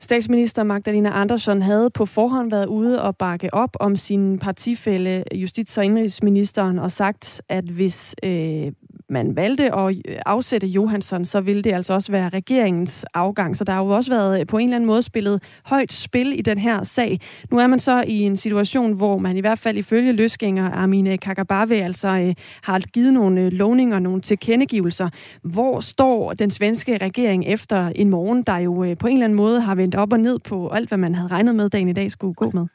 Statsminister 0.00 0.62
Magdalena 0.62 1.10
Andersson 1.20 1.62
havde 1.62 1.90
på 1.90 2.06
forhånd 2.06 2.50
været 2.50 2.66
ude 2.66 3.02
og 3.02 3.16
bakke 3.16 3.54
op 3.54 3.76
om 3.80 3.96
sin 3.96 4.38
partifælle, 4.38 5.24
justits- 5.34 5.78
og 5.78 5.84
indrigsministeren, 5.84 6.78
og 6.78 6.92
sagt, 6.92 7.42
at 7.48 7.64
hvis 7.64 8.14
øh, 8.24 8.72
man 9.08 9.36
valgte 9.36 9.74
at 9.74 9.96
øh, 10.08 10.16
afsætte 10.26 10.66
Johansson, 10.66 11.24
så 11.24 11.40
ville 11.40 11.62
det 11.62 11.72
altså 11.72 11.94
også 11.94 12.12
være 12.12 12.28
regeringens 12.28 13.04
afgang. 13.14 13.56
Så 13.56 13.64
der 13.64 13.72
har 13.72 13.82
jo 13.82 13.88
også 13.88 14.10
været 14.10 14.40
øh, 14.40 14.46
på 14.46 14.58
en 14.58 14.64
eller 14.64 14.76
anden 14.76 14.86
måde 14.86 15.02
spillet 15.02 15.42
højt 15.64 15.92
spil 15.92 16.38
i 16.38 16.42
den 16.42 16.58
her 16.58 16.82
sag. 16.82 17.20
Nu 17.50 17.58
er 17.58 17.66
man 17.66 17.80
så 17.80 18.04
i 18.06 18.20
en 18.20 18.36
situation, 18.36 18.92
hvor 18.92 19.18
man 19.18 19.36
i 19.36 19.40
hvert 19.40 19.58
fald 19.58 19.76
ifølge 19.76 20.12
løsgænger 20.12 20.70
Armine 20.70 21.18
Kakabave 21.18 21.82
altså 21.82 22.08
øh, 22.08 22.34
har 22.62 22.78
givet 22.78 23.12
nogle 23.12 23.40
øh, 23.40 23.52
lovninger, 23.52 23.98
nogle 23.98 24.20
tilkendegivelser. 24.20 25.08
Hvor 25.42 25.80
står 25.80 26.32
den 26.32 26.50
svenske 26.50 26.98
regering 26.98 27.44
efter 27.46 27.92
en 27.94 28.10
morgen, 28.10 28.42
der 28.42 28.56
jo 28.56 28.84
øh, 28.84 28.96
på 28.96 29.06
en 29.06 29.12
eller 29.12 29.24
anden 29.24 29.36
måde 29.36 29.60
har 29.60 29.74
vendt 29.74 29.94
op 29.94 30.12
og 30.12 30.20
ned 30.20 30.38
på 30.38 30.68
alt, 30.68 30.88
hvad 30.88 30.98
man 30.98 31.14
havde 31.14 31.28
regnet 31.28 31.54
med, 31.54 31.70
dagen 31.70 31.88
i 31.88 31.92
dag 31.92 32.10
skulle 32.10 32.34
gå 32.34 32.50
med? 32.54 32.66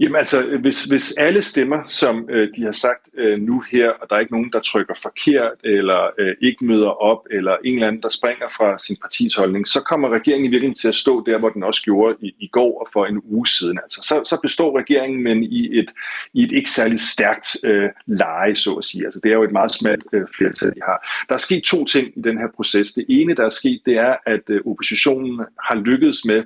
Jamen 0.00 0.16
altså, 0.16 0.58
hvis, 0.60 0.84
hvis 0.84 1.12
alle 1.12 1.42
stemmer, 1.42 1.82
som 1.88 2.28
øh, 2.30 2.48
de 2.56 2.62
har 2.62 2.72
sagt 2.72 3.08
øh, 3.18 3.38
nu 3.38 3.64
her, 3.72 3.88
og 3.90 4.06
der 4.10 4.16
er 4.16 4.20
ikke 4.20 4.32
nogen, 4.32 4.52
der 4.52 4.60
trykker 4.60 4.94
forkert, 5.02 5.52
eller 5.64 6.10
øh, 6.18 6.34
ikke 6.40 6.64
møder 6.64 7.02
op, 7.02 7.26
eller 7.30 7.56
en 7.64 7.74
eller 7.74 7.86
anden, 7.86 8.02
der 8.02 8.08
springer 8.08 8.48
fra 8.56 8.78
sin 8.78 8.96
partis 9.00 9.34
holdning, 9.34 9.68
så 9.68 9.80
kommer 9.80 10.08
regeringen 10.08 10.46
i 10.46 10.48
virkeligheden 10.48 10.74
til 10.74 10.88
at 10.88 10.94
stå 10.94 11.24
der, 11.26 11.38
hvor 11.38 11.48
den 11.48 11.62
også 11.62 11.82
gjorde 11.82 12.16
i, 12.20 12.34
i 12.38 12.46
går 12.46 12.80
og 12.80 12.88
for 12.92 13.06
en 13.06 13.20
uge 13.24 13.46
siden. 13.46 13.78
Altså, 13.82 14.00
så, 14.02 14.22
så 14.24 14.40
består 14.42 14.78
regeringen, 14.78 15.22
men 15.22 15.42
i 15.42 15.78
et, 15.78 15.90
i 16.34 16.44
et 16.44 16.52
ikke 16.52 16.70
særlig 16.70 17.00
stærkt 17.00 17.48
øh, 17.64 17.88
leje, 18.06 18.56
så 18.56 18.72
at 18.72 18.84
sige. 18.84 19.04
Altså, 19.04 19.20
det 19.22 19.30
er 19.30 19.34
jo 19.34 19.44
et 19.44 19.52
meget 19.52 19.70
smalt 19.70 20.04
øh, 20.12 20.26
flertal, 20.36 20.68
de 20.68 20.80
har. 20.84 21.24
Der 21.28 21.34
er 21.34 21.38
sket 21.38 21.62
to 21.62 21.84
ting 21.84 22.08
i 22.16 22.20
den 22.20 22.38
her 22.38 22.48
proces. 22.56 22.92
Det 22.92 23.04
ene, 23.08 23.34
der 23.34 23.44
er 23.44 23.50
sket, 23.50 23.80
det 23.86 23.96
er, 23.96 24.16
at 24.26 24.44
øh, 24.48 24.60
oppositionen 24.66 25.40
har 25.68 25.74
lykkedes 25.74 26.24
med 26.24 26.42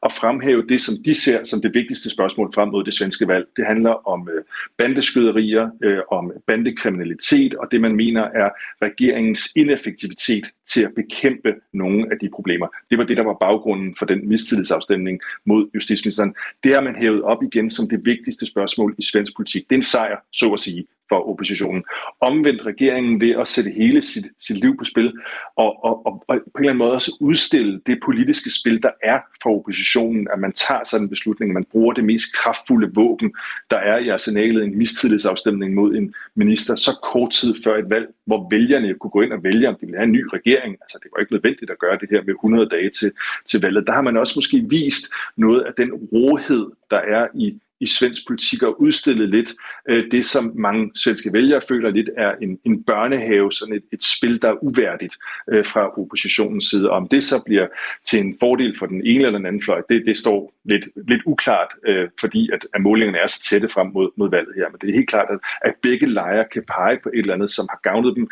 og 0.00 0.12
fremhæve 0.12 0.66
det, 0.68 0.80
som 0.80 0.94
de 1.04 1.14
ser 1.14 1.44
som 1.44 1.62
det 1.62 1.74
vigtigste 1.74 2.10
spørgsmål 2.10 2.52
frem 2.54 2.68
mod 2.68 2.84
det 2.84 2.94
svenske 2.94 3.28
valg. 3.28 3.46
Det 3.56 3.66
handler 3.66 4.08
om 4.08 4.28
øh, 4.32 4.44
bandeskyderier, 4.78 5.70
øh, 5.84 5.98
om 6.10 6.32
bandekriminalitet 6.46 7.54
og 7.54 7.68
det, 7.70 7.80
man 7.80 7.96
mener 7.96 8.22
er 8.22 8.50
regeringens 8.82 9.48
ineffektivitet 9.56 10.44
til 10.66 10.82
at 10.82 10.94
bekæmpe 10.94 11.54
nogle 11.72 12.06
af 12.12 12.18
de 12.20 12.28
problemer. 12.34 12.66
Det 12.90 12.98
var 12.98 13.04
det, 13.04 13.16
der 13.16 13.24
var 13.24 13.36
baggrunden 13.40 13.96
for 13.98 14.06
den 14.06 14.28
mistillidsafstemning 14.28 15.20
mod 15.44 15.70
justitsministeren. 15.74 16.34
Det 16.64 16.74
har 16.74 16.80
man 16.80 16.96
hævet 16.96 17.22
op 17.22 17.42
igen 17.42 17.70
som 17.70 17.88
det 17.88 18.06
vigtigste 18.06 18.46
spørgsmål 18.46 18.94
i 18.98 19.02
svensk 19.02 19.36
politik. 19.36 19.62
Det 19.62 19.74
er 19.74 19.78
en 19.78 19.82
sejr, 19.82 20.16
så 20.32 20.52
at 20.52 20.60
sige, 20.60 20.86
for 21.08 21.28
oppositionen. 21.30 21.84
Omvendt 22.20 22.66
regeringen 22.66 23.20
ved 23.20 23.30
at 23.30 23.48
sætte 23.48 23.70
hele 23.70 24.02
sit, 24.02 24.26
sit 24.38 24.56
liv 24.56 24.76
på 24.78 24.84
spil, 24.84 25.12
og, 25.56 25.84
og, 25.84 26.06
og, 26.06 26.24
og 26.28 26.36
på 26.36 26.36
en 26.36 26.40
eller 26.58 26.70
anden 26.70 26.78
måde 26.78 26.92
også 26.92 27.16
udstille 27.20 27.80
det 27.86 27.98
politiske 28.04 28.50
spil, 28.60 28.82
der 28.82 28.90
er 29.02 29.20
for 29.42 29.58
oppositionen, 29.58 30.28
at 30.32 30.38
man 30.38 30.52
tager 30.52 30.84
sådan 30.84 31.04
en 31.04 31.10
beslutning, 31.10 31.52
man 31.52 31.64
bruger 31.64 31.92
det 31.92 32.04
mest 32.04 32.36
kraftfulde 32.36 32.94
våben, 32.94 33.34
der 33.70 33.76
er 33.76 33.98
i 33.98 34.08
arsenalet, 34.08 34.64
en 34.64 34.78
mistillidsafstemning 34.78 35.74
mod 35.74 35.94
en 35.94 36.14
minister, 36.34 36.76
så 36.76 36.90
kort 37.02 37.30
tid 37.30 37.54
før 37.64 37.76
et 37.76 37.90
valg, 37.90 38.06
hvor 38.26 38.48
vælgerne 38.50 38.94
kunne 38.94 39.10
gå 39.10 39.20
ind 39.20 39.32
og 39.32 39.42
vælge, 39.42 39.68
om 39.68 39.74
de 39.74 39.86
ville 39.86 39.98
have 39.98 40.06
en 40.06 40.12
ny 40.12 40.24
regering. 40.32 40.76
Altså 40.80 40.98
det 41.02 41.10
var 41.12 41.20
ikke 41.20 41.32
nødvendigt 41.32 41.70
at 41.70 41.78
gøre 41.78 41.98
det 42.00 42.08
her 42.10 42.22
med 42.22 42.34
100 42.34 42.68
dage 42.68 42.90
til, 42.90 43.12
til 43.46 43.60
valget. 43.62 43.86
Der 43.86 43.92
har 43.92 44.02
man 44.02 44.16
også 44.16 44.32
måske 44.36 44.66
vist 44.70 45.04
noget 45.36 45.62
af 45.62 45.72
den 45.76 45.92
rohed, 45.92 46.66
der 46.90 46.98
er 46.98 47.26
i 47.34 47.60
i 47.80 47.86
svensk 47.86 48.26
politik 48.26 48.62
og 48.62 48.80
udstillet 48.82 49.28
lidt 49.28 49.52
øh, 49.88 50.10
det, 50.10 50.24
som 50.24 50.52
mange 50.54 50.90
svenske 50.94 51.32
vælgere 51.32 51.60
føler 51.68 51.90
lidt 51.90 52.10
er 52.16 52.34
en, 52.42 52.58
en 52.64 52.84
børnehave, 52.84 53.52
sådan 53.52 53.74
et, 53.74 53.82
et 53.92 54.04
spil, 54.04 54.42
der 54.42 54.48
er 54.48 54.64
uværdigt 54.64 55.16
øh, 55.52 55.64
fra 55.64 56.00
oppositionens 56.00 56.64
side. 56.64 56.90
Om 56.90 57.08
det 57.08 57.24
så 57.24 57.42
bliver 57.46 57.66
til 58.04 58.20
en 58.20 58.36
fordel 58.40 58.78
for 58.78 58.86
den 58.86 59.06
ene 59.06 59.24
eller 59.24 59.38
den 59.38 59.46
anden 59.46 59.62
fløj, 59.62 59.82
det, 59.88 60.06
det 60.06 60.16
står 60.16 60.54
lidt, 60.64 60.88
lidt 61.08 61.22
uklart, 61.26 61.68
øh, 61.86 62.08
fordi 62.20 62.50
at, 62.52 62.66
at 62.74 62.80
målingerne 62.80 63.18
er 63.18 63.26
så 63.26 63.42
tætte 63.42 63.68
frem 63.68 63.86
mod, 63.94 64.10
mod 64.16 64.30
valget 64.30 64.54
her. 64.56 64.68
Men 64.70 64.78
det 64.80 64.90
er 64.90 64.94
helt 64.94 65.08
klart, 65.08 65.28
at, 65.30 65.38
at 65.62 65.74
begge 65.82 66.06
lejre 66.06 66.44
kan 66.52 66.62
pege 66.76 66.98
på 67.02 67.08
et 67.14 67.18
eller 67.18 67.34
andet, 67.34 67.50
som 67.50 67.66
har 67.70 67.80
gavnet 67.82 68.16
dem, 68.16 68.28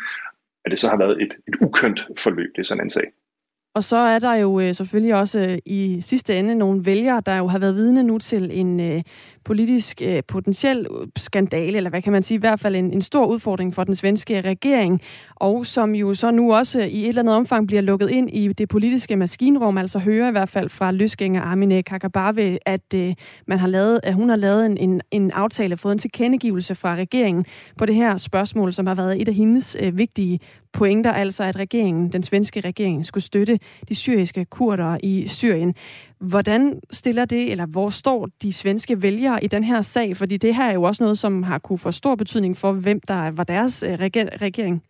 at 0.65 0.71
det 0.71 0.79
så 0.79 0.89
har 0.89 0.97
været 0.97 1.21
et, 1.21 1.33
et 1.47 1.55
ukønt 1.61 2.07
forløb, 2.17 2.49
det 2.55 2.61
er 2.61 2.65
sådan 2.65 2.83
en 2.83 2.89
sag. 2.89 3.11
Og 3.75 3.83
så 3.83 3.97
er 3.97 4.19
der 4.19 4.33
jo 4.33 4.59
øh, 4.59 4.75
selvfølgelig 4.75 5.15
også 5.15 5.39
øh, 5.39 5.57
i 5.65 5.97
sidste 6.01 6.39
ende 6.39 6.55
nogle 6.55 6.85
vælgere, 6.85 7.21
der 7.25 7.37
jo 7.37 7.47
har 7.47 7.59
været 7.59 7.75
vidne 7.75 8.03
nu 8.03 8.17
til 8.17 8.49
en 8.53 8.79
øh, 8.79 9.01
politisk 9.43 10.01
øh, 10.05 10.23
potentiel 10.27 10.87
øh, 11.01 11.07
skandale, 11.15 11.77
eller 11.77 11.89
hvad 11.89 12.01
kan 12.01 12.11
man 12.11 12.23
sige, 12.23 12.35
i 12.35 12.39
hvert 12.39 12.59
fald 12.59 12.75
en, 12.75 12.93
en 12.93 13.01
stor 13.01 13.25
udfordring 13.25 13.73
for 13.73 13.83
den 13.83 13.95
svenske 13.95 14.41
regering, 14.41 15.01
og 15.35 15.65
som 15.65 15.95
jo 15.95 16.13
så 16.13 16.31
nu 16.31 16.53
også 16.53 16.79
i 16.79 17.03
et 17.03 17.07
eller 17.07 17.21
andet 17.21 17.35
omfang 17.35 17.67
bliver 17.67 17.81
lukket 17.81 18.09
ind 18.09 18.29
i 18.29 18.47
det 18.47 18.69
politiske 18.69 19.15
maskinrum, 19.15 19.77
altså 19.77 19.99
hører 19.99 20.27
i 20.27 20.31
hvert 20.31 20.49
fald 20.49 20.69
fra 20.69 20.91
løsgænger 20.91 21.41
Amine 21.41 21.83
Kakabave, 21.83 22.57
at 22.65 22.93
øh, 22.95 23.13
man 23.47 23.59
har 23.59 23.67
lavet, 23.67 23.99
at 24.03 24.13
hun 24.13 24.29
har 24.29 24.35
lavet 24.35 24.65
en, 24.65 24.77
en, 24.77 25.01
en 25.11 25.31
aftale, 25.31 25.77
fået 25.77 25.91
en 25.91 25.99
tilkendegivelse 25.99 26.75
fra 26.75 26.95
regeringen 26.95 27.45
på 27.77 27.85
det 27.85 27.95
her 27.95 28.17
spørgsmål, 28.17 28.73
som 28.73 28.87
har 28.87 28.95
været 28.95 29.21
et 29.21 29.27
af 29.27 29.33
hendes 29.33 29.77
øh, 29.79 29.97
vigtige 29.97 30.39
pointer, 30.75 31.11
altså 31.11 31.43
at 31.43 31.55
regeringen, 31.55 32.11
den 32.11 32.23
svenske 32.23 32.59
regering, 32.59 33.05
skulle 33.05 33.23
støtte 33.23 33.59
de 33.89 33.95
syriske 33.95 34.45
kurder 34.45 34.97
i 35.03 35.27
Syrien. 35.27 35.75
Hvordan 36.19 36.79
stiller 36.91 37.25
det, 37.25 37.51
eller 37.51 37.65
hvor 37.65 37.89
står 37.89 38.29
de 38.41 38.53
svenske 38.53 39.01
vælgere 39.01 39.43
i 39.43 39.47
den 39.47 39.63
her 39.63 39.81
sag? 39.81 40.17
Fordi 40.17 40.37
det 40.37 40.55
her 40.55 40.63
er 40.63 40.73
jo 40.73 40.83
også 40.83 41.03
noget, 41.03 41.17
som 41.17 41.43
har 41.43 41.57
kunne 41.57 41.79
få 41.79 41.91
stor 41.91 42.15
betydning 42.15 42.57
for, 42.57 42.71
hvem 42.71 42.99
der 43.07 43.31
var 43.31 43.43
deres 43.43 43.83
øh, 43.83 43.99
regering. 44.41 44.83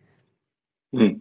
Mm. 0.92 1.20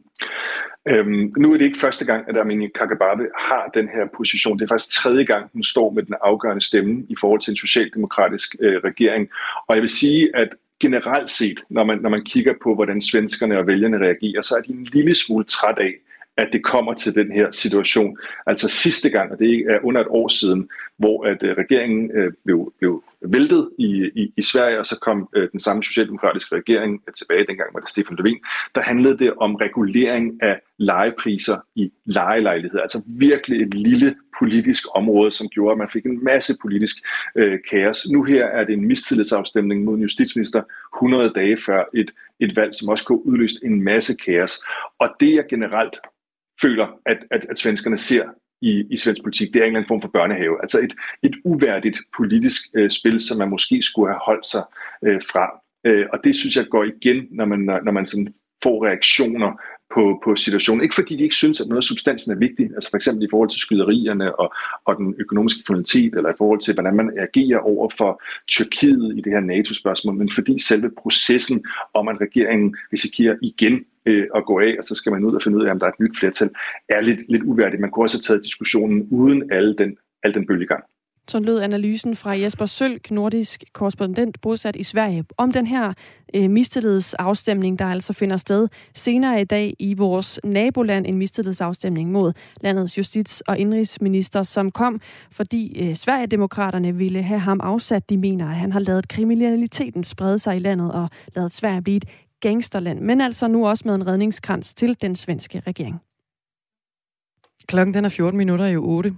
Øhm, 0.90 1.34
nu 1.38 1.54
er 1.54 1.58
det 1.58 1.66
ikke 1.66 1.80
første 1.80 2.06
gang, 2.06 2.30
at 2.30 2.38
Arminia 2.38 2.68
Kakabave 2.76 3.28
har 3.40 3.72
den 3.74 3.88
her 3.88 4.06
position. 4.18 4.60
Det 4.60 4.64
er 4.64 4.68
faktisk 4.68 5.02
tredje 5.02 5.24
gang, 5.24 5.50
hun 5.54 5.64
står 5.64 5.90
med 5.90 6.04
den 6.04 6.16
afgørende 6.22 6.66
stemme 6.66 7.06
i 7.10 7.16
forhold 7.20 7.42
til 7.42 7.52
en 7.52 7.58
socialdemokratisk 7.58 8.56
øh, 8.60 8.78
regering. 8.84 9.30
Og 9.68 9.76
jeg 9.76 9.82
vil 9.82 9.90
sige, 9.90 10.36
at 10.36 10.50
generelt 10.80 11.32
set, 11.32 11.60
når 11.70 11.84
man, 11.84 11.98
når 11.98 12.10
man 12.10 12.24
kigger 12.24 12.54
på, 12.64 12.76
hvordan 12.76 13.02
svenskerne 13.02 13.60
og 13.60 13.68
vælgerne 13.68 13.98
reagerer, 13.98 14.42
så 14.42 14.56
er 14.56 14.62
de 14.62 14.72
en 14.72 14.84
lille 14.84 15.16
smule 15.16 15.46
træt 15.46 15.78
af, 15.78 15.94
at 16.38 16.50
det 16.54 16.64
kommer 16.64 16.94
til 16.94 17.16
den 17.16 17.32
her 17.32 17.52
situation. 17.52 18.18
Altså 18.48 18.70
sidste 18.70 19.10
gang, 19.10 19.32
og 19.32 19.40
det 19.40 19.66
er 19.70 19.80
under 19.84 20.02
et 20.02 20.08
år 20.10 20.28
siden, 20.28 20.70
hvor 20.98 21.26
at 21.26 21.44
øh, 21.44 21.58
regeringen 21.58 22.12
øh, 22.12 22.34
blev, 22.46 22.74
blev 22.80 23.04
væltet 23.22 23.70
i, 23.80 24.12
i, 24.16 24.34
i 24.38 24.42
Sverige, 24.42 24.80
og 24.80 24.86
så 24.86 25.00
kom 25.00 25.30
øh, 25.36 25.52
den 25.52 25.60
samme 25.60 25.84
socialdemokratiske 25.84 26.56
regering 26.56 27.02
tilbage, 27.18 27.48
dengang 27.48 27.74
var 27.74 27.80
det 27.80 27.90
Stefan 27.90 28.18
Löfven, 28.20 28.70
der 28.76 28.82
handlede 28.82 29.18
det 29.18 29.34
om 29.34 29.56
regulering 29.56 30.44
af 30.44 30.60
lejepriser 30.78 31.58
i 31.76 31.92
lejelejligheder. 32.06 32.82
Altså 32.82 33.02
virkelig 33.08 33.62
et 33.62 33.74
lille 33.74 34.16
politisk 34.40 34.84
område, 34.96 35.32
som 35.32 35.48
gjorde, 35.48 35.72
at 35.72 35.78
man 35.78 35.90
fik 35.90 36.06
en 36.06 36.24
masse 36.24 36.54
politisk 36.62 36.96
øh, 37.36 37.60
kaos. 37.70 38.08
Nu 38.12 38.24
her 38.24 38.46
er 38.46 38.64
det 38.64 38.74
en 38.74 38.88
mistillidsafstemning 38.88 39.84
mod 39.84 39.96
en 39.96 40.02
justitsminister 40.02 40.64
100 40.98 41.32
dage 41.36 41.58
før 41.58 41.84
et, 41.94 42.12
et 42.40 42.56
valg, 42.56 42.76
som 42.76 42.90
også 42.90 43.06
kunne 43.06 43.26
udløst 43.26 43.64
en 43.64 43.84
masse 43.84 44.16
kaos. 44.26 44.52
Og 45.00 45.10
det 45.20 45.36
jeg 45.36 45.46
generelt 45.50 45.98
føler, 46.62 46.88
at, 47.06 47.18
at, 47.32 47.46
at 47.50 47.58
svenskerne 47.58 47.98
ser 47.98 48.24
i, 48.62 48.84
i 48.92 48.98
svensk 48.98 49.22
politik, 49.24 49.54
det 49.54 49.60
er 49.60 49.64
en 49.64 49.68
eller 49.68 49.80
anden 49.80 49.88
form 49.88 50.02
for 50.02 50.10
børnehave. 50.10 50.62
Altså 50.62 50.80
et, 50.80 50.94
et 51.24 51.36
uværdigt 51.46 52.00
politisk 52.18 52.62
øh, 52.76 52.90
spil, 52.90 53.20
som 53.20 53.38
man 53.38 53.50
måske 53.50 53.82
skulle 53.82 54.10
have 54.10 54.22
holdt 54.26 54.46
sig 54.46 54.64
øh, 55.06 55.22
fra. 55.32 55.46
Øh, 55.86 56.06
og 56.14 56.20
det 56.24 56.36
synes 56.36 56.56
jeg 56.56 56.66
går 56.70 56.84
igen, 56.84 57.28
når 57.32 57.46
man, 57.46 57.60
når 57.60 57.92
man 57.92 58.08
sådan 58.08 58.34
får 58.64 58.86
reaktioner 58.86 59.62
på, 59.94 60.22
på 60.24 60.36
situationen. 60.36 60.84
Ikke 60.84 60.96
fordi 60.96 61.16
de 61.16 61.24
ikke 61.24 61.36
synes, 61.36 61.62
at 61.62 61.68
noget 61.68 61.84
af 61.84 61.84
substansen 61.84 62.32
er 62.32 62.36
vigtigt, 62.36 62.72
altså 62.76 62.90
for 62.90 62.98
eksempel 62.98 63.26
i 63.26 63.28
forhold 63.32 63.50
til 63.50 63.60
skyderierne 63.60 64.40
og, 64.40 64.54
og 64.86 64.98
den 64.98 65.16
økonomiske 65.20 65.64
kriminalitet, 65.64 66.14
eller 66.16 66.30
i 66.30 66.38
forhold 66.38 66.60
til, 66.60 66.74
hvordan 66.74 66.96
man 66.96 67.20
agerer 67.20 67.60
over 67.60 67.90
for 67.98 68.22
Tyrkiet 68.48 69.18
i 69.18 69.22
det 69.22 69.32
her 69.32 69.40
NATO-spørgsmål, 69.40 70.16
men 70.16 70.32
fordi 70.32 70.60
selve 70.60 70.92
processen 70.98 71.66
om, 71.94 72.08
at 72.08 72.22
regeringen 72.22 72.76
risikerer 72.94 73.36
igen 73.42 73.86
øh, 74.06 74.28
at 74.36 74.46
gå 74.46 74.60
af, 74.60 74.76
og 74.78 74.84
så 74.84 74.96
skal 74.96 75.12
man 75.12 75.24
ud 75.24 75.36
og 75.36 75.42
finde 75.42 75.58
ud 75.58 75.66
af, 75.66 75.72
om 75.72 75.80
der 75.80 75.86
er 75.86 75.92
et 75.92 76.00
nyt 76.00 76.20
flertal, 76.20 76.50
er 76.90 77.02
lidt, 77.02 77.20
lidt 77.30 77.44
uværdigt. 77.44 77.82
Man 77.82 77.92
kunne 77.92 78.06
også 78.06 78.18
have 78.18 78.22
taget 78.22 78.46
diskussionen 78.46 79.08
uden 79.12 79.52
al 79.52 79.78
den, 79.78 79.98
al 80.24 80.34
den 80.34 80.48
bølgegang. 80.48 80.84
Så 81.28 81.40
lød 81.40 81.60
analysen 81.60 82.16
fra 82.16 82.38
Jesper 82.38 82.66
Sølk, 82.66 83.12
nordisk 83.12 83.64
korrespondent 83.74 84.42
bosat 84.42 84.76
i 84.76 84.84
Sverige, 84.84 85.26
om 85.38 85.52
den 85.52 85.68
her 85.68 85.94
øh, 86.36 86.50
mistillidsafstemning, 86.50 87.80
der 87.80 87.86
altså 87.86 88.14
finder 88.14 88.38
sted 88.38 88.68
senere 88.96 89.42
i 89.42 89.44
dag 89.44 89.74
i 89.80 89.94
vores 89.94 90.40
naboland. 90.44 91.06
En 91.06 91.18
mistillidsafstemning 91.18 92.12
mod 92.12 92.34
landets 92.62 92.98
justits- 92.98 93.42
og 93.48 93.58
indrigsminister, 93.58 94.44
som 94.44 94.72
kom, 94.72 95.02
fordi 95.32 95.90
øh, 95.90 95.96
Sverigedemokraterne 95.96 96.96
ville 96.96 97.22
have 97.22 97.40
ham 97.40 97.60
afsat. 97.64 98.10
De 98.10 98.18
mener, 98.18 98.48
at 98.48 98.56
han 98.56 98.72
har 98.72 98.80
lavet 98.80 99.08
kriminaliteten 99.08 100.04
sprede 100.04 100.40
sig 100.40 100.56
i 100.56 100.60
landet 100.60 100.92
og 100.92 101.10
lavet 101.36 101.52
Sverige 101.52 101.82
blive 101.82 101.98
et 101.98 102.06
gangsterland, 102.40 103.00
men 103.00 103.22
altså 103.22 103.48
nu 103.48 103.68
også 103.68 103.84
med 103.86 103.96
en 103.96 104.08
redningskrans 104.08 104.74
til 104.74 105.02
den 105.02 105.16
svenske 105.16 105.60
regering. 105.60 106.02
Klokken 107.68 107.94
den 107.94 108.06
er 108.06 108.10
14 108.10 108.38
minutter 108.38 108.66
i 108.66 108.78
8. 108.78 109.18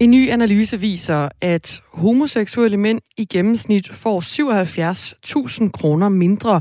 En 0.00 0.10
ny 0.10 0.30
analyse 0.30 0.80
viser, 0.80 1.28
at 1.40 1.82
homoseksuelle 1.92 2.76
mænd 2.76 3.00
i 3.16 3.24
gennemsnit 3.24 3.88
får 3.92 4.20
77.000 5.64 5.70
kroner 5.70 6.08
mindre 6.08 6.60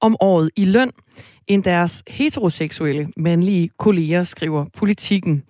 om 0.00 0.16
året 0.20 0.50
i 0.56 0.64
løn, 0.64 0.90
end 1.46 1.64
deres 1.64 2.02
heteroseksuelle 2.06 3.08
mandlige 3.16 3.70
kolleger, 3.78 4.22
skriver 4.22 4.64
politikken. 4.76 5.42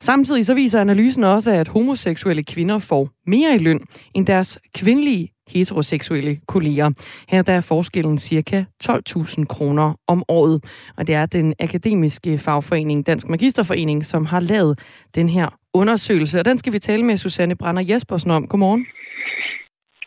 Samtidig 0.00 0.46
så 0.46 0.54
viser 0.54 0.80
analysen 0.80 1.24
også, 1.24 1.50
at 1.50 1.68
homoseksuelle 1.68 2.42
kvinder 2.42 2.78
får 2.78 3.08
mere 3.26 3.54
i 3.54 3.58
løn 3.58 3.80
end 4.14 4.26
deres 4.26 4.58
kvindelige 4.74 5.32
heteroseksuelle 5.48 6.40
kolleger. 6.46 6.90
Her 7.28 7.42
der 7.42 7.52
er 7.52 7.60
forskellen 7.60 8.18
cirka 8.18 8.64
12.000 8.84 9.44
kroner 9.44 9.94
om 10.06 10.22
året, 10.28 10.64
og 10.96 11.06
det 11.06 11.14
er 11.14 11.26
den 11.26 11.54
akademiske 11.60 12.38
fagforening 12.38 13.06
Dansk 13.06 13.28
Magisterforening, 13.28 14.06
som 14.06 14.26
har 14.26 14.40
lavet 14.40 14.78
den 15.14 15.28
her 15.28 15.59
undersøgelse, 15.74 16.38
og 16.38 16.44
den 16.44 16.58
skal 16.58 16.72
vi 16.72 16.78
tale 16.78 17.02
med 17.02 17.16
Susanne 17.16 17.56
Brander 17.56 17.82
Jespersen 17.88 18.30
om. 18.30 18.48
Godmorgen. 18.48 18.86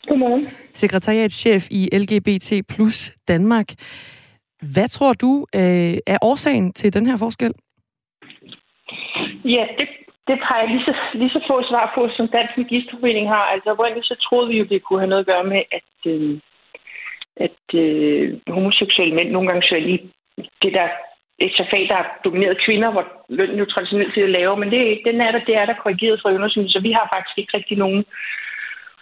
Godmorgen. 0.07 0.45
Sekretariatschef 0.73 1.63
i 1.71 1.89
LGBT 1.93 2.67
plus 2.75 3.11
Danmark. 3.27 3.67
Hvad 4.73 4.89
tror 4.89 5.13
du 5.13 5.45
øh, 5.55 5.97
er 6.13 6.17
årsagen 6.21 6.73
til 6.73 6.93
den 6.93 7.05
her 7.05 7.17
forskel? 7.17 7.53
Ja, 9.45 9.65
det, 9.79 9.87
det 10.27 10.37
har 10.41 10.57
jeg 10.59 10.67
lige 10.67 10.83
så, 10.85 10.93
lige 11.13 11.29
så 11.29 11.41
få 11.47 11.61
svar 11.69 11.91
på, 11.95 12.09
som 12.17 12.27
Dansk 12.27 12.57
Magisterforening 12.57 13.27
har. 13.29 13.45
Altså, 13.53 13.69
oprindeligt 13.71 14.07
så 14.07 14.15
troede 14.29 14.47
vi 14.49 14.57
jo, 14.57 14.65
det 14.65 14.83
kunne 14.83 14.99
have 14.99 15.09
noget 15.09 15.25
at 15.25 15.31
gøre 15.33 15.43
med, 15.43 15.61
at, 15.71 16.11
øh, 16.11 16.39
at 17.35 17.63
øh, 17.73 18.39
homoseksuelle 18.47 19.15
mænd 19.15 19.29
nogle 19.31 19.47
gange 19.47 19.67
søger 19.67 19.85
lige 19.85 20.11
det 20.61 20.73
der 20.73 20.87
ekstra 21.45 21.65
fag, 21.71 21.83
der 21.89 21.95
har 22.01 22.07
domineret 22.25 22.63
kvinder, 22.65 22.89
hvor 22.91 23.05
lønnen 23.29 23.57
jo 23.59 23.65
traditionelt 23.65 24.13
set 24.13 24.23
er 24.23 24.35
lavere, 24.37 24.59
men 24.61 24.71
det, 24.71 25.01
den 25.05 25.21
er 25.21 25.31
der, 25.31 25.41
det 25.49 25.55
er 25.61 25.65
der 25.65 25.81
korrigeret 25.83 26.19
fra 26.21 26.33
undersøgelsen, 26.37 26.73
så 26.75 26.79
vi 26.87 26.91
har 26.91 27.05
faktisk 27.13 27.37
ikke 27.37 27.57
rigtig 27.57 27.77
nogen 27.77 28.05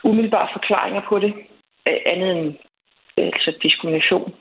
umiddelbare 0.04 0.48
forklaringer 0.56 1.02
på 1.10 1.20
det, 1.20 1.34
andet 2.14 2.32
end 2.38 2.54
altså 3.18 3.52
diskrimination. 3.64 4.34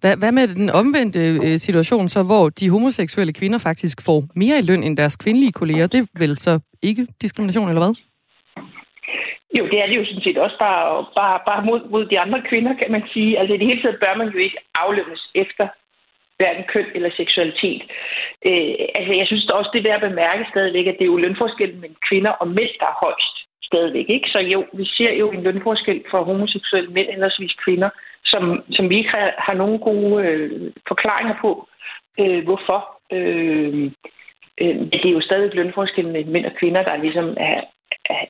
Hvad, 0.00 0.16
hvad 0.16 0.32
med 0.32 0.48
den 0.48 0.70
omvendte 0.70 1.20
øh, 1.46 1.58
situation, 1.58 2.08
så 2.08 2.22
hvor 2.22 2.48
de 2.48 2.70
homoseksuelle 2.70 3.32
kvinder 3.32 3.58
faktisk 3.58 4.04
får 4.04 4.24
mere 4.36 4.58
i 4.58 4.62
løn 4.62 4.82
end 4.82 4.96
deres 4.96 5.16
kvindelige 5.16 5.52
kolleger? 5.52 5.86
Det 5.86 5.98
er 6.00 6.06
vel 6.18 6.38
så 6.38 6.60
ikke 6.82 7.06
diskrimination, 7.22 7.68
eller 7.68 7.84
hvad? 7.84 7.94
Jo, 9.58 9.64
det 9.70 9.78
er 9.82 9.86
det 9.86 9.96
jo 9.96 10.04
sådan 10.04 10.26
set 10.26 10.38
også 10.38 10.58
bare, 10.58 11.06
bare, 11.18 11.40
bare 11.46 11.62
mod, 11.64 11.80
mod 11.90 12.04
de 12.06 12.20
andre 12.20 12.42
kvinder, 12.48 12.72
kan 12.80 12.90
man 12.92 13.02
sige. 13.12 13.38
Altså 13.38 13.54
i 13.54 13.58
det 13.58 13.66
hele 13.66 13.82
taget 13.82 14.02
bør 14.04 14.14
man 14.16 14.28
jo 14.28 14.38
ikke 14.38 14.58
aflønnes 14.74 15.22
efter 15.34 15.68
hverken 16.40 16.64
køn 16.72 16.88
eller 16.96 17.10
seksualitet. 17.20 17.82
Øh, 18.48 18.72
altså 18.98 19.12
jeg 19.20 19.26
synes 19.26 19.44
også, 19.58 19.70
det 19.72 19.78
er 19.80 19.88
værd 19.88 20.02
at 20.02 20.08
bemærke 20.08 20.44
stadigvæk, 20.52 20.86
at 20.86 20.96
det 20.98 21.04
er 21.04 21.12
jo 21.14 21.24
lønforskellen 21.24 21.80
mellem 21.80 22.00
kvinder 22.08 22.32
og 22.42 22.48
mænd, 22.58 22.72
der 22.80 22.88
er 22.92 23.00
højst 23.04 23.36
stadigvæk. 23.68 24.08
Ikke? 24.16 24.28
Så 24.34 24.38
jo, 24.54 24.60
vi 24.72 24.84
ser 24.96 25.12
jo 25.22 25.26
en 25.30 25.42
lønforskel 25.42 25.98
for 26.10 26.20
homoseksuelle 26.30 26.90
mænd, 26.96 27.08
ellers 27.08 27.40
kvinder 27.64 27.90
som, 28.24 28.62
som 28.70 28.88
vi 28.90 28.96
ikke 28.96 29.10
har, 29.10 29.34
har 29.38 29.54
nogen 29.54 29.78
gode 29.78 30.24
øh, 30.26 30.72
forklaringer 30.88 31.34
på, 31.40 31.68
øh, 32.20 32.44
hvorfor. 32.44 32.80
Øh, 33.12 33.92
øh, 34.60 34.76
det 34.92 35.04
er 35.04 35.16
jo 35.18 35.20
stadig 35.20 35.54
lønforskellen 35.54 36.12
mellem 36.12 36.32
mænd 36.32 36.46
og 36.46 36.52
kvinder, 36.60 36.82
der 36.82 36.96
ligesom 36.96 37.28
er, 37.36 37.60
er, 38.04 38.24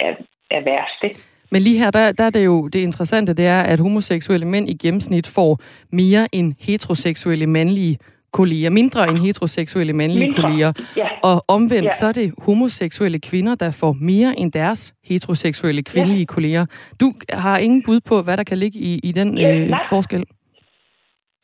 er, 0.00 0.14
er 0.50 0.60
værst. 0.60 1.00
Ikke? 1.04 1.20
Men 1.50 1.62
lige 1.62 1.78
her, 1.78 1.90
der, 1.90 2.12
der 2.12 2.24
er 2.24 2.30
det 2.30 2.44
jo 2.44 2.68
det 2.68 2.80
interessante, 2.80 3.34
det 3.34 3.46
er, 3.46 3.62
at 3.62 3.80
homoseksuelle 3.80 4.46
mænd 4.46 4.70
i 4.70 4.74
gennemsnit 4.74 5.26
får 5.26 5.60
mere 5.92 6.28
end 6.32 6.54
heteroseksuelle 6.58 7.46
mandlige 7.46 7.98
kolleger, 8.32 8.70
mindre 8.70 9.08
end 9.08 9.18
heteroseksuelle 9.18 9.92
mandlige 9.92 10.26
mindre. 10.26 10.42
kolleger. 10.42 10.72
Ja. 10.96 11.08
Og 11.22 11.44
omvendt 11.48 11.84
ja. 11.84 11.98
så 12.00 12.06
er 12.06 12.12
det 12.12 12.34
homoseksuelle 12.46 13.20
kvinder, 13.20 13.54
der 13.54 13.70
får 13.80 13.92
mere 14.00 14.34
end 14.40 14.52
deres 14.52 14.94
heteroseksuelle 15.04 15.82
kvindelige 15.82 16.26
ja. 16.28 16.34
kolleger. 16.34 16.66
Du 17.00 17.12
har 17.32 17.58
ingen 17.58 17.82
bud 17.86 18.00
på, 18.00 18.22
hvad 18.22 18.36
der 18.36 18.44
kan 18.44 18.58
ligge 18.58 18.78
i, 18.78 19.00
i 19.08 19.12
den 19.12 19.38
ja, 19.38 19.56
øh, 19.56 19.70
forskel? 19.88 20.24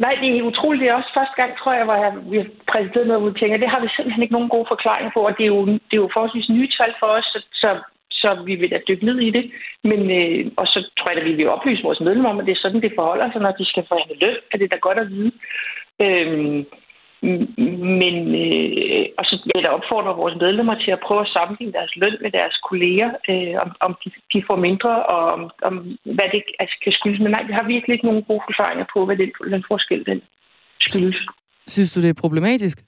Nej, 0.04 0.14
det 0.20 0.28
er 0.28 0.42
utroligt. 0.50 0.82
Det 0.82 0.88
er 0.88 1.00
også 1.00 1.12
første 1.18 1.36
gang, 1.40 1.50
tror 1.60 1.72
jeg, 1.78 1.84
hvor 1.84 1.98
jeg, 2.04 2.12
vi 2.30 2.36
har 2.42 2.48
præsenteret 2.72 3.06
noget, 3.06 3.22
hvor 3.22 3.30
vi 3.30 3.38
tænker, 3.38 3.56
det 3.64 3.70
har 3.74 3.80
vi 3.84 3.88
simpelthen 3.96 4.22
ikke 4.22 4.36
nogen 4.36 4.54
gode 4.54 4.68
forklaringer 4.72 5.10
på, 5.14 5.20
og 5.28 5.32
det 5.36 5.44
er 5.44 5.52
jo, 5.56 5.60
det 5.88 5.94
er 5.96 6.02
jo 6.04 6.10
forholdsvis 6.14 6.48
nye 6.56 6.70
tal 6.78 6.92
for 7.00 7.08
os, 7.18 7.26
så, 7.32 7.38
så, 7.62 7.70
så 8.20 8.28
vi 8.46 8.54
vil 8.54 8.70
da 8.70 8.78
dykke 8.88 9.06
ned 9.06 9.18
i 9.28 9.30
det. 9.30 9.44
Men, 9.90 10.00
øh, 10.18 10.52
og 10.56 10.66
så 10.66 10.78
tror 10.98 11.10
jeg, 11.10 11.18
at 11.18 11.28
vi 11.28 11.32
vil 11.32 11.48
oplyse 11.48 11.82
vores 11.82 12.00
medlemmer 12.00 12.30
om, 12.30 12.40
at 12.40 12.46
det 12.46 12.52
er 12.52 12.62
sådan, 12.62 12.82
det 12.82 12.92
forholder 12.98 13.32
sig, 13.32 13.40
når 13.40 13.52
de 13.60 13.64
skal 13.72 13.84
forhandle 13.88 14.16
løn, 14.20 14.36
at 14.50 14.58
det 14.58 14.64
er 14.64 14.74
da 14.74 14.86
godt 14.88 14.98
at 14.98 15.10
vide. 15.10 15.32
Øhm, 16.04 16.66
men, 18.02 18.16
øh, 18.44 19.06
og 19.18 19.24
så 19.28 19.34
vil 19.44 19.62
jeg 19.64 19.76
opfordre 19.78 20.20
vores 20.22 20.36
medlemmer 20.40 20.74
til 20.84 20.90
at 20.90 21.04
prøve 21.06 21.20
at 21.20 21.32
sammenligne 21.36 21.72
deres 21.72 21.92
løn 21.96 22.16
med 22.20 22.30
deres 22.30 22.56
kolleger, 22.68 23.10
øh, 23.30 23.54
om, 23.64 23.70
om 23.86 23.92
de, 24.04 24.10
de 24.32 24.44
får 24.46 24.56
mindre, 24.56 24.92
og 25.14 25.22
om, 25.34 25.50
om 25.62 25.74
hvad 26.16 26.28
det 26.32 26.42
altså, 26.58 26.76
kan 26.84 26.92
skyldes. 26.92 27.20
Men 27.20 27.30
nej, 27.30 27.42
vi 27.48 27.52
har 27.52 27.64
virkelig 27.74 27.94
ikke 27.94 28.06
nogen 28.06 28.22
gode 28.22 28.42
forklaringer 28.48 28.86
på, 28.94 29.06
hvad 29.06 29.16
den 29.16 29.32
lønforskel 29.44 30.06
den 30.06 30.22
skyldes. 30.80 31.16
Synes 31.66 31.92
du, 31.92 32.02
det 32.02 32.10
er 32.10 32.22
problematisk? 32.24 32.78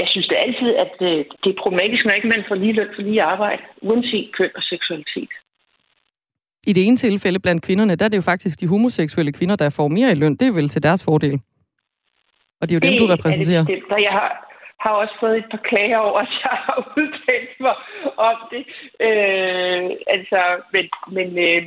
Jeg 0.00 0.08
synes 0.12 0.26
det 0.28 0.36
er 0.38 0.46
altid, 0.48 0.70
at 0.84 0.94
øh, 1.08 1.18
det 1.42 1.50
er 1.50 1.62
problematisk, 1.62 2.04
når 2.04 2.12
ikke 2.12 2.28
man 2.28 2.44
får 2.48 2.54
lige 2.54 2.72
løn 2.72 2.90
for 2.94 3.02
lige 3.02 3.22
arbejde, 3.22 3.62
uanset 3.82 4.28
køn 4.38 4.50
og 4.58 4.62
seksualitet. 4.62 5.32
I 6.66 6.72
det 6.72 6.86
ene 6.86 6.96
tilfælde 6.96 7.40
blandt 7.40 7.64
kvinderne, 7.66 7.96
der 7.96 8.04
er 8.04 8.08
det 8.08 8.16
jo 8.16 8.30
faktisk 8.32 8.60
de 8.60 8.68
homoseksuelle 8.68 9.32
kvinder, 9.32 9.56
der 9.56 9.70
får 9.70 9.88
mere 9.88 10.10
i 10.12 10.14
løn. 10.14 10.36
Det 10.36 10.48
er 10.48 10.52
vel 10.52 10.68
til 10.68 10.82
deres 10.82 11.04
fordel. 11.04 11.40
Og 12.60 12.68
det 12.68 12.70
er 12.72 12.78
jo 12.78 12.80
det 12.80 12.92
dem, 12.92 12.98
du 12.98 13.12
repræsenterer. 13.14 13.64
Det, 13.64 13.82
det, 13.90 14.02
jeg 14.08 14.12
har, 14.20 14.30
har 14.80 14.90
også 14.90 15.14
fået 15.20 15.36
et 15.38 15.48
par 15.50 15.62
klager 15.70 15.98
over, 15.98 16.20
at 16.20 16.32
jeg 16.44 16.56
har 16.66 16.92
udtalt 16.96 17.60
mig 17.60 17.76
om 18.30 18.36
det. 18.52 18.64
Øh, 19.06 19.90
altså, 20.14 20.40
men, 20.72 20.84
men, 21.16 21.28
øh, 21.48 21.66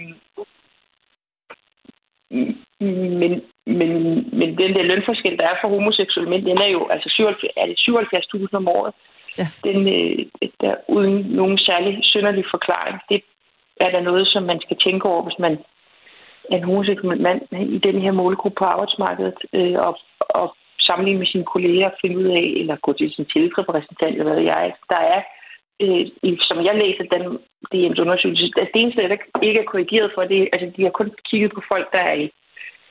men, 3.21 3.41
men, 3.65 3.91
men 4.39 4.49
den 4.57 4.73
der 4.75 4.83
lønforskel, 4.83 5.37
der 5.37 5.47
er 5.47 5.57
for 5.61 5.67
homoseksuelle 5.67 6.29
mænd, 6.29 6.45
den 6.45 6.57
er 6.57 6.67
jo 6.67 6.87
altså 6.87 7.09
77, 7.09 7.53
er 7.57 7.65
det 7.65 7.77
77.000 8.49 8.57
om 8.61 8.67
året. 8.67 8.93
Ja. 9.37 9.47
Den, 9.63 9.79
øh, 9.97 10.25
der, 10.61 10.75
uden 10.87 11.25
nogen 11.39 11.57
særlig 11.57 11.99
synderlig 12.03 12.45
forklaring. 12.51 12.99
Det 13.09 13.23
er 13.79 13.89
der 13.91 14.01
noget, 14.01 14.27
som 14.27 14.43
man 14.43 14.59
skal 14.61 14.77
tænke 14.77 15.05
over, 15.05 15.23
hvis 15.23 15.39
man 15.39 15.53
er 16.51 16.57
en 16.57 16.63
homoseksuel 16.63 17.21
mand 17.21 17.41
i 17.75 17.77
den 17.77 18.01
her 18.01 18.11
målgruppe 18.11 18.55
på 18.59 18.65
arbejdsmarkedet, 18.65 19.39
øh, 19.53 19.79
og, 19.87 19.97
og 20.19 20.55
sammenligne 20.79 21.19
med 21.19 21.27
sine 21.27 21.43
kolleger, 21.53 21.89
finde 22.01 22.17
ud 22.17 22.29
af, 22.39 22.45
eller 22.59 22.75
gå 22.75 22.93
til 22.93 23.11
sin 23.11 23.25
tillidsrepræsentant, 23.25 24.15
eller 24.17 24.33
hvad 24.33 24.43
jeg. 24.43 24.73
Der 24.89 25.01
er, 25.13 25.21
øh, 25.81 26.05
som 26.41 26.65
jeg 26.67 26.75
læser 26.83 27.03
den 27.15 27.23
DM's 27.71 28.01
undersøgelse, 28.01 28.45
at 28.61 28.69
det 28.73 28.81
eneste, 28.81 29.01
der 29.01 29.41
ikke 29.41 29.59
er 29.59 29.71
korrigeret 29.71 30.11
for, 30.15 30.21
det 30.23 30.49
altså 30.53 30.67
de 30.77 30.83
har 30.83 30.89
kun 30.89 31.11
kigget 31.29 31.51
på 31.53 31.61
folk, 31.71 31.91
der 31.91 31.99
er 31.99 32.13
i 32.13 32.31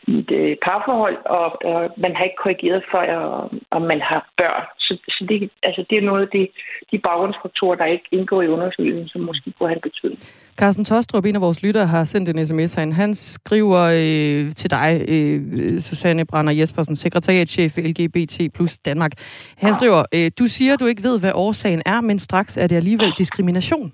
i 0.09 0.19
et 0.19 0.31
øh, 0.31 0.57
parforhold, 0.67 1.19
og, 1.39 1.49
og 1.71 1.81
man 1.97 2.13
har 2.17 2.25
ikke 2.25 2.43
korrigeret 2.45 2.83
for, 2.91 3.01
øh, 3.15 3.61
om 3.71 3.83
man 3.83 4.01
har 4.01 4.21
børn. 4.41 4.65
Så, 4.79 4.93
så 5.09 5.27
det, 5.29 5.51
altså, 5.63 5.85
det 5.91 5.99
er 5.99 6.09
noget 6.11 6.23
af 6.27 6.31
det, 6.33 6.47
de 6.91 6.99
baggrundsfaktorer, 6.99 7.77
der 7.77 7.85
ikke 7.85 8.09
indgår 8.11 8.43
i 8.43 8.49
undersøgelsen, 8.49 9.09
som 9.09 9.21
måske 9.21 9.53
kunne 9.53 9.69
have 9.69 9.77
en 9.77 9.89
betydning. 9.89 10.21
Carsten 10.57 10.85
Tostrup, 10.85 11.25
en 11.25 11.35
af 11.35 11.41
vores 11.41 11.63
lyttere, 11.63 11.87
har 11.87 12.05
sendt 12.05 12.29
en 12.29 12.47
sms 12.47 12.75
herinde. 12.75 12.95
Han 12.95 13.15
skriver 13.15 13.81
øh, 13.81 14.53
til 14.53 14.71
dig, 14.71 15.05
øh, 15.09 15.81
Susanne 15.81 16.25
Brander 16.25 16.53
Jespersen, 16.53 16.97
sekretariatchef 16.97 17.79
i 17.79 17.81
LGBT 17.81 18.55
plus 18.55 18.79
Danmark. 18.79 19.13
Han 19.57 19.75
skriver, 19.75 20.05
øh, 20.15 20.31
du 20.39 20.47
siger, 20.47 20.77
du 20.77 20.87
ikke 20.87 21.03
ved, 21.03 21.21
hvad 21.21 21.33
årsagen 21.35 21.83
er, 21.87 22.01
men 22.01 22.19
straks 22.19 22.57
er 22.57 22.67
det 22.67 22.77
alligevel 22.77 23.13
diskrimination 23.19 23.93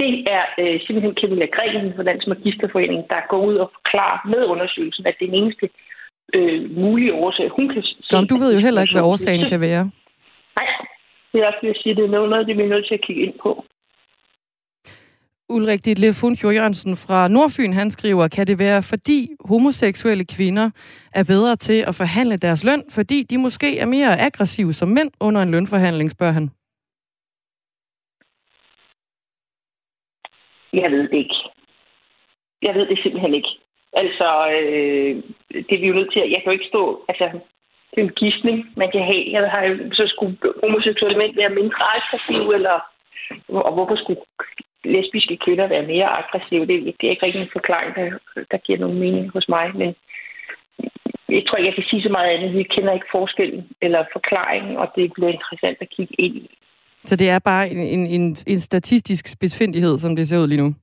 det 0.00 0.12
er 0.36 0.44
øh, 0.60 0.76
simpelthen 0.84 1.14
Camilla 1.20 1.46
Gregen 1.56 1.92
fra 1.96 2.06
Dansk 2.08 2.26
Magisterforening, 2.32 3.00
der 3.12 3.28
går 3.30 3.40
ud 3.50 3.56
og 3.64 3.68
forklarer 3.76 4.18
med 4.32 4.42
undersøgelsen, 4.52 5.06
at 5.06 5.16
det 5.18 5.24
er 5.24 5.30
den 5.30 5.40
eneste 5.42 5.66
øh, 6.36 6.58
mulige 6.82 7.14
årsag, 7.14 7.48
hun 7.56 7.66
kan 7.72 7.82
se. 7.82 7.94
Nå, 8.12 8.18
du 8.32 8.36
ved 8.42 8.50
jo 8.56 8.60
heller 8.66 8.82
ikke, 8.82 8.94
hvad 8.94 9.10
årsagen 9.12 9.46
kan 9.52 9.60
være. 9.60 9.84
Nej, 10.58 10.68
det 11.30 11.36
er 11.40 11.46
også, 11.50 11.62
jeg 11.62 11.76
siger, 11.80 11.94
det 11.94 12.04
er 12.04 12.08
noget, 12.08 12.46
det 12.46 12.56
vi 12.56 12.62
er 12.62 12.74
nødt 12.74 12.86
til 12.88 12.94
at 12.94 13.04
kigge 13.06 13.22
ind 13.26 13.36
på. 13.42 13.64
Ulrik 15.54 15.84
Ditlefund 15.84 16.36
Jørgensen 16.44 16.96
fra 16.96 17.28
Nordfyn, 17.28 17.72
han 17.72 17.90
skriver, 17.90 18.28
kan 18.28 18.46
det 18.46 18.58
være, 18.58 18.82
fordi 18.82 19.28
homoseksuelle 19.44 20.24
kvinder 20.24 20.70
er 21.14 21.24
bedre 21.24 21.56
til 21.56 21.84
at 21.88 21.94
forhandle 21.94 22.36
deres 22.36 22.64
løn, 22.64 22.82
fordi 22.90 23.22
de 23.22 23.38
måske 23.38 23.78
er 23.78 23.86
mere 23.86 24.20
aggressive 24.20 24.72
som 24.72 24.88
mænd 24.88 25.10
under 25.20 25.42
en 25.42 25.50
lønforhandling, 25.50 26.10
spørger 26.10 26.32
han. 26.32 26.50
Jeg 30.72 30.90
ved 30.90 31.08
det 31.08 31.18
ikke. 31.18 31.34
Jeg 32.62 32.74
ved 32.74 32.86
det 32.86 32.98
simpelthen 33.02 33.34
ikke. 33.34 33.52
Altså, 33.92 34.28
øh, 34.56 35.22
det 35.52 35.72
er 35.74 35.80
vi 35.80 35.86
jo 35.86 35.94
nødt 35.94 36.12
til 36.12 36.20
at... 36.20 36.30
Jeg 36.30 36.38
kan 36.38 36.46
jo 36.46 36.58
ikke 36.58 36.72
stå... 36.72 37.04
Altså, 37.08 37.24
det 37.90 37.98
er 38.00 38.06
en 38.06 38.18
gidsning, 38.22 38.72
man 38.76 38.90
kan 38.90 39.02
have. 39.10 39.24
Jeg 39.32 39.50
har 39.50 39.62
jo 39.64 39.74
så 39.92 40.06
skulle 40.06 40.36
homoseksuelle 40.64 41.18
mænd 41.18 41.34
være 41.36 41.58
mindre 41.60 41.84
aggressive, 41.96 42.54
eller... 42.54 42.76
Og 43.48 43.74
hvorfor 43.74 43.96
skulle 43.96 44.20
lesbiske 44.84 45.36
kvinder 45.36 45.66
være 45.66 45.86
mere 45.86 46.08
aggressive? 46.20 46.66
Det, 46.66 46.94
det 47.00 47.06
er 47.06 47.10
ikke 47.10 47.26
rigtig 47.26 47.42
en 47.42 47.56
forklaring, 47.58 47.94
der, 47.94 48.10
der 48.50 48.58
giver 48.58 48.78
nogen 48.78 48.98
mening 48.98 49.30
hos 49.30 49.48
mig, 49.48 49.76
men 49.76 49.94
jeg 51.28 51.42
tror 51.46 51.56
ikke, 51.56 51.68
jeg 51.68 51.74
kan 51.74 51.84
sige 51.90 52.02
så 52.02 52.08
meget 52.08 52.30
andet. 52.30 52.58
Vi 52.58 52.62
kender 52.62 52.92
ikke 52.92 53.12
forskellen 53.12 53.68
eller 53.82 54.04
forklaringen, 54.12 54.76
og 54.76 54.92
det 54.96 55.12
bliver 55.12 55.30
interessant 55.30 55.78
at 55.80 55.90
kigge 55.90 56.14
ind 56.18 56.36
i. 56.36 56.50
Så 57.04 57.16
det 57.16 57.28
er 57.30 57.38
bare 57.38 57.70
en, 57.70 57.78
en, 57.78 58.06
en, 58.06 58.36
en 58.46 58.60
statistisk 58.60 59.26
spidsfindighed, 59.28 59.98
som 59.98 60.16
det 60.16 60.28
ser 60.28 60.38
ud 60.38 60.46
lige 60.46 60.62
nu? 60.62 60.74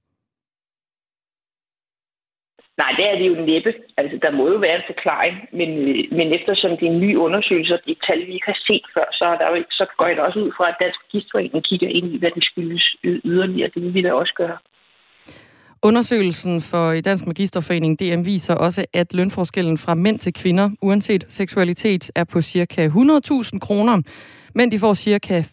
Nej, 2.77 2.91
det 2.97 3.05
er 3.11 3.15
det 3.17 3.27
jo 3.27 3.45
næppe. 3.45 3.73
Altså, 3.97 4.19
der 4.21 4.31
må 4.31 4.43
jo 4.53 4.57
være 4.57 4.75
en 4.75 4.89
forklaring, 4.91 5.35
men, 5.51 5.69
men 6.17 6.27
eftersom 6.37 6.71
det 6.77 6.85
er 6.87 6.91
en 6.91 6.99
ny 6.99 7.15
undersøgelse, 7.15 7.73
og 7.73 7.79
det 7.85 7.91
er 7.91 8.05
tal, 8.07 8.27
vi 8.27 8.33
ikke 8.33 8.51
har 8.53 8.59
set 8.67 8.85
før, 8.93 9.07
så, 9.11 9.25
er 9.25 9.37
der 9.37 9.57
jo, 9.57 9.63
så 9.71 9.85
går 9.97 10.07
jeg 10.07 10.17
da 10.17 10.21
også 10.21 10.39
ud 10.39 10.51
fra, 10.57 10.69
at 10.69 10.79
Dansk 10.81 10.99
Registerforening 11.05 11.63
kigger 11.63 11.89
ind 11.89 12.07
i, 12.13 12.17
hvad 12.19 12.31
det 12.35 12.43
skyldes 12.43 12.95
yderligere. 13.03 13.71
Det 13.73 13.81
vil 13.83 13.93
vi 13.93 14.01
da 14.01 14.13
også 14.13 14.33
gøre. 14.33 14.57
Undersøgelsen 15.81 16.61
for 16.61 17.01
Dansk 17.01 17.27
Magisterforening 17.27 17.99
DM 17.99 18.25
viser 18.25 18.53
også, 18.53 18.85
at 18.93 19.13
lønforskellen 19.13 19.77
fra 19.77 19.95
mænd 19.95 20.19
til 20.19 20.33
kvinder, 20.33 20.69
uanset 20.81 21.25
seksualitet, 21.29 22.11
er 22.15 22.23
på 22.23 22.41
ca. 22.41 22.87
100.000 22.87 23.59
kroner. 23.59 24.01
Mænd 24.55 24.71
de 24.71 24.79
får 24.79 24.93
ca. 24.93 25.43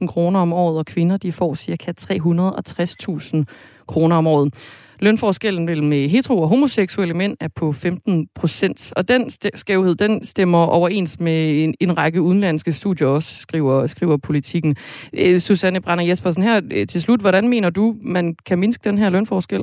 470.000 0.00 0.06
kroner 0.06 0.40
om 0.40 0.52
året, 0.52 0.78
og 0.78 0.86
kvinder 0.86 1.16
de 1.16 1.32
får 1.32 1.54
ca. 1.54 1.92
360.000 2.00 3.44
kroner 3.86 4.16
om 4.16 4.26
året. 4.26 4.54
Lønforskellen 5.00 5.66
mellem 5.66 5.92
øh, 5.92 6.04
hetero- 6.14 6.42
og 6.42 6.48
homoseksuelle 6.48 7.14
mænd 7.14 7.36
er 7.40 7.48
på 7.56 7.72
15 7.72 8.28
procent, 8.34 8.92
og 8.96 9.08
den 9.08 9.30
skævhed 9.54 9.94
den 9.94 10.24
stemmer 10.24 10.66
overens 10.66 11.20
med 11.20 11.64
en, 11.64 11.74
en 11.80 11.98
række 11.98 12.22
udenlandske 12.22 12.72
studier 12.72 13.08
også, 13.08 13.36
skriver, 13.40 13.86
skriver 13.86 14.16
politikken. 14.16 14.76
Øh, 15.20 15.38
Susanne 15.40 15.80
Brander 15.80 16.04
Jespersen, 16.04 16.42
her 16.42 16.60
øh, 16.76 16.86
til 16.86 17.02
slut, 17.02 17.20
hvordan 17.20 17.48
mener 17.48 17.70
du, 17.70 17.96
man 18.02 18.36
kan 18.46 18.58
mindske 18.58 18.88
den 18.88 18.98
her 18.98 19.10
lønforskel? 19.10 19.62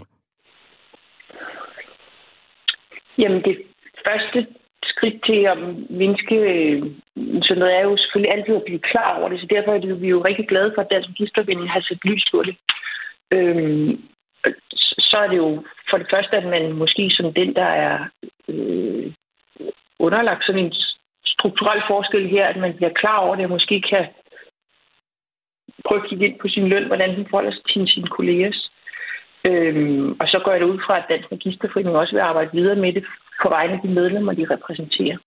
Jamen 3.17 3.41
det 3.41 3.57
første 4.07 4.47
skridt 4.83 5.25
til 5.25 5.39
at 5.51 5.57
mindske 5.89 6.35
øh, 6.35 6.77
sådan 7.45 7.59
noget 7.59 7.75
er 7.79 7.83
jo 7.89 7.97
selvfølgelig 7.97 8.33
altid 8.35 8.55
at 8.55 8.67
blive 8.69 8.87
klar 8.91 9.19
over 9.19 9.29
det, 9.29 9.39
så 9.39 9.47
derfor 9.49 9.71
er 9.73 9.79
det, 9.79 10.01
vi 10.01 10.07
jo 10.07 10.25
rigtig 10.29 10.47
glade 10.47 10.71
for, 10.75 10.81
at 10.81 10.91
Dansk 10.91 11.09
Magisterforening 11.09 11.69
har 11.69 11.81
sat 11.81 12.01
lys 12.05 12.25
på 12.31 12.43
det. 12.47 12.55
Øhm, 13.35 13.89
så 15.09 15.17
er 15.23 15.27
det 15.27 15.37
jo 15.37 15.63
for 15.89 15.97
det 15.97 16.07
første, 16.13 16.35
at 16.37 16.45
man 16.45 16.73
måske 16.73 17.09
som 17.09 17.33
den, 17.33 17.55
der 17.55 17.69
er 17.87 18.07
øh, 18.47 19.13
underlagt 19.99 20.45
sådan 20.45 20.65
en 20.65 20.73
strukturel 21.25 21.81
forskel 21.87 22.29
her, 22.29 22.45
at 22.47 22.57
man 22.57 22.73
bliver 22.73 22.93
klar 23.01 23.17
over 23.17 23.35
det, 23.35 23.45
og 23.45 23.51
måske 23.51 23.81
kan 23.81 24.05
prøve 25.85 26.01
at 26.01 26.09
kigge 26.09 26.25
ind 26.27 26.39
på 26.39 26.47
sin 26.47 26.67
løn, 26.67 26.87
hvordan 26.87 27.15
den 27.17 27.25
forholder 27.29 27.51
sig 27.51 27.63
til 27.73 27.87
sine 27.87 28.07
kollegers. 28.07 28.71
Øhm, 29.45 30.11
og 30.21 30.27
så 30.27 30.41
går 30.45 30.51
jeg 30.53 30.65
ud 30.65 30.79
fra, 30.85 30.97
at 30.97 31.05
Dansk 31.09 31.31
Magisterforening 31.31 31.95
også 31.95 32.13
vil 32.15 32.21
arbejde 32.21 32.49
videre 32.53 32.75
med 32.75 32.93
det 32.93 33.03
på 33.43 33.49
vegne 33.49 33.73
af 33.73 33.79
de 33.83 33.87
medlemmer, 33.87 34.33
de 34.33 34.47
repræsenterer. 34.49 35.17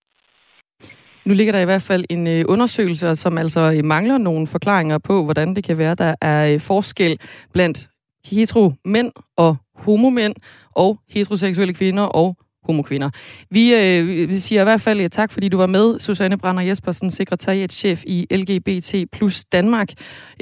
Nu 1.25 1.35
ligger 1.35 1.53
der 1.53 1.61
i 1.61 1.71
hvert 1.71 1.83
fald 1.83 2.05
en 2.11 2.27
øh, 2.27 2.45
undersøgelse, 2.49 3.17
som 3.17 3.39
altså 3.39 3.81
mangler 3.85 4.19
nogle 4.19 4.47
forklaringer 4.47 4.99
på, 4.99 5.25
hvordan 5.25 5.55
det 5.55 5.65
kan 5.65 5.79
være, 5.79 5.95
der 5.95 6.15
er 6.23 6.53
øh, 6.53 6.61
forskel 6.61 7.19
blandt 7.53 7.89
hetero 8.31 8.73
mænd 8.85 9.13
og 9.37 9.57
homomænd 9.75 10.35
og 10.75 10.99
heteroseksuelle 11.09 11.75
kvinder 11.75 12.03
og 12.03 12.37
homokvinder. 12.67 13.11
Vi, 13.51 13.75
øh, 13.75 14.29
vi 14.29 14.39
siger 14.39 14.61
i 14.61 14.65
hvert 14.65 14.81
fald 14.81 15.01
øh, 15.01 15.11
tak, 15.11 15.33
fordi 15.33 15.49
du 15.49 15.57
var 15.57 15.67
med, 15.67 15.99
Susanne 15.99 16.39
Brander 16.39 16.63
Jespersen, 16.63 17.11
sekretariatschef 17.11 18.03
i 18.07 18.27
LGBT 18.31 18.95
plus 19.13 19.45
Danmark. 19.45 19.89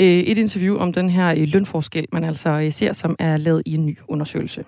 Øh, 0.00 0.06
et 0.06 0.38
interview 0.38 0.76
om 0.76 0.92
den 0.92 1.10
her 1.10 1.30
øh, 1.30 1.42
lønforskel, 1.42 2.06
man 2.12 2.24
altså 2.24 2.50
øh, 2.50 2.72
ser, 2.72 2.92
som 2.92 3.16
er 3.18 3.36
lavet 3.36 3.62
i 3.66 3.74
en 3.74 3.86
ny 3.86 3.98
undersøgelse. 4.08 4.64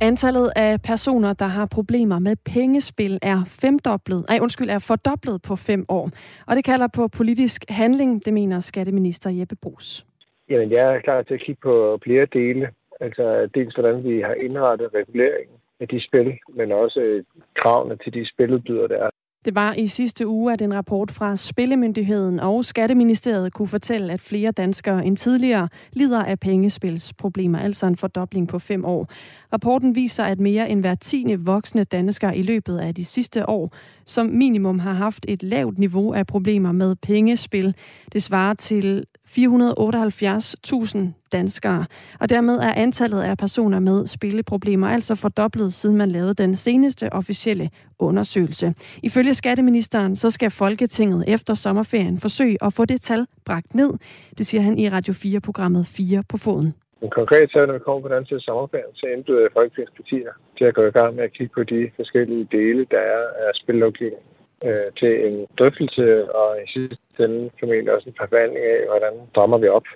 Antallet 0.00 0.52
af 0.56 0.82
personer, 0.82 1.32
der 1.32 1.44
har 1.44 1.66
problemer 1.66 2.18
med 2.18 2.36
pengespil, 2.36 3.18
er 3.22 3.44
femdoblet, 3.46 4.24
nej, 4.28 4.38
undskyld, 4.42 4.70
er 4.70 4.78
fordoblet 4.78 5.42
på 5.42 5.56
fem 5.56 5.84
år. 5.88 6.10
Og 6.46 6.56
det 6.56 6.64
kalder 6.64 6.86
på 6.86 7.08
politisk 7.08 7.64
handling, 7.68 8.24
det 8.24 8.32
mener 8.32 8.60
skatteminister 8.60 9.30
Jeppe 9.30 9.56
Brugs. 9.62 10.06
Jamen, 10.50 10.70
jeg 10.70 10.94
er 10.94 11.00
klar 11.00 11.22
til 11.22 11.34
at 11.34 11.40
kigge 11.40 11.60
på 11.62 11.98
flere 12.04 12.26
dele. 12.32 12.68
Altså 13.00 13.48
dels 13.54 13.74
hvordan 13.74 14.04
vi 14.04 14.20
har 14.20 14.34
indrettet 14.34 14.88
reguleringen 14.94 15.56
af 15.80 15.88
de 15.88 16.00
spil, 16.06 16.38
men 16.56 16.72
også 16.72 17.22
kravene 17.56 17.96
til 18.04 18.14
de 18.14 18.28
spiludbydere, 18.32 18.88
der 18.88 18.96
er. 18.96 19.10
Det 19.44 19.54
var 19.54 19.74
i 19.74 19.86
sidste 19.86 20.26
uge, 20.26 20.52
at 20.52 20.62
en 20.62 20.74
rapport 20.74 21.10
fra 21.10 21.36
Spillemyndigheden 21.36 22.40
og 22.40 22.64
Skatteministeriet 22.64 23.52
kunne 23.52 23.68
fortælle, 23.68 24.12
at 24.12 24.20
flere 24.20 24.52
danskere 24.52 25.04
end 25.06 25.16
tidligere 25.16 25.68
lider 25.92 26.24
af 26.24 26.40
pengespilsproblemer, 26.40 27.58
altså 27.58 27.86
en 27.86 27.96
fordobling 27.96 28.48
på 28.48 28.58
fem 28.58 28.84
år. 28.84 29.08
Rapporten 29.52 29.94
viser, 29.94 30.24
at 30.24 30.40
mere 30.40 30.70
end 30.70 30.80
hver 30.80 30.94
tiende 30.94 31.44
voksne 31.44 31.84
danskere 31.84 32.36
i 32.36 32.42
løbet 32.42 32.78
af 32.78 32.94
de 32.94 33.04
sidste 33.04 33.48
år 33.48 33.72
som 34.08 34.26
minimum 34.26 34.78
har 34.78 34.92
haft 34.92 35.26
et 35.28 35.42
lavt 35.42 35.78
niveau 35.78 36.12
af 36.12 36.26
problemer 36.26 36.72
med 36.72 36.96
pengespil. 36.96 37.74
Det 38.12 38.22
svarer 38.22 38.54
til 38.54 39.04
478.000 39.28 40.98
danskere. 41.32 41.86
Og 42.20 42.28
dermed 42.28 42.56
er 42.56 42.72
antallet 42.74 43.20
af 43.20 43.38
personer 43.38 43.78
med 43.78 44.06
spilleproblemer 44.06 44.88
altså 44.88 45.14
fordoblet, 45.14 45.74
siden 45.74 45.96
man 45.96 46.10
lavede 46.10 46.34
den 46.34 46.56
seneste 46.56 47.12
officielle 47.12 47.70
undersøgelse. 47.98 48.74
Ifølge 49.02 49.34
skatteministeren, 49.34 50.16
så 50.16 50.30
skal 50.30 50.50
Folketinget 50.50 51.24
efter 51.26 51.54
sommerferien 51.54 52.18
forsøge 52.18 52.64
at 52.64 52.72
få 52.72 52.84
det 52.84 53.00
tal 53.00 53.26
bragt 53.44 53.74
ned. 53.74 53.90
Det 54.38 54.46
siger 54.46 54.62
han 54.62 54.78
i 54.78 54.88
Radio 54.88 55.14
4-programmet 55.14 55.86
4 55.86 56.22
på 56.28 56.36
foden. 56.36 56.74
Men 57.00 57.10
konkret 57.10 57.50
så, 57.50 57.66
når 57.66 57.72
vi 57.72 57.86
kommer 57.86 58.02
på 58.08 58.14
den 58.14 58.24
til 58.24 58.40
sommerferien, 58.40 58.94
så 58.94 59.06
indbyder 59.06 59.40
jeg 59.40 59.56
Folketingets 59.56 59.96
partier 59.96 60.32
til 60.58 60.64
at 60.64 60.74
gå 60.74 60.82
i 60.86 60.96
gang 60.98 61.14
med 61.14 61.24
at 61.24 61.32
kigge 61.36 61.54
på 61.54 61.62
de 61.62 61.90
forskellige 61.96 62.48
dele, 62.56 62.86
der 62.90 63.02
er 63.16 63.22
af 63.46 63.50
spillovgivningen 63.54 64.26
øh, 64.66 64.88
til 65.00 65.12
en 65.26 65.36
drøftelse 65.58 66.34
og 66.40 66.48
i 66.64 66.66
sidste 66.74 67.24
ende 67.24 67.50
formentlig 67.60 67.94
også 67.94 68.08
en 68.08 68.20
forvandling 68.22 68.64
af, 68.74 68.80
hvordan 68.90 69.14
drammer 69.36 69.58
vi 69.58 69.68
op, 69.68 69.86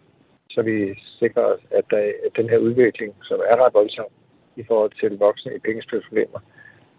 så 0.51 0.63
vi 0.63 0.77
sikrer 1.21 1.45
os, 1.53 1.63
at, 1.71 1.85
der, 1.91 2.03
at 2.27 2.33
den 2.37 2.49
her 2.49 2.59
udvikling, 2.59 3.13
som 3.29 3.39
er 3.51 3.57
ret 3.63 3.75
voldsom 3.75 4.11
i 4.57 4.63
forhold 4.69 4.93
til 5.01 5.19
voksne 5.19 5.55
i 5.57 5.59
pengespilsproblemer, 5.59 6.41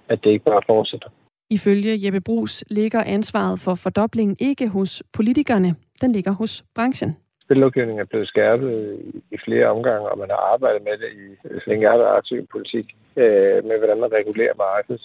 at 0.10 0.20
det 0.24 0.30
ikke 0.30 0.45
bare 0.45 0.62
fortsætter. 0.68 1.10
Ifølge 1.49 2.06
Jeppe 2.06 2.22
Brugs 2.22 2.64
ligger 2.70 3.04
ansvaret 3.04 3.60
for 3.60 3.76
fordoblingen 3.76 4.38
ikke 4.39 4.68
hos 4.68 5.04
politikerne, 5.14 5.76
den 6.01 6.12
ligger 6.12 6.32
hos 6.32 6.64
branchen. 6.76 7.16
Spillovgivningen 7.54 8.01
er 8.01 8.12
blevet 8.12 8.28
skærpet 8.28 8.99
i 9.32 9.38
flere 9.45 9.68
omgange, 9.68 10.10
og 10.10 10.18
man 10.18 10.30
har 10.30 10.41
arbejdet 10.54 10.82
med 10.84 10.97
det 11.04 11.12
i, 11.24 11.26
så 11.60 11.64
længe 11.68 11.84
jeg 11.84 11.91
har 11.91 11.97
været 11.97 12.18
aktiv 12.18 12.38
i 12.39 12.51
politik, 12.51 12.86
øh, 13.18 13.66
med 13.68 13.78
hvordan 13.78 13.99
man 13.99 14.14
regulerer 14.14 14.56
markedet. 14.58 15.04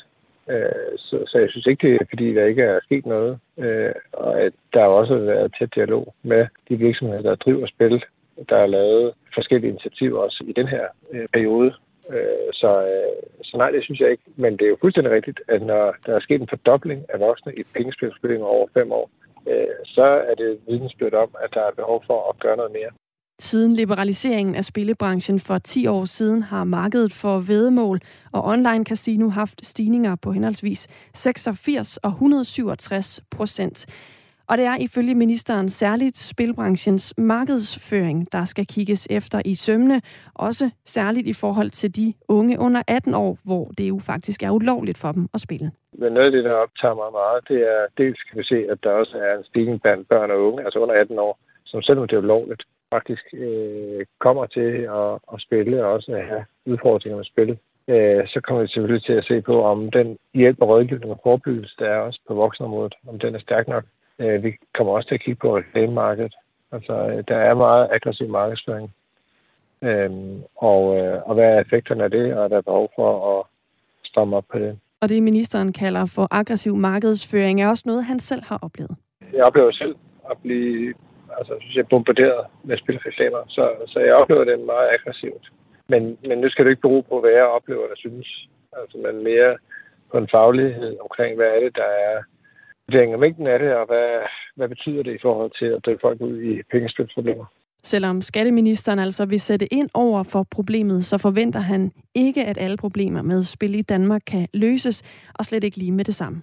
Øh, 0.50 0.92
så, 0.96 1.16
så 1.26 1.38
jeg 1.38 1.48
synes 1.50 1.66
ikke, 1.66 1.86
det 1.86 1.94
er 1.94 2.06
fordi, 2.08 2.34
der 2.34 2.44
ikke 2.44 2.62
er 2.62 2.80
sket 2.82 3.06
noget. 3.06 3.38
Øh, 3.58 3.92
og 4.12 4.40
at 4.40 4.52
der 4.72 4.80
har 4.80 4.88
også 4.88 5.16
været 5.18 5.54
tæt 5.58 5.74
dialog 5.74 6.14
med 6.22 6.46
de 6.68 6.76
virksomheder, 6.76 7.22
der 7.22 7.34
driver 7.34 7.66
spil. 7.66 8.04
Der 8.48 8.56
er 8.56 8.66
lavet 8.66 9.14
forskellige 9.34 9.70
initiativer 9.70 10.18
også 10.18 10.44
i 10.46 10.52
den 10.52 10.68
her 10.68 10.84
øh, 11.12 11.28
periode. 11.32 11.72
Øh, 12.10 12.50
så, 12.52 12.70
øh, 12.92 13.42
så 13.44 13.56
nej, 13.56 13.70
det 13.70 13.84
synes 13.84 14.00
jeg 14.00 14.10
ikke. 14.10 14.22
Men 14.36 14.52
det 14.52 14.64
er 14.64 14.74
jo 14.74 14.78
fuldstændig 14.80 15.12
rigtigt, 15.12 15.40
at 15.48 15.62
når 15.62 15.94
der 16.06 16.14
er 16.14 16.20
sket 16.20 16.40
en 16.40 16.48
fordobling 16.48 17.04
af 17.08 17.20
voksne 17.20 17.54
i 17.54 17.62
pengespilsspilling 17.76 18.42
over 18.42 18.66
fem 18.74 18.92
år, 18.92 19.10
Øh, 19.50 19.74
så 19.84 20.06
er 20.30 20.34
det 20.34 20.60
vidensbyrd 20.68 21.14
om, 21.14 21.30
at 21.44 21.50
der 21.54 21.60
er 21.60 21.74
behov 21.76 22.04
for 22.06 22.30
at 22.30 22.40
gøre 22.40 22.56
noget 22.56 22.72
mere. 22.72 22.90
Siden 23.40 23.74
liberaliseringen 23.74 24.54
af 24.54 24.64
spillebranchen 24.64 25.40
for 25.40 25.58
10 25.58 25.86
år 25.86 26.04
siden 26.04 26.42
har 26.42 26.64
markedet 26.64 27.12
for 27.12 27.38
vedemål 27.38 28.00
og 28.32 28.44
online 28.44 28.84
casino 28.84 29.28
haft 29.28 29.66
stigninger 29.66 30.16
på 30.16 30.32
henholdsvis 30.32 30.88
86 31.14 31.96
og 31.96 32.10
167 32.10 33.20
procent. 33.30 33.86
Og 34.50 34.58
det 34.58 34.64
er 34.64 34.76
ifølge 34.80 35.14
ministeren 35.14 35.68
særligt 35.68 36.16
spilbranchens 36.16 37.14
markedsføring, 37.18 38.32
der 38.32 38.44
skal 38.44 38.66
kigges 38.66 39.08
efter 39.10 39.42
i 39.44 39.54
sømne, 39.54 40.00
også 40.34 40.70
særligt 40.84 41.26
i 41.26 41.32
forhold 41.32 41.70
til 41.70 41.96
de 41.96 42.14
unge 42.28 42.58
under 42.58 42.82
18 42.88 43.14
år, 43.14 43.38
hvor 43.44 43.64
det 43.78 43.88
jo 43.88 43.98
faktisk 43.98 44.42
er 44.42 44.50
ulovligt 44.50 44.98
for 44.98 45.12
dem 45.12 45.28
at 45.34 45.40
spille. 45.40 45.70
Men 45.92 46.12
noget 46.12 46.26
af 46.26 46.32
det, 46.32 46.44
der 46.44 46.52
optager 46.52 46.94
mig 46.94 47.10
meget, 47.12 47.48
det 47.48 47.60
er 47.74 47.82
dels 47.98 48.22
kan 48.22 48.38
vi 48.38 48.44
se, 48.44 48.58
at 48.72 48.78
der 48.82 48.90
også 48.90 49.16
er 49.18 49.38
en 49.38 49.44
stigning 49.44 49.82
blandt 49.82 50.08
børn 50.08 50.30
og 50.30 50.40
unge, 50.46 50.64
altså 50.64 50.78
under 50.78 50.94
18 50.94 51.18
år, 51.18 51.38
som 51.66 51.82
selvom 51.82 52.08
det 52.08 52.16
er 52.16 52.20
ulovligt, 52.20 52.62
faktisk 52.94 53.24
øh, 53.32 54.06
kommer 54.18 54.46
til 54.46 54.70
at, 55.00 55.12
at 55.32 55.38
spille 55.46 55.84
og 55.84 55.92
også 55.92 56.12
at 56.12 56.26
have 56.26 56.44
udfordringer 56.66 57.16
med 57.16 57.24
spil, 57.24 57.50
øh, 57.88 58.22
så 58.32 58.40
kommer 58.44 58.62
vi 58.62 58.68
selvfølgelig 58.68 59.04
til 59.04 59.12
at 59.12 59.24
se 59.24 59.40
på, 59.40 59.62
om 59.62 59.90
den 59.90 60.18
hjælp 60.34 60.58
og 60.62 60.68
rådgivning 60.68 61.10
og 61.12 61.20
forebyggelse, 61.22 61.74
der 61.78 61.88
er 61.88 61.98
også 61.98 62.20
på 62.28 62.34
voksenområdet, 62.34 62.94
om 63.08 63.18
den 63.18 63.34
er 63.34 63.40
stærk 63.40 63.68
nok. 63.68 63.84
Øh, 64.20 64.44
vi 64.44 64.56
kommer 64.74 64.92
også 64.92 65.08
til 65.08 65.14
at 65.14 65.24
kigge 65.24 65.40
på 65.40 65.56
reklamemarkedet. 65.56 66.34
Altså, 66.72 66.92
øh, 66.92 67.24
der 67.28 67.36
er 67.36 67.54
meget 67.54 67.88
aggressiv 67.92 68.28
markedsføring. 68.28 68.94
Øh, 69.82 70.10
og, 70.56 70.98
øh, 70.98 71.22
og 71.28 71.34
hvad 71.34 71.44
er 71.44 71.60
effekterne 71.60 72.04
af 72.04 72.10
det, 72.10 72.34
og 72.34 72.44
er 72.44 72.48
der 72.48 72.60
behov 72.60 72.90
for 72.96 73.38
at 73.38 73.46
stramme 74.04 74.36
op 74.36 74.44
på 74.52 74.58
det? 74.58 74.78
Og 75.00 75.08
det 75.08 75.22
ministeren 75.22 75.72
kalder 75.72 76.06
for 76.06 76.28
aggressiv 76.30 76.76
markedsføring, 76.76 77.62
er 77.62 77.68
også 77.68 77.84
noget, 77.86 78.04
han 78.04 78.18
selv 78.18 78.42
har 78.44 78.58
oplevet. 78.62 78.96
Jeg 79.32 79.44
oplever 79.44 79.72
selv 79.72 79.96
at 80.30 80.36
blive 80.42 80.94
altså, 81.38 81.54
synes 81.60 81.76
jeg, 81.76 81.88
bombarderet 81.88 82.46
med 82.64 82.78
spilreklamer. 82.78 83.42
Så, 83.48 83.64
så 83.86 83.98
jeg 84.00 84.14
oplever 84.14 84.44
det 84.44 84.66
meget 84.72 84.88
aggressivt. 84.96 85.44
Men, 85.88 86.18
men 86.28 86.38
nu 86.38 86.48
skal 86.48 86.64
det 86.64 86.70
ikke 86.70 86.86
bero 86.86 87.00
på, 87.00 87.20
hvad 87.20 87.30
jeg 87.30 87.44
oplever, 87.58 87.86
der 87.88 87.96
synes. 87.96 88.48
Altså, 88.80 88.98
men 88.98 89.24
mere 89.24 89.56
på 90.10 90.18
en 90.18 90.28
faglighed 90.34 90.96
omkring, 91.00 91.36
hvad 91.36 91.46
er 91.46 91.60
det, 91.60 91.76
der 91.76 91.90
er 92.08 92.16
vurdering 92.88 93.12
af 93.12 93.18
mængden 93.18 93.46
af 93.46 93.58
det, 93.58 93.74
og 93.74 93.86
hvad, 93.86 94.08
hvad 94.56 94.68
betyder 94.68 95.02
det 95.02 95.14
i 95.14 95.22
forhold 95.22 95.50
til 95.58 95.66
at 95.76 95.84
drive 95.84 95.98
folk 96.00 96.20
ud 96.20 96.42
i 96.42 96.62
pengespilsproblemer. 96.72 97.44
Selvom 97.82 98.22
skatteministeren 98.22 98.98
altså 98.98 99.26
vil 99.26 99.40
sætte 99.40 99.74
ind 99.74 99.88
over 99.94 100.22
for 100.22 100.46
problemet, 100.50 101.04
så 101.04 101.18
forventer 101.18 101.60
han 101.60 101.92
ikke, 102.14 102.44
at 102.44 102.58
alle 102.58 102.76
problemer 102.76 103.22
med 103.22 103.42
spil 103.42 103.74
i 103.74 103.82
Danmark 103.82 104.22
kan 104.26 104.48
løses, 104.54 105.02
og 105.34 105.44
slet 105.44 105.64
ikke 105.64 105.76
lige 105.76 105.92
med 105.92 106.04
det 106.04 106.14
samme. 106.14 106.42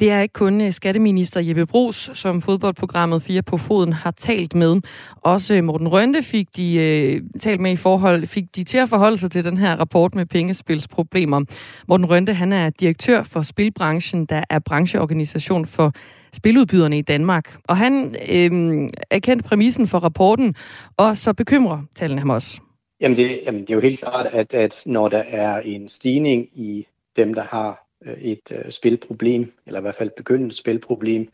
Det 0.00 0.10
er 0.10 0.20
ikke 0.20 0.32
kun 0.32 0.60
øh, 0.60 0.72
skatteminister 0.72 1.40
Jeppe 1.40 1.66
Brugs, 1.66 2.10
som 2.14 2.42
fodboldprogrammet 2.42 3.22
4 3.22 3.42
på 3.42 3.56
foden 3.56 3.92
har 3.92 4.10
talt 4.10 4.54
med. 4.54 4.80
Også 5.22 5.62
Morten 5.62 5.88
Rønte 5.88 6.22
fik 6.22 6.56
de 6.56 6.76
øh, 6.76 7.22
talt 7.40 7.60
med 7.60 7.72
i 7.72 7.76
forhold, 7.76 8.26
fik 8.26 8.44
de 8.56 8.64
til 8.64 8.78
at 8.78 8.88
forholde 8.88 9.16
sig 9.16 9.30
til 9.30 9.44
den 9.44 9.56
her 9.56 9.76
rapport 9.76 10.14
med 10.14 10.26
pengespilsproblemer. 10.26 11.44
Morten 11.88 12.10
Rønte, 12.10 12.34
han 12.34 12.52
er 12.52 12.70
direktør 12.70 13.22
for 13.22 13.42
Spilbranchen, 13.42 14.26
der 14.26 14.44
er 14.50 14.58
brancheorganisation 14.58 15.66
for 15.66 15.92
spiludbyderne 16.32 16.98
i 16.98 17.02
Danmark. 17.02 17.56
Og 17.68 17.76
han 17.76 18.14
øh, 18.32 18.88
erkendte 19.10 19.48
præmissen 19.48 19.86
for 19.86 19.98
rapporten, 19.98 20.54
og 20.96 21.18
så 21.18 21.32
bekymrer 21.32 21.82
tallene 21.94 22.20
ham 22.20 22.30
også. 22.30 22.60
Jamen 23.00 23.16
det, 23.16 23.40
jamen 23.46 23.60
det 23.60 23.70
er 23.70 23.74
jo 23.74 23.80
helt 23.80 23.98
klart, 23.98 24.26
at, 24.26 24.54
at 24.54 24.82
når 24.86 25.08
der 25.08 25.22
er 25.28 25.60
en 25.60 25.88
stigning 25.88 26.48
i 26.54 26.86
dem, 27.16 27.34
der 27.34 27.42
har 27.42 27.83
Øh, 28.04 28.18
et 28.18 28.52
øh, 28.52 28.70
spilproblem, 28.70 29.52
eller 29.66 29.80
i 29.80 29.82
hvert 29.82 29.94
fald 29.94 30.10
begyndende 30.16 30.54
spilproblem, 30.54 31.28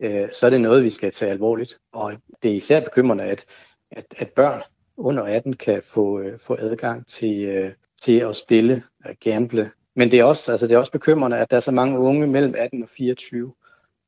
øh, 0.00 0.28
så 0.32 0.46
er 0.46 0.50
det 0.50 0.60
noget, 0.60 0.84
vi 0.84 0.90
skal 0.90 1.10
tage 1.10 1.30
alvorligt. 1.30 1.78
Og 1.92 2.12
det 2.42 2.50
er 2.50 2.54
især 2.54 2.80
bekymrende, 2.80 3.24
at, 3.24 3.44
at, 3.90 4.04
at 4.16 4.28
børn 4.36 4.62
under 4.96 5.22
18 5.22 5.52
kan 5.52 5.82
få, 5.82 6.22
få 6.38 6.56
adgang 6.58 7.06
til, 7.06 7.72
til 8.02 8.18
at 8.18 8.36
spille, 8.36 8.82
og 9.04 9.14
gamble. 9.24 9.70
Men 9.96 10.10
det 10.10 10.18
er, 10.18 10.24
også, 10.24 10.52
altså 10.52 10.66
det 10.66 10.74
er 10.74 10.78
også 10.78 10.92
bekymrende, 10.92 11.38
at 11.38 11.50
der 11.50 11.56
er 11.56 11.60
så 11.60 11.70
mange 11.70 11.98
unge 11.98 12.26
mellem 12.26 12.54
18 12.58 12.82
og 12.82 12.88
24, 12.88 13.52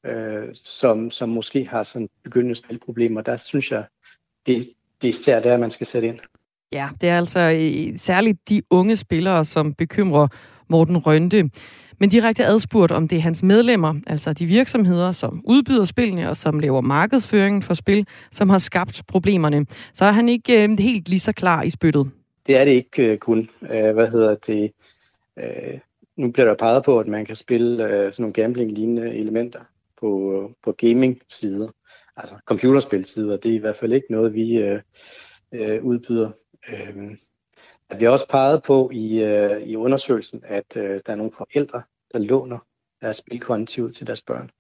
øh, 0.07 0.49
som, 0.55 1.11
som 1.11 1.29
måske 1.29 1.65
har 1.65 1.83
sådan 1.83 2.09
begyndende 2.25 2.55
spilproblemer. 2.55 3.21
Der 3.21 3.37
synes 3.37 3.73
jeg, 3.73 3.85
det, 4.47 4.57
det 5.03 5.09
er 5.09 5.13
især 5.13 5.41
der, 5.41 5.57
man 5.57 5.71
skal 5.71 5.87
sætte 5.87 6.09
ind. 6.09 6.19
Ja, 6.73 6.89
det 7.01 7.09
er 7.09 7.19
altså 7.19 7.41
særligt 7.97 8.49
de 8.49 8.63
unge 8.71 8.97
spillere, 8.97 9.45
som 9.45 9.75
bekymrer 9.75 10.29
Morten 10.69 10.99
Rønte. 10.99 11.51
Men 12.01 12.11
direkte 12.11 12.47
adspurgt, 12.47 12.93
om 12.93 13.09
det 13.09 13.17
er 13.17 13.23
hans 13.23 13.43
medlemmer, 13.43 13.95
altså 14.07 14.33
de 14.33 14.47
virksomheder, 14.47 15.13
som 15.13 15.43
udbyder 15.45 15.85
spillene 15.85 16.31
og 16.31 16.37
som 16.37 16.59
laver 16.59 16.81
markedsføringen 16.81 17.63
for 17.63 17.75
spil, 17.75 18.07
som 18.31 18.51
har 18.51 18.59
skabt 18.59 19.03
problemerne, 19.09 19.67
så 19.93 20.05
er 20.05 20.13
han 20.13 20.29
ikke 20.29 20.65
øh, 20.65 20.79
helt 20.79 21.09
lige 21.09 21.21
så 21.21 21.33
klar 21.33 21.63
i 21.63 21.71
spyttet. 21.71 22.11
Det 22.47 22.57
er 22.57 22.65
det 22.65 22.71
ikke 22.71 23.13
øh, 23.13 23.19
kun. 23.19 23.49
Øh, 23.71 23.95
hvad 23.95 24.11
hedder 24.11 24.35
det? 24.35 24.73
Øh, 25.39 25.79
nu 26.17 26.31
bliver 26.31 26.47
der 26.47 26.55
peget 26.55 26.85
på, 26.85 27.01
at 27.01 27.07
man 27.07 27.25
kan 27.25 27.37
spille 27.37 27.85
øh, 27.85 28.13
sådan 28.13 28.23
nogle 28.23 28.33
gambling-lignende 28.33 29.15
elementer 29.15 29.61
på, 30.01 30.51
på 30.65 30.73
gaming-sider, 30.73 31.69
altså 32.17 32.35
computerspil-sider. 32.47 33.37
Det 33.37 33.51
er 33.51 33.55
i 33.55 33.59
hvert 33.59 33.77
fald 33.77 33.93
ikke 33.93 34.07
noget, 34.11 34.35
vi 34.35 34.59
øh, 34.59 34.81
øh, 35.53 35.85
udbyder. 35.85 36.31
Øh, 36.73 37.17
der 37.91 37.97
bliver 37.97 38.11
også 38.11 38.29
peget 38.29 38.63
på 38.63 38.91
i, 38.93 39.23
øh, 39.23 39.63
i 39.63 39.77
undersøgelsen, 39.77 40.43
at 40.47 40.77
øh, 40.77 41.01
der 41.07 41.13
er 41.13 41.17
nogle 41.17 41.33
forældre, 41.39 41.83
der 42.13 42.19
låner 42.19 42.59
deres 43.01 43.17
spilkonti 43.17 43.81
ud 43.81 43.91
til 43.91 44.07
deres 44.07 44.23
børn. 44.23 44.51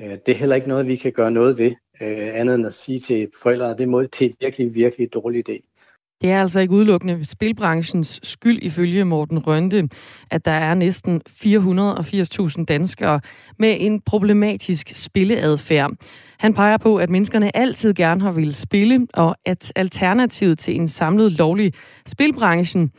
Øh, 0.00 0.18
det 0.26 0.28
er 0.28 0.38
heller 0.38 0.56
ikke 0.56 0.68
noget, 0.68 0.86
vi 0.86 0.96
kan 0.96 1.12
gøre 1.12 1.30
noget 1.30 1.58
ved, 1.58 1.74
øh, 2.00 2.30
andet 2.34 2.54
end 2.54 2.66
at 2.66 2.74
sige 2.74 2.98
til 2.98 3.28
forældre, 3.42 3.70
at 3.70 3.78
det, 3.78 3.88
må, 3.88 4.02
det 4.02 4.22
er 4.22 4.32
virkelig, 4.40 4.74
virkelig 4.74 5.14
dårlig 5.14 5.48
idé. 5.48 5.76
Det 6.20 6.30
er 6.30 6.40
altså 6.40 6.60
ikke 6.60 6.74
udelukkende 6.74 7.26
spilbranchens 7.26 8.20
skyld 8.22 8.58
ifølge 8.62 9.04
Morten 9.04 9.38
Rønte, 9.38 9.88
at 10.30 10.44
der 10.44 10.52
er 10.52 10.74
næsten 10.74 11.22
480.000 11.30 12.64
danskere 12.64 13.20
med 13.58 13.76
en 13.80 14.00
problematisk 14.00 14.88
spilleadfærd. 14.94 15.90
Han 16.38 16.54
peger 16.54 16.76
på, 16.76 16.96
at 16.96 17.10
menneskerne 17.10 17.56
altid 17.56 17.94
gerne 17.94 18.20
har 18.20 18.30
ville 18.30 18.52
spille, 18.52 19.06
og 19.14 19.36
at 19.44 19.72
alternativet 19.76 20.58
til 20.58 20.76
en 20.76 20.88
samlet 20.88 21.32
lovlig 21.32 21.72
spilbranchen, 22.06 22.92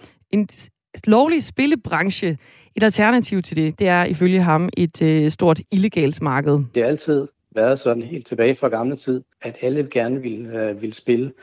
lovlige 1.06 1.42
spillebranche, 1.42 2.38
et 2.76 2.84
alternativ 2.84 3.42
til 3.42 3.58
det, 3.58 3.80
det 3.80 3.88
er 3.88 4.06
ifølge 4.06 4.42
ham 4.42 4.70
et 4.78 5.02
øh, 5.02 5.32
stort 5.32 5.60
illegalt 5.72 6.22
marked. 6.22 6.60
Det 6.76 6.84
har 6.84 6.90
altid 6.90 7.28
været 7.52 7.80
sådan 7.80 8.04
helt 8.04 8.28
tilbage 8.28 8.56
fra 8.56 8.68
gamle 8.68 8.96
tid, 8.96 9.24
at 9.42 9.58
alle 9.62 9.88
gerne 9.92 10.22
ville, 10.22 10.64
øh, 10.64 10.82
ville 10.82 10.94
spille. 10.94 11.34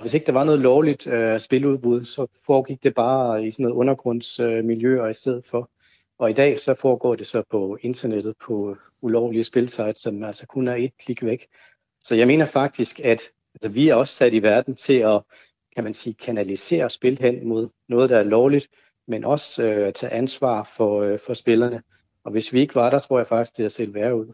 Hvis 0.00 0.14
ikke 0.14 0.26
der 0.26 0.32
var 0.32 0.44
noget 0.44 0.60
lovligt 0.60 1.06
øh, 1.06 1.40
spiludbud, 1.40 2.04
så 2.04 2.26
foregik 2.46 2.82
det 2.82 2.94
bare 2.94 3.46
i 3.46 3.50
sådan 3.50 3.64
noget 3.64 3.76
undergrundsmiljø 3.76 5.04
øh, 5.04 5.10
i 5.10 5.14
stedet 5.14 5.46
for. 5.46 5.70
Og 6.18 6.30
i 6.30 6.32
dag 6.32 6.58
så 6.58 6.74
foregår 6.74 7.14
det 7.14 7.26
så 7.26 7.42
på 7.50 7.78
internettet 7.82 8.34
på 8.46 8.76
ulovlige 9.02 9.44
spilsites, 9.44 9.98
som 9.98 10.24
altså 10.24 10.46
kun 10.46 10.68
er 10.68 10.74
et 10.74 10.92
klik 11.04 11.24
væk. 11.24 11.46
Så 12.04 12.14
jeg 12.14 12.26
mener 12.26 12.46
faktisk, 12.46 13.00
at 13.00 13.20
Altså, 13.54 13.68
vi 13.68 13.88
er 13.88 13.94
også 13.94 14.14
sat 14.14 14.34
i 14.34 14.42
verden 14.42 14.74
til 14.74 14.94
at, 14.94 15.22
kan 15.74 15.84
man 15.84 15.94
sige, 15.94 16.14
kanalisere 16.14 16.90
spil 16.90 17.18
hen 17.20 17.48
mod 17.48 17.68
noget, 17.88 18.10
der 18.10 18.18
er 18.18 18.22
lovligt, 18.22 18.68
men 19.10 19.24
også 19.24 19.62
øh, 19.62 19.92
tage 19.92 20.12
ansvar 20.12 20.70
for, 20.76 21.02
øh, 21.02 21.18
for 21.26 21.34
spillerne. 21.34 21.82
Og 22.24 22.32
hvis 22.32 22.52
vi 22.52 22.60
ikke 22.60 22.74
var 22.74 22.90
der, 22.90 22.98
tror 22.98 23.18
jeg 23.18 23.26
faktisk, 23.26 23.56
det 23.56 23.64
er 23.64 23.68
selv 23.68 23.94
værre 23.94 24.16
ud. 24.16 24.26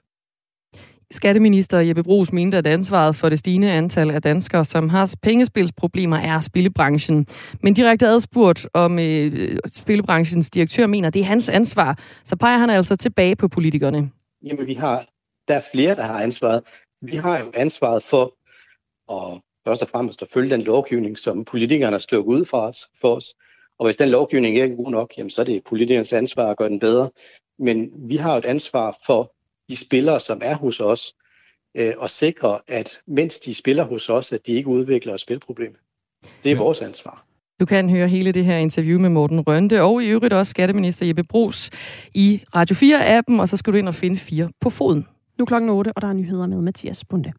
Skatteminister 1.10 1.78
Jeppe 1.78 2.02
Brugs 2.02 2.32
mente, 2.32 2.56
at 2.56 2.66
ansvaret 2.66 3.16
for 3.16 3.28
det 3.28 3.38
stigende 3.38 3.72
antal 3.72 4.10
af 4.10 4.22
danskere, 4.22 4.64
som 4.64 4.88
har 4.88 5.14
pengespilsproblemer, 5.22 6.16
er 6.16 6.40
spillebranchen. 6.40 7.26
Men 7.62 7.74
direkte 7.74 8.06
adspurgt 8.06 8.68
om 8.74 8.98
øh, 8.98 9.58
spillebranchens 9.72 10.50
direktør 10.50 10.86
mener, 10.86 11.10
det 11.10 11.20
er 11.20 11.24
hans 11.24 11.48
ansvar, 11.48 11.98
så 12.24 12.36
peger 12.36 12.58
han 12.58 12.70
altså 12.70 12.96
tilbage 12.96 13.36
på 13.36 13.48
politikerne. 13.48 14.10
Jamen, 14.42 14.66
vi 14.66 14.74
har, 14.74 15.06
der 15.48 15.54
er 15.54 15.62
flere, 15.72 15.94
der 15.94 16.02
har 16.02 16.22
ansvaret. 16.22 16.62
Vi 17.02 17.16
har 17.16 17.38
jo 17.38 17.52
ansvaret 17.54 18.02
for 18.02 18.34
at 19.12 19.40
først 19.66 19.82
og 19.82 19.88
fremmest 19.88 20.22
at 20.22 20.28
følge 20.28 20.50
den 20.50 20.62
lovgivning, 20.62 21.18
som 21.18 21.44
politikerne 21.44 21.94
har 21.94 21.98
stukket 21.98 22.32
ud 22.32 22.44
for 22.44 22.60
os, 22.60 22.78
for 23.00 23.16
os. 23.16 23.34
Og 23.78 23.86
hvis 23.86 23.96
den 23.96 24.08
lovgivning 24.08 24.56
ikke 24.56 24.72
er 24.72 24.76
god 24.76 24.90
nok, 24.90 25.18
jamen, 25.18 25.30
så 25.30 25.40
er 25.40 25.44
det 25.44 25.64
politikernes 25.64 26.12
ansvar 26.12 26.50
at 26.50 26.56
gøre 26.56 26.68
den 26.68 26.80
bedre. 26.80 27.10
Men 27.58 27.90
vi 27.96 28.16
har 28.16 28.36
et 28.36 28.44
ansvar 28.44 28.98
for 29.06 29.32
de 29.68 29.76
spillere, 29.76 30.20
som 30.20 30.40
er 30.44 30.54
hos 30.54 30.80
os, 30.80 31.14
øh, 31.76 31.94
og 31.98 32.10
sikre, 32.10 32.60
at 32.68 33.00
mens 33.06 33.40
de 33.40 33.54
spiller 33.54 33.84
hos 33.84 34.10
os, 34.10 34.32
at 34.32 34.46
de 34.46 34.52
ikke 34.52 34.68
udvikler 34.68 35.14
et 35.14 35.20
spilproblem. 35.20 35.76
Det 36.22 36.50
er 36.50 36.54
ja. 36.56 36.62
vores 36.62 36.82
ansvar. 36.82 37.26
Du 37.60 37.66
kan 37.66 37.90
høre 37.90 38.08
hele 38.08 38.32
det 38.32 38.44
her 38.44 38.56
interview 38.56 39.00
med 39.00 39.08
Morten 39.08 39.40
Rønte, 39.40 39.82
og 39.82 40.02
i 40.02 40.06
øvrigt 40.06 40.34
også 40.34 40.50
skatteminister 40.50 41.06
Jeppe 41.06 41.24
Brugs 41.24 41.70
i 42.14 42.42
Radio 42.54 42.74
4-appen, 42.74 43.40
og 43.40 43.48
så 43.48 43.56
skal 43.56 43.72
du 43.72 43.78
ind 43.78 43.88
og 43.88 43.94
finde 43.94 44.16
fire 44.16 44.50
på 44.60 44.70
foden. 44.70 45.06
Nu 45.38 45.44
klokken 45.44 45.70
8, 45.70 45.92
og 45.96 46.02
der 46.02 46.08
er 46.08 46.12
nyheder 46.12 46.46
med 46.46 46.56
Mathias 46.56 47.04
Bunde. 47.04 47.32